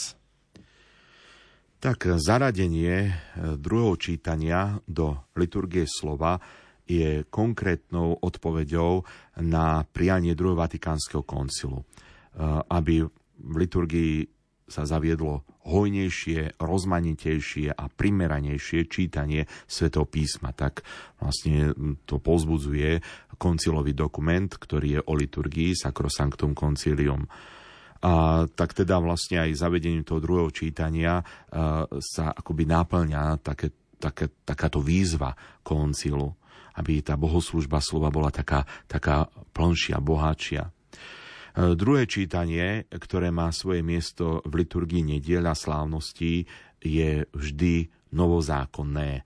Tak 1.80 2.20
zaradenie 2.20 3.08
e, 3.08 3.12
druhého 3.56 3.96
čítania 3.98 4.78
do 4.86 5.26
liturgie 5.40 5.88
slova 5.88 6.38
je 6.84 7.24
konkrétnou 7.32 8.20
odpoveďou 8.20 9.02
na 9.42 9.82
prianie 9.88 10.36
druhého 10.36 10.60
Vatikánskeho 10.60 11.24
koncilu, 11.24 11.82
e, 11.82 11.86
aby 12.70 13.02
v 13.40 13.56
liturgii 13.56 14.39
sa 14.70 14.86
zaviedlo 14.86 15.44
hojnejšie, 15.66 16.62
rozmanitejšie 16.62 17.74
a 17.74 17.86
primeranejšie 17.90 18.86
čítanie 18.88 19.50
svetov 19.66 20.14
písma. 20.14 20.54
Tak 20.56 20.86
vlastne 21.20 21.74
to 22.06 22.22
pozbudzuje 22.22 23.02
koncilový 23.36 23.98
dokument, 23.98 24.50
ktorý 24.50 24.88
je 25.00 25.02
o 25.04 25.14
liturgii 25.18 25.74
Sacrosanctum 25.76 26.54
Concilium. 26.54 27.26
A 28.00 28.46
tak 28.48 28.72
teda 28.72 28.96
vlastne 29.04 29.44
aj 29.44 29.60
zavedením 29.60 30.08
toho 30.08 30.24
druhého 30.24 30.52
čítania 30.56 31.20
sa 32.00 32.32
akoby 32.32 32.64
náplňa 32.64 33.44
také, 33.44 33.76
také, 34.00 34.32
takáto 34.48 34.80
výzva 34.80 35.36
koncilu, 35.60 36.32
aby 36.80 37.04
tá 37.04 37.20
bohoslužba 37.20 37.84
slova 37.84 38.08
bola 38.08 38.32
taká, 38.32 38.64
taká 38.88 39.28
plnšia, 39.52 40.00
bohatšia. 40.00 40.72
E, 41.56 41.74
druhé 41.74 42.06
čítanie, 42.06 42.86
ktoré 42.90 43.34
má 43.34 43.50
svoje 43.50 43.82
miesto 43.82 44.44
v 44.46 44.66
liturgii 44.66 45.18
nedieľa 45.18 45.58
slávností, 45.58 46.46
je 46.80 47.26
vždy 47.34 47.92
novozákonné. 48.14 49.26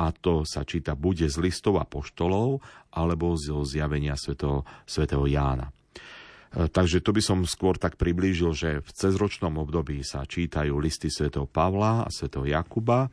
A 0.00 0.06
to 0.16 0.48
sa 0.48 0.64
číta 0.64 0.96
bude 0.96 1.28
z 1.28 1.36
listov 1.40 1.76
a 1.76 1.84
poštolov, 1.84 2.64
alebo 2.96 3.36
zo 3.36 3.60
zjavenia 3.68 4.16
svätého, 4.16 4.64
svätého 4.88 5.24
Jána. 5.28 5.68
E, 5.68 6.66
takže 6.68 7.00
to 7.00 7.12
by 7.16 7.22
som 7.24 7.38
skôr 7.48 7.76
tak 7.80 7.96
priblížil, 7.96 8.52
že 8.52 8.70
v 8.80 8.90
cezročnom 8.90 9.56
období 9.60 10.02
sa 10.04 10.24
čítajú 10.24 10.76
listy 10.76 11.08
svätého 11.08 11.48
Pavla 11.48 12.04
a 12.04 12.08
svätého 12.08 12.44
Jakuba, 12.48 13.08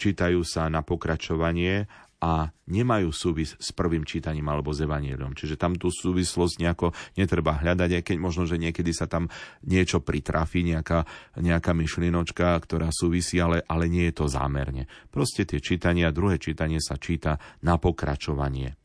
čítajú 0.00 0.40
sa 0.48 0.72
na 0.72 0.80
pokračovanie 0.80 1.84
a 2.20 2.52
nemajú 2.68 3.08
súvis 3.16 3.56
s 3.56 3.72
prvým 3.72 4.04
čítaním 4.04 4.44
alebo 4.52 4.76
s 4.76 4.84
evaníliom. 4.84 5.32
Čiže 5.32 5.56
tam 5.56 5.72
tú 5.80 5.88
súvislosť 5.88 6.60
nejako 6.60 6.92
netreba 7.16 7.56
hľadať, 7.56 7.96
aj 7.96 8.02
keď 8.04 8.16
možno, 8.20 8.44
že 8.44 8.60
niekedy 8.60 8.92
sa 8.92 9.08
tam 9.08 9.32
niečo 9.64 10.04
pritrafi, 10.04 10.60
nejaká, 10.60 11.08
nejaká 11.40 11.72
myšlienočka, 11.72 12.60
ktorá 12.60 12.92
súvisí, 12.92 13.40
ale, 13.40 13.64
ale 13.64 13.88
nie 13.88 14.04
je 14.12 14.20
to 14.20 14.26
zámerne. 14.28 14.84
Proste 15.08 15.48
tie 15.48 15.64
čítania, 15.64 16.12
druhé 16.12 16.36
čítanie 16.36 16.76
sa 16.76 17.00
číta 17.00 17.40
na 17.64 17.80
pokračovanie. 17.80 18.76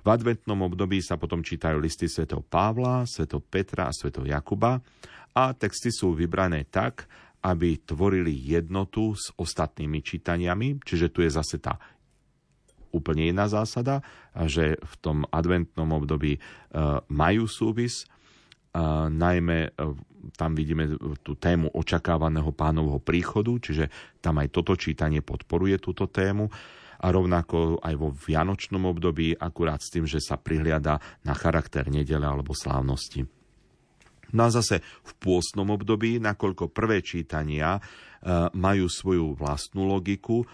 V 0.00 0.08
adventnom 0.08 0.64
období 0.64 1.04
sa 1.04 1.20
potom 1.20 1.44
čítajú 1.44 1.76
listy 1.76 2.08
svätého 2.08 2.40
Pavla, 2.40 3.04
svätého 3.04 3.44
Petra 3.44 3.92
a 3.92 3.96
svätého 3.96 4.24
Jakuba 4.24 4.80
a 5.36 5.52
texty 5.52 5.92
sú 5.92 6.16
vybrané 6.16 6.64
tak, 6.72 7.04
aby 7.44 7.80
tvorili 7.84 8.32
jednotu 8.32 9.16
s 9.16 9.32
ostatnými 9.36 10.00
čítaniami, 10.04 10.80
čiže 10.80 11.12
tu 11.12 11.20
je 11.24 11.32
zase 11.32 11.60
tá 11.60 11.76
úplne 12.90 13.30
iná 13.30 13.46
zásada, 13.46 14.02
že 14.34 14.78
v 14.78 14.94
tom 15.02 15.18
adventnom 15.30 15.90
období 15.94 16.36
e, 16.36 16.40
majú 17.10 17.46
súvis, 17.46 18.06
najmä 19.10 19.58
e, 19.66 19.70
tam 20.36 20.54
vidíme 20.54 20.94
tú 21.24 21.34
tému 21.34 21.72
očakávaného 21.74 22.52
pánovho 22.54 23.00
príchodu, 23.02 23.56
čiže 23.58 23.90
tam 24.20 24.38
aj 24.38 24.48
toto 24.52 24.76
čítanie 24.76 25.24
podporuje 25.24 25.80
túto 25.80 26.06
tému 26.06 26.46
a 27.00 27.06
rovnako 27.08 27.80
aj 27.80 27.94
vo 27.96 28.12
vianočnom 28.12 28.84
období, 28.84 29.32
akurát 29.32 29.80
s 29.80 29.88
tým, 29.88 30.04
že 30.04 30.20
sa 30.20 30.36
prihliada 30.36 31.00
na 31.24 31.32
charakter 31.32 31.88
nedele 31.88 32.28
alebo 32.28 32.52
slávnosti. 32.52 33.24
No 34.30 34.46
a 34.46 34.54
zase 34.54 34.78
v 35.02 35.12
pôstnom 35.18 35.66
období, 35.74 36.22
nakoľko 36.22 36.70
prvé 36.70 37.02
čítania 37.02 37.74
e, 37.74 37.80
majú 38.54 38.86
svoju 38.86 39.34
vlastnú 39.34 39.88
logiku, 39.88 40.46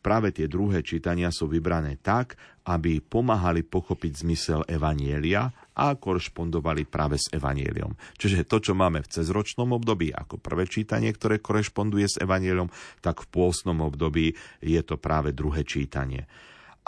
práve 0.00 0.30
tie 0.32 0.46
druhé 0.46 0.80
čítania 0.80 1.28
sú 1.34 1.50
vybrané 1.50 1.98
tak, 2.00 2.38
aby 2.68 3.00
pomáhali 3.00 3.64
pochopiť 3.64 4.12
zmysel 4.24 4.60
Evanielia 4.68 5.48
a 5.78 5.94
korešpondovali 5.96 6.84
práve 6.84 7.16
s 7.16 7.32
Evanieliom. 7.32 7.96
Čiže 8.20 8.44
to, 8.44 8.60
čo 8.60 8.72
máme 8.76 9.00
v 9.00 9.10
cezročnom 9.10 9.72
období 9.72 10.12
ako 10.12 10.36
prvé 10.36 10.68
čítanie, 10.68 11.08
ktoré 11.14 11.40
korešponduje 11.40 12.06
s 12.06 12.20
Evanieliom, 12.20 12.68
tak 13.00 13.24
v 13.24 13.30
pôsnom 13.30 13.80
období 13.80 14.36
je 14.60 14.80
to 14.84 15.00
práve 15.00 15.32
druhé 15.32 15.64
čítanie. 15.64 16.28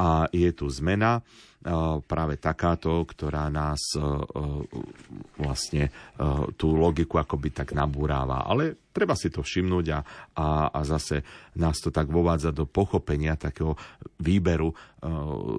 A 0.00 0.28
je 0.32 0.48
tu 0.52 0.68
zmena, 0.68 1.20
práve 2.08 2.40
takáto, 2.40 3.04
ktorá 3.04 3.52
nás 3.52 3.92
vlastne 5.36 5.92
tú 6.56 6.72
logiku 6.72 7.20
akoby 7.20 7.52
tak 7.52 7.76
nabúráva. 7.76 8.48
Ale 8.48 8.88
treba 8.88 9.12
si 9.12 9.28
to 9.28 9.44
všimnúť 9.44 9.86
a, 9.92 10.00
a, 10.40 10.46
a 10.72 10.80
zase 10.88 11.20
nás 11.61 11.76
to 11.84 11.92
tak 11.92 12.08
vovádza 12.08 12.56
do 12.56 12.64
pochopenia 12.64 13.36
takého 13.36 13.76
výberu 14.24 14.72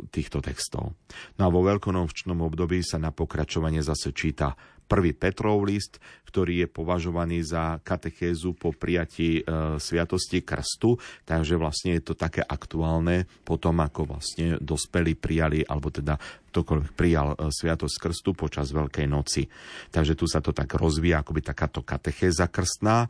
týchto 0.09 0.41
textov. 0.41 0.97
No 1.37 1.41
a 1.45 1.53
vo 1.53 1.61
veľkonočnom 1.61 2.41
období 2.49 2.81
sa 2.81 2.97
na 2.97 3.13
pokračovanie 3.13 3.85
zase 3.85 4.09
číta 4.09 4.57
prvý 4.91 5.15
Petrov 5.15 5.63
list, 5.63 6.03
ktorý 6.27 6.63
je 6.63 6.67
považovaný 6.67 7.47
za 7.47 7.79
katechézu 7.79 8.51
po 8.59 8.75
prijatí 8.75 9.39
e, 9.39 9.41
sviatosti 9.79 10.43
krstu, 10.43 10.99
takže 11.23 11.55
vlastne 11.55 11.95
je 11.95 12.11
to 12.11 12.19
také 12.19 12.43
aktuálne 12.43 13.23
potom, 13.47 13.79
ako 13.79 14.15
vlastne 14.15 14.59
dospelí 14.59 15.15
prijali, 15.15 15.63
alebo 15.63 15.87
teda 15.87 16.19
ktokoľvek 16.51 16.91
prijal 16.91 17.39
e, 17.39 17.47
sviatosť 17.55 17.95
krstu 17.95 18.35
počas 18.35 18.75
Veľkej 18.75 19.07
noci. 19.07 19.47
Takže 19.95 20.19
tu 20.19 20.27
sa 20.27 20.43
to 20.43 20.51
tak 20.51 20.75
rozvíja, 20.75 21.23
akoby 21.23 21.39
takáto 21.39 21.87
katechéza 21.87 22.51
krstná. 22.51 23.07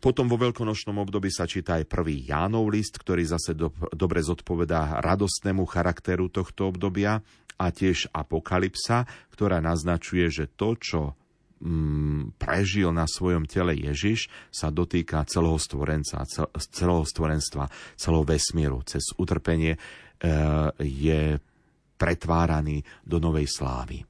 Potom 0.00 0.32
vo 0.32 0.40
veľkonočnom 0.40 0.96
období 0.96 1.28
sa 1.28 1.44
číta 1.44 1.76
aj 1.76 1.84
prvý 1.84 2.24
Jánov 2.24 2.72
list, 2.72 2.96
ktorý 2.96 3.20
zase 3.24 3.52
do, 3.52 3.68
dobre 3.92 4.24
zodpovedá 4.24 5.04
radostnému 5.04 5.64
charakteru 5.68 6.32
tohto 6.32 6.72
obdobia 6.72 7.20
a 7.60 7.68
tiež 7.68 8.08
Apokalypsa, 8.16 9.04
ktorá 9.36 9.60
naznačuje, 9.60 10.32
že 10.32 10.48
to, 10.48 10.80
čo 10.80 11.00
mm, 11.60 12.40
prežil 12.40 12.88
na 12.96 13.04
svojom 13.04 13.44
tele 13.44 13.76
Ježiš, 13.76 14.32
sa 14.48 14.72
dotýka 14.72 15.28
celého 15.28 15.60
stvorenca, 15.60 16.24
celého 16.72 17.04
stvorenstva, 17.04 17.68
celého 18.00 18.24
vesmíru. 18.24 18.80
Cez 18.88 19.12
utrpenie 19.20 19.76
e, 19.76 19.78
je 20.80 21.36
pretváraný 22.00 22.80
do 23.04 23.20
novej 23.20 23.44
slávy. 23.52 24.08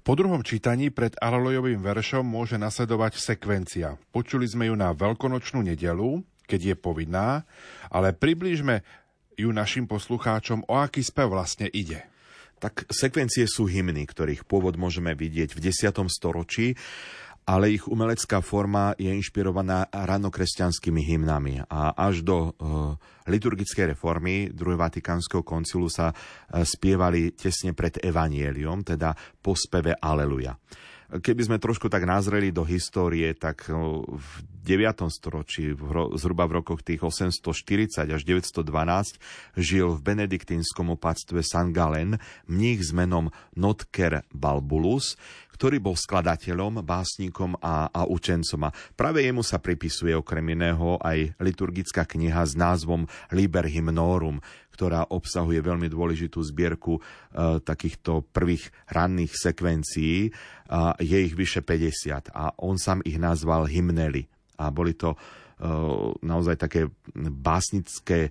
Po 0.00 0.16
druhom 0.16 0.40
čítaní 0.40 0.88
pred 0.88 1.12
Alelojovým 1.20 1.84
veršom 1.84 2.24
môže 2.24 2.56
nasledovať 2.56 3.20
sekvencia. 3.20 4.00
Počuli 4.08 4.48
sme 4.48 4.72
ju 4.72 4.74
na 4.80 4.96
veľkonočnú 4.96 5.60
nedelu, 5.60 6.24
keď 6.48 6.72
je 6.72 6.76
povinná, 6.80 7.44
ale 7.92 8.16
približme 8.16 8.80
ju 9.36 9.52
našim 9.52 9.84
poslucháčom, 9.84 10.64
o 10.64 10.74
aký 10.80 11.04
spev 11.04 11.36
vlastne 11.36 11.68
ide. 11.68 12.08
Tak 12.58 12.90
sekvencie 12.90 13.46
sú 13.46 13.70
hymny, 13.70 14.04
ktorých 14.04 14.42
pôvod 14.44 14.74
môžeme 14.74 15.14
vidieť 15.14 15.54
v 15.54 15.60
10. 15.70 15.94
storočí 16.10 16.74
ale 17.48 17.72
ich 17.72 17.88
umelecká 17.88 18.44
forma 18.44 18.92
je 19.00 19.08
inšpirovaná 19.08 19.88
ranokresťanskými 19.88 21.00
hymnami. 21.00 21.64
A 21.64 21.96
až 21.96 22.20
do 22.20 22.52
uh, 22.52 22.92
liturgickej 23.24 23.96
reformy 23.96 24.52
druhého 24.52 24.76
Vatikánskeho 24.76 25.40
koncilu 25.40 25.88
sa 25.88 26.12
uh, 26.12 26.60
spievali 26.60 27.32
tesne 27.32 27.72
pred 27.72 28.04
Evanieliom, 28.04 28.84
teda 28.84 29.16
po 29.40 29.56
speve 29.56 29.96
Aleluja. 29.96 30.60
Keby 31.08 31.40
sme 31.40 31.56
trošku 31.56 31.88
tak 31.88 32.04
nazreli 32.04 32.52
do 32.52 32.68
histórie, 32.68 33.32
tak 33.32 33.72
uh, 33.72 34.04
v 34.04 34.30
9. 34.68 35.08
storočí, 35.08 35.72
zhruba 36.20 36.44
v 36.44 36.60
rokoch 36.60 36.84
tých 36.84 37.00
840 37.00 38.12
až 38.12 38.22
912, 38.28 39.16
žil 39.56 39.96
v 39.96 40.00
benediktínskom 40.04 40.92
opatstve 40.92 41.40
San 41.40 41.72
Galen 41.72 42.20
mních 42.44 42.84
s 42.84 42.92
menom 42.92 43.32
Notker 43.56 44.28
Balbulus, 44.36 45.16
ktorý 45.58 45.82
bol 45.82 45.98
skladateľom, 45.98 46.86
básnikom 46.86 47.58
a, 47.58 47.90
a 47.90 48.06
učencom. 48.06 48.70
A 48.70 48.74
práve 48.94 49.26
jemu 49.26 49.42
sa 49.42 49.58
pripisuje 49.58 50.14
okrem 50.14 50.54
iného 50.54 51.02
aj 51.02 51.34
liturgická 51.42 52.06
kniha 52.06 52.46
s 52.46 52.54
názvom 52.54 53.10
Liber 53.34 53.66
Hymnorum, 53.66 54.38
ktorá 54.70 55.10
obsahuje 55.10 55.58
veľmi 55.58 55.90
dôležitú 55.90 56.38
zbierku 56.38 56.96
e, 56.96 57.00
takýchto 57.58 58.30
prvých 58.30 58.70
ranných 58.86 59.34
sekvencií. 59.34 60.30
A 60.70 60.94
je 61.02 61.18
ich 61.26 61.34
vyše 61.34 61.66
50 61.66 62.30
a 62.30 62.54
on 62.62 62.78
sám 62.78 63.02
ich 63.02 63.18
nazval 63.18 63.66
hymnely. 63.66 64.30
A 64.62 64.70
boli 64.70 64.94
to 64.94 65.18
e, 65.18 65.18
naozaj 66.22 66.54
také 66.54 66.86
básnické 67.18 68.30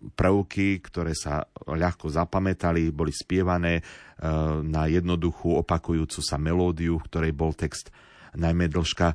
prvky, 0.00 0.80
ktoré 0.80 1.12
sa 1.12 1.44
ľahko 1.68 2.08
zapamätali, 2.08 2.88
boli 2.88 3.12
spievané 3.12 3.84
na 4.64 4.88
jednoduchú 4.88 5.60
opakujúcu 5.60 6.20
sa 6.24 6.40
melódiu, 6.40 6.96
v 6.96 7.06
ktorej 7.08 7.32
bol 7.36 7.52
text 7.52 7.92
najmä 8.32 8.70
dĺžka 8.70 9.12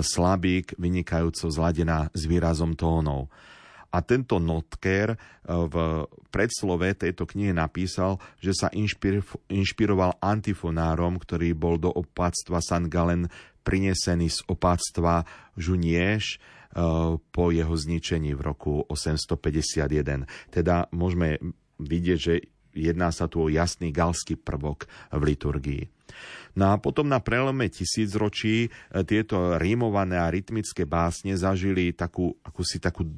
slabík, 0.00 0.78
vynikajúco 0.80 1.50
zladená 1.52 2.08
s 2.14 2.24
výrazom 2.24 2.72
tónov. 2.78 3.28
A 3.92 4.00
tento 4.00 4.40
Notker 4.40 5.20
v 5.44 5.76
predslove 6.32 6.96
tejto 6.96 7.28
knihy 7.28 7.52
napísal, 7.52 8.16
že 8.40 8.56
sa 8.56 8.72
inšpiroval 9.52 10.16
antifonárom, 10.16 11.20
ktorý 11.20 11.52
bol 11.52 11.76
do 11.76 11.92
opáctva 11.92 12.64
San 12.64 12.88
Galen 12.88 13.28
prinesený 13.60 14.32
z 14.32 14.40
opáctva 14.48 15.28
Žunieš, 15.60 16.40
po 17.32 17.44
jeho 17.52 17.74
zničení 17.76 18.32
v 18.32 18.40
roku 18.40 18.72
851. 18.88 20.24
Teda 20.48 20.88
môžeme 20.92 21.36
vidieť, 21.76 22.18
že 22.18 22.34
jedná 22.72 23.12
sa 23.12 23.28
tu 23.28 23.44
o 23.44 23.52
jasný 23.52 23.92
galský 23.92 24.40
prvok 24.40 24.88
v 25.12 25.22
liturgii. 25.22 25.82
No 26.52 26.72
a 26.72 26.76
potom 26.76 27.08
na 27.08 27.20
prelome 27.20 27.72
tisícročí 27.72 28.68
eh, 28.68 29.04
tieto 29.04 29.56
rímované 29.56 30.20
a 30.20 30.28
rytmické 30.28 30.84
básne 30.84 31.36
zažili 31.36 31.96
takú, 31.96 32.36
akúsi 32.44 32.76
takú 32.76 33.08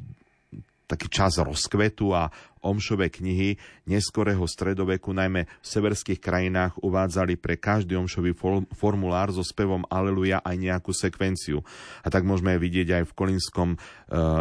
taký 0.95 1.11
čas 1.11 1.43
rozkvetu 1.43 2.15
a 2.15 2.31
omšové 2.65 3.13
knihy 3.13 3.61
neskorého 3.85 4.47
stredoveku, 4.49 5.13
najmä 5.13 5.45
v 5.45 5.67
severských 5.67 6.23
krajinách, 6.23 6.81
uvádzali 6.81 7.37
pre 7.37 7.61
každý 7.61 7.99
omšový 8.01 8.33
formulár 8.73 9.29
so 9.35 9.45
spevom 9.45 9.85
Aleluja 9.93 10.41
aj 10.41 10.57
nejakú 10.57 10.97
sekvenciu. 10.97 11.61
A 12.01 12.09
tak 12.09 12.25
môžeme 12.25 12.57
vidieť 12.57 13.03
aj 13.03 13.05
v 13.13 13.13
kolinskom 13.13 13.69
e, 13.75 13.79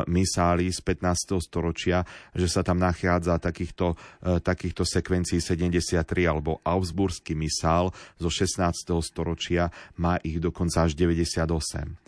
misáli 0.07 0.71
z 0.71 0.79
15. 0.79 1.43
storočia, 1.43 2.07
že 2.31 2.47
sa 2.47 2.63
tam 2.63 2.79
nachádza 2.79 3.35
takýchto, 3.43 3.99
e, 4.23 4.39
takýchto 4.39 4.87
sekvencií 4.87 5.43
73, 5.43 5.99
alebo 6.23 6.63
Augsburský 6.63 7.35
misál 7.35 7.91
zo 8.15 8.31
16. 8.31 9.03
storočia 9.03 9.67
má 9.99 10.15
ich 10.23 10.39
dokonca 10.39 10.87
až 10.87 10.95
98. 10.95 11.99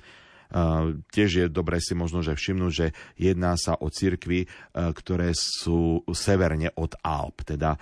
Tiež 1.10 1.30
je 1.30 1.46
dobré 1.50 1.82
si 1.82 1.98
možno, 1.98 2.22
že 2.22 2.38
všimnúť, 2.38 2.72
že 2.72 2.88
jedná 3.18 3.58
sa 3.58 3.76
o 3.76 3.90
cirkvy, 3.90 4.46
e, 4.46 4.48
ktoré 4.72 5.34
sú 5.34 6.06
severne 6.14 6.70
od 6.78 6.96
Alp, 7.02 7.44
teda 7.44 7.76
e, 7.76 7.80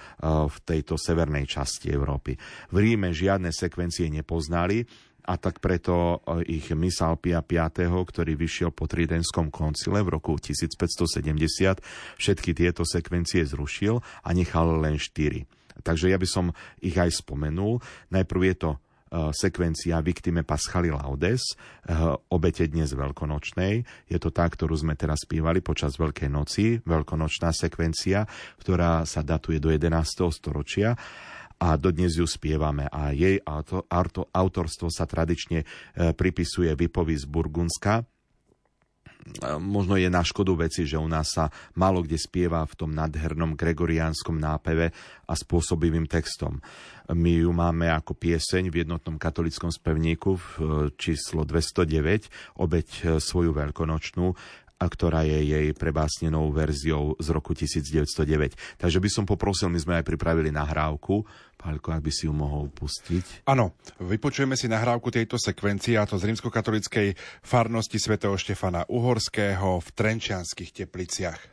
v 0.47 0.57
tejto 0.63 0.95
severnej 0.95 1.45
časti 1.45 1.91
Európy. 1.91 2.39
V 2.71 2.77
Ríme 2.79 3.11
žiadne 3.11 3.51
sekvencie 3.51 4.07
nepoznali, 4.09 4.87
a 5.23 5.39
tak 5.39 5.63
preto 5.63 6.19
e, 6.19 6.59
ich 6.59 6.67
misál 6.75 7.15
Pia 7.15 7.39
V, 7.43 7.93
ktorý 7.95 8.35
vyšiel 8.35 8.75
po 8.75 8.91
Tridenskom 8.91 9.51
koncile 9.51 10.03
v 10.03 10.19
roku 10.19 10.35
1570, 10.35 11.79
všetky 12.19 12.51
tieto 12.51 12.83
sekvencie 12.83 13.47
zrušil 13.47 14.03
a 14.03 14.29
nechal 14.35 14.83
len 14.83 14.99
štyri. 14.99 15.47
Takže 15.83 16.11
ja 16.11 16.19
by 16.21 16.27
som 16.29 16.45
ich 16.83 16.93
aj 16.93 17.23
spomenul. 17.23 17.81
Najprv 18.13 18.41
je 18.53 18.55
to 18.55 18.71
sekvencia 19.29 20.01
Victime 20.01 20.41
Paschali 20.41 20.89
Laudes, 20.89 21.53
eh, 21.53 21.93
obete 22.33 22.65
dnes 22.65 22.97
veľkonočnej. 22.97 23.73
Je 24.09 24.17
to 24.17 24.33
tá, 24.33 24.49
ktorú 24.49 24.73
sme 24.73 24.97
teraz 24.97 25.21
spívali 25.21 25.61
počas 25.61 26.01
Veľkej 26.01 26.29
noci, 26.33 26.81
veľkonočná 26.81 27.53
sekvencia, 27.53 28.25
ktorá 28.57 29.05
sa 29.05 29.21
datuje 29.21 29.61
do 29.61 29.69
11. 29.69 30.33
storočia 30.33 30.97
a 31.61 31.77
dodnes 31.77 32.17
ju 32.17 32.25
spievame 32.25 32.89
a 32.89 33.13
jej 33.13 33.37
autorstvo 34.33 34.89
sa 34.89 35.05
tradične 35.05 35.61
eh, 35.61 36.11
pripisuje 36.17 36.73
Vipovi 36.73 37.13
z 37.13 37.29
Burgundska, 37.29 38.03
možno 39.59 39.95
je 39.95 40.09
na 40.11 40.21
škodu 40.23 40.67
veci, 40.67 40.83
že 40.83 40.99
u 40.99 41.07
nás 41.07 41.31
sa 41.31 41.47
málo 41.79 42.03
kde 42.03 42.19
spieva 42.19 42.63
v 42.67 42.75
tom 42.75 42.91
nadhernom 42.91 43.55
gregoriánskom 43.55 44.35
nápeve 44.35 44.91
a 45.23 45.33
spôsobivým 45.33 46.05
textom. 46.07 46.59
My 47.11 47.43
ju 47.43 47.51
máme 47.51 47.91
ako 47.91 48.15
pieseň 48.15 48.71
v 48.71 48.87
jednotnom 48.87 49.19
katolickom 49.19 49.67
spevníku 49.67 50.39
v 50.39 50.47
e, 50.47 50.61
číslo 50.95 51.43
209, 51.43 52.31
obeď 52.55 52.87
e, 52.87 53.01
svoju 53.19 53.51
veľkonočnú, 53.51 54.31
a 54.83 54.85
ktorá 54.91 55.23
je 55.23 55.39
jej 55.39 55.67
prebásnenou 55.71 56.51
verziou 56.51 57.15
z 57.15 57.27
roku 57.31 57.55
1909. 57.55 58.59
Takže 58.75 58.99
by 58.99 59.09
som 59.09 59.23
poprosil, 59.23 59.71
my 59.71 59.79
sme 59.79 59.93
aj 60.03 60.05
pripravili 60.07 60.51
nahrávku, 60.51 61.23
Pálko, 61.55 61.95
ak 61.95 62.03
by 62.03 62.11
si 62.11 62.27
ju 62.27 62.35
mohol 62.35 62.67
pustiť. 62.67 63.47
Áno, 63.47 63.79
vypočujeme 64.03 64.59
si 64.59 64.67
nahrávku 64.67 65.07
tejto 65.07 65.39
sekvencie, 65.39 65.95
a 65.95 66.03
to 66.03 66.19
z 66.19 66.27
rímskokatolickej 66.27 67.15
farnosti 67.39 67.95
svätého 67.95 68.35
Štefana 68.35 68.83
Uhorského 68.91 69.79
v 69.79 69.87
Trenčianských 69.95 70.83
tepliciach. 70.83 71.52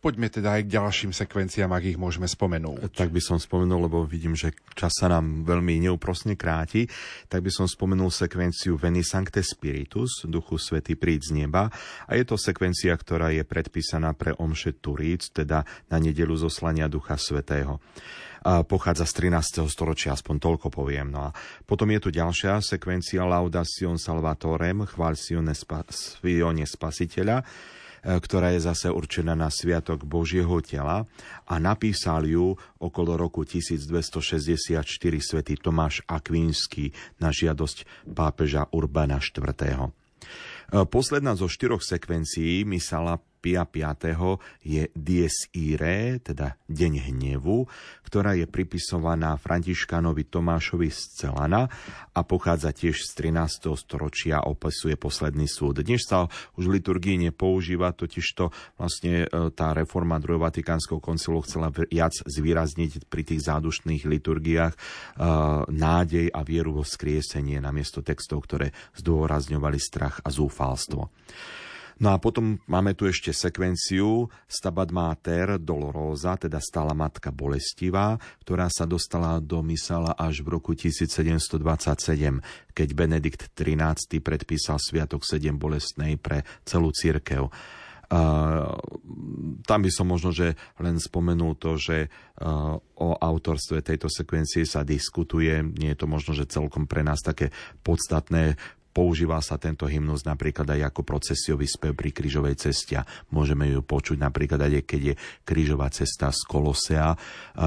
Poďme 0.00 0.32
teda 0.32 0.56
aj 0.56 0.64
k 0.64 0.72
ďalším 0.80 1.12
sekvenciám, 1.12 1.76
ak 1.76 1.84
ich 1.92 2.00
môžeme 2.00 2.24
spomenúť. 2.24 2.96
Tak 2.96 3.12
by 3.12 3.20
som 3.20 3.36
spomenul, 3.36 3.84
lebo 3.84 4.08
vidím, 4.08 4.32
že 4.32 4.56
čas 4.72 4.96
sa 4.96 5.12
nám 5.12 5.44
veľmi 5.44 5.76
neúprosne 5.84 6.40
kráti, 6.40 6.88
tak 7.28 7.44
by 7.44 7.52
som 7.52 7.68
spomenul 7.68 8.08
sekvenciu 8.08 8.80
Veni 8.80 9.04
Sancte 9.04 9.44
Spiritus, 9.44 10.24
Duchu 10.24 10.56
Svety 10.56 10.96
príď 10.96 11.28
z 11.28 11.44
neba. 11.44 11.68
A 12.08 12.16
je 12.16 12.24
to 12.24 12.40
sekvencia, 12.40 12.96
ktorá 12.96 13.28
je 13.28 13.44
predpísaná 13.44 14.16
pre 14.16 14.32
Omše 14.32 14.80
Turíc, 14.80 15.28
teda 15.36 15.68
na 15.92 16.00
nedelu 16.00 16.32
zoslania 16.32 16.88
Ducha 16.88 17.20
Svetého 17.20 17.76
pochádza 18.40 19.04
z 19.04 19.28
13. 19.28 19.68
storočia, 19.68 20.16
aspoň 20.16 20.36
toľko 20.40 20.72
poviem. 20.72 21.12
No 21.12 21.28
a 21.28 21.30
potom 21.68 21.92
je 21.92 22.00
tu 22.00 22.08
ďalšia 22.08 22.64
sekvencia 22.64 23.20
Laudación 23.28 24.00
Salvatorem, 24.00 24.88
chvál 24.88 25.12
Sione, 25.12 25.52
Spa, 25.52 25.84
Sione 25.92 26.64
Spasiteľa, 26.64 27.44
ktorá 28.04 28.52
je 28.56 28.64
zase 28.64 28.88
určená 28.88 29.36
na 29.36 29.52
Sviatok 29.52 30.04
Božieho 30.04 30.60
tela 30.64 31.04
a 31.44 31.54
napísal 31.60 32.24
ju 32.26 32.56
okolo 32.80 33.16
roku 33.16 33.44
1264 33.44 34.82
svätý 35.20 35.54
Tomáš 35.60 36.04
Akvínsky 36.08 36.92
na 37.20 37.30
žiadosť 37.30 38.08
pápeža 38.12 38.66
Urbana 38.72 39.20
IV. 39.20 39.92
Posledná 40.70 41.34
zo 41.34 41.50
štyroch 41.50 41.82
sekvencií 41.82 42.62
Misala 42.62 43.18
Pia 43.40 43.64
5. 43.64 44.36
je 44.60 44.92
Dies 44.92 45.48
Irae, 45.56 46.20
teda 46.20 46.60
Deň 46.68 47.08
hnevu, 47.08 47.64
ktorá 48.04 48.36
je 48.36 48.44
pripisovaná 48.44 49.40
Františkánovi 49.40 50.28
Tomášovi 50.28 50.92
z 50.92 51.00
Celana 51.24 51.64
a 52.12 52.20
pochádza 52.20 52.76
tiež 52.76 53.00
z 53.00 53.32
13. 53.32 53.72
storočia 53.80 54.44
a 54.44 54.46
opisuje 54.46 55.00
posledný 55.00 55.48
súd. 55.48 55.80
Dnes 55.80 56.04
sa 56.04 56.28
už 56.60 56.68
v 56.68 56.74
liturgii 56.78 57.16
nepoužíva, 57.32 57.96
totiž 57.96 58.26
to 58.36 58.52
vlastne 58.76 59.24
e, 59.24 59.26
tá 59.56 59.72
reforma 59.72 60.20
druhého 60.20 60.44
Vatikánskeho 60.44 61.00
koncilu 61.00 61.40
chcela 61.40 61.72
viac 61.72 62.12
zvýrazniť 62.12 63.08
pri 63.08 63.22
tých 63.24 63.40
zádušných 63.48 64.04
liturgiách 64.04 64.74
e, 64.76 64.78
nádej 65.72 66.28
a 66.28 66.40
vieru 66.44 66.76
vo 66.76 66.84
skriesenie 66.84 67.56
namiesto 67.56 68.04
textov, 68.04 68.44
ktoré 68.44 68.76
zdôrazňovali 69.00 69.78
strach 69.80 70.20
a 70.20 70.28
zúfalstvo. 70.28 71.08
No 72.00 72.16
a 72.16 72.16
potom 72.16 72.56
máme 72.64 72.96
tu 72.96 73.04
ešte 73.04 73.28
sekvenciu 73.28 74.32
Stabat 74.48 74.88
Mater 74.88 75.60
Dolorosa, 75.60 76.40
teda 76.40 76.56
stála 76.56 76.96
matka 76.96 77.28
bolestivá, 77.28 78.16
ktorá 78.40 78.72
sa 78.72 78.88
dostala 78.88 79.36
do 79.36 79.60
Misala 79.60 80.16
až 80.16 80.40
v 80.40 80.56
roku 80.56 80.72
1727, 80.72 81.60
keď 82.72 82.88
Benedikt 82.96 83.52
XIII 83.52 84.16
predpísal 84.16 84.80
Sviatok 84.80 85.28
7 85.28 85.52
bolestnej 85.60 86.16
pre 86.16 86.40
celú 86.64 86.88
církev. 86.88 87.52
Uh, 88.10 88.74
tam 89.62 89.86
by 89.86 89.90
som 89.92 90.08
možno, 90.08 90.34
že 90.34 90.58
len 90.82 90.98
spomenul 90.98 91.54
to, 91.54 91.78
že 91.78 92.10
uh, 92.10 92.74
o 92.96 93.10
autorstve 93.14 93.86
tejto 93.86 94.10
sekvencie 94.10 94.66
sa 94.66 94.82
diskutuje. 94.82 95.62
Nie 95.78 95.94
je 95.94 96.00
to 96.00 96.10
možno, 96.10 96.34
že 96.34 96.50
celkom 96.50 96.90
pre 96.90 97.06
nás 97.06 97.22
také 97.22 97.54
podstatné. 97.86 98.58
Používa 98.90 99.38
sa 99.38 99.54
tento 99.56 99.86
hymnus 99.86 100.26
napríklad 100.26 100.66
aj 100.66 100.90
ako 100.90 101.06
procesiový 101.06 101.66
spev 101.70 101.94
pri 101.94 102.10
krížovej 102.10 102.58
ceste. 102.58 102.98
Môžeme 103.30 103.70
ju 103.70 103.86
počuť 103.86 104.18
napríklad 104.18 104.60
aj 104.66 104.82
keď 104.82 105.00
je 105.00 105.14
krížová 105.46 105.86
cesta 105.94 106.34
z 106.34 106.42
Kolosea 106.46 107.14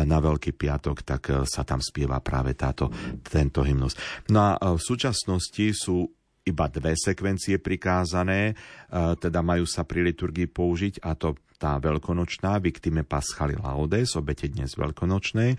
na 0.03 0.17
Veľký 0.19 0.51
piatok, 0.55 0.97
tak 1.03 1.21
e, 1.31 1.47
sa 1.47 1.63
tam 1.63 1.79
spieva 1.79 2.19
práve 2.19 2.55
táto, 2.55 2.91
tento 3.23 3.63
hymnus. 3.63 3.95
No 4.31 4.39
a 4.43 4.49
e, 4.55 4.75
v 4.75 4.81
súčasnosti 4.81 5.65
sú 5.75 6.07
iba 6.43 6.67
dve 6.67 6.93
sekvencie 6.99 7.59
prikázané, 7.63 8.51
e, 8.51 8.53
teda 9.15 9.39
majú 9.39 9.63
sa 9.63 9.87
pri 9.87 10.03
liturgii 10.11 10.51
použiť 10.51 11.03
a 11.07 11.15
to 11.15 11.39
tá 11.55 11.79
veľkonočná 11.79 12.59
Victime 12.59 13.07
Paschali 13.07 13.55
Laudes, 13.55 14.19
obete 14.19 14.51
dnes 14.51 14.75
veľkonočnej 14.75 15.55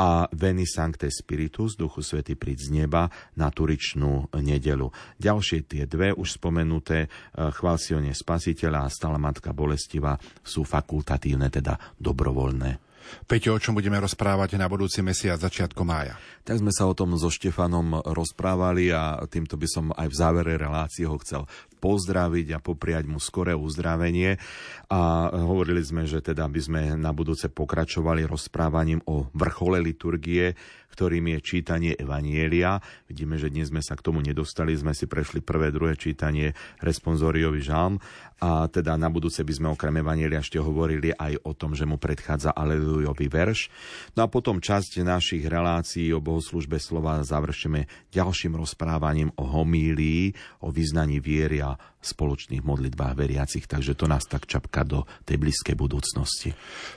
a 0.00 0.24
Veni 0.32 0.64
Sancte 0.64 1.12
Spiritus, 1.12 1.76
Duchu 1.76 2.00
Svety 2.00 2.32
príď 2.32 2.58
z 2.64 2.68
neba 2.72 3.12
na 3.36 3.52
turičnú 3.52 4.32
nedelu. 4.40 4.88
Ďalšie 5.20 5.68
tie 5.68 5.84
dve 5.84 6.16
už 6.16 6.40
spomenuté 6.40 7.04
e, 7.04 7.08
Chvalsione 7.52 8.16
Spasiteľa 8.16 8.88
a 8.88 8.92
Stala 8.92 9.20
Matka 9.20 9.52
Bolestiva 9.52 10.16
sú 10.40 10.64
fakultatívne, 10.64 11.52
teda 11.52 11.76
dobrovoľné. 12.00 12.83
Peťo, 13.24 13.56
o 13.56 13.62
čom 13.62 13.76
budeme 13.76 13.96
rozprávať 14.00 14.56
na 14.60 14.68
budúci 14.68 15.00
mesiac 15.00 15.40
začiatko 15.40 15.82
mája? 15.86 16.16
Tak 16.44 16.60
sme 16.60 16.72
sa 16.72 16.84
o 16.84 16.96
tom 16.96 17.16
so 17.16 17.32
Štefanom 17.32 18.04
rozprávali 18.04 18.92
a 18.92 19.20
týmto 19.28 19.56
by 19.56 19.68
som 19.68 19.84
aj 19.96 20.08
v 20.12 20.18
závere 20.18 20.52
relácie 20.60 21.08
ho 21.08 21.16
chcel 21.22 21.48
pozdraviť 21.84 22.56
a 22.56 22.62
popriať 22.64 23.04
mu 23.04 23.20
skoré 23.20 23.52
uzdravenie. 23.52 24.40
A 24.88 25.28
hovorili 25.32 25.84
sme, 25.84 26.08
že 26.08 26.24
teda 26.24 26.48
by 26.48 26.60
sme 26.60 26.80
na 26.96 27.12
budúce 27.12 27.52
pokračovali 27.52 28.24
rozprávaním 28.24 29.04
o 29.04 29.28
vrchole 29.36 29.84
liturgie, 29.84 30.56
ktorým 30.94 31.34
je 31.34 31.38
čítanie 31.42 31.92
Evanielia. 31.98 32.78
Vidíme, 33.10 33.34
že 33.34 33.50
dnes 33.50 33.74
sme 33.74 33.82
sa 33.82 33.98
k 33.98 34.06
tomu 34.06 34.22
nedostali, 34.22 34.70
sme 34.78 34.94
si 34.94 35.10
prešli 35.10 35.42
prvé, 35.42 35.74
druhé 35.74 35.98
čítanie 35.98 36.54
responsoriový 36.78 37.58
žalm 37.58 37.98
a 38.38 38.70
teda 38.70 38.94
na 38.94 39.10
budúce 39.10 39.42
by 39.42 39.52
sme 39.56 39.68
okrem 39.74 39.98
Evanielia 39.98 40.38
ešte 40.38 40.62
hovorili 40.62 41.10
aj 41.16 41.48
o 41.48 41.56
tom, 41.56 41.72
že 41.72 41.88
mu 41.88 41.96
predchádza 41.96 42.52
Alelujový 42.52 43.26
verš. 43.26 43.72
No 44.14 44.26
a 44.26 44.30
potom 44.30 44.62
časť 44.62 45.02
našich 45.02 45.48
relácií 45.48 46.12
o 46.12 46.22
bohoslužbe 46.22 46.76
slova 46.76 47.24
završíme 47.24 48.12
ďalším 48.12 48.54
rozprávaním 48.54 49.32
o 49.40 49.48
homílii, 49.48 50.36
o 50.62 50.70
vyznaní 50.70 51.18
viery 51.18 51.64
a 51.64 51.74
spoločných 52.04 52.62
modlitbách 52.62 53.16
veriacich, 53.16 53.64
takže 53.64 53.96
to 53.96 54.04
nás 54.04 54.28
tak 54.28 54.44
čapka 54.44 54.84
do 54.84 55.08
tej 55.24 55.40
blízkej 55.40 55.76
budúcnosti. 55.76 56.52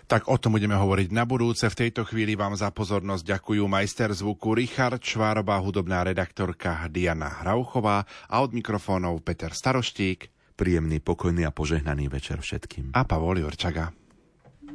Tak 0.05 0.28
o 0.28 0.36
tom 0.36 0.60
budeme 0.60 0.76
hovoriť 0.76 1.10
na 1.16 1.24
budúce. 1.24 1.64
V 1.68 1.80
tejto 1.88 2.03
chvíli 2.03 2.36
vám 2.36 2.60
za 2.60 2.70
pozornosť 2.70 3.24
ďakujú 3.24 3.64
majster 3.66 4.12
zvuku 4.12 4.53
Richard 4.53 5.01
Švároba, 5.01 5.60
hudobná 5.64 6.03
redaktorka 6.03 6.86
Diana 6.91 7.43
Hrauchová 7.43 8.03
a 8.28 8.36
od 8.43 8.51
mikrofónov 8.51 9.24
Peter 9.24 9.51
Staroštík. 9.51 10.30
Príjemný, 10.58 10.99
pokojný 10.99 11.45
a 11.45 11.53
požehnaný 11.53 12.10
večer 12.10 12.41
všetkým. 12.41 12.97
A 12.97 13.05
Pavol 13.05 13.45
Jurčaga. 13.45 13.93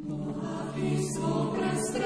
Boha 0.02 2.01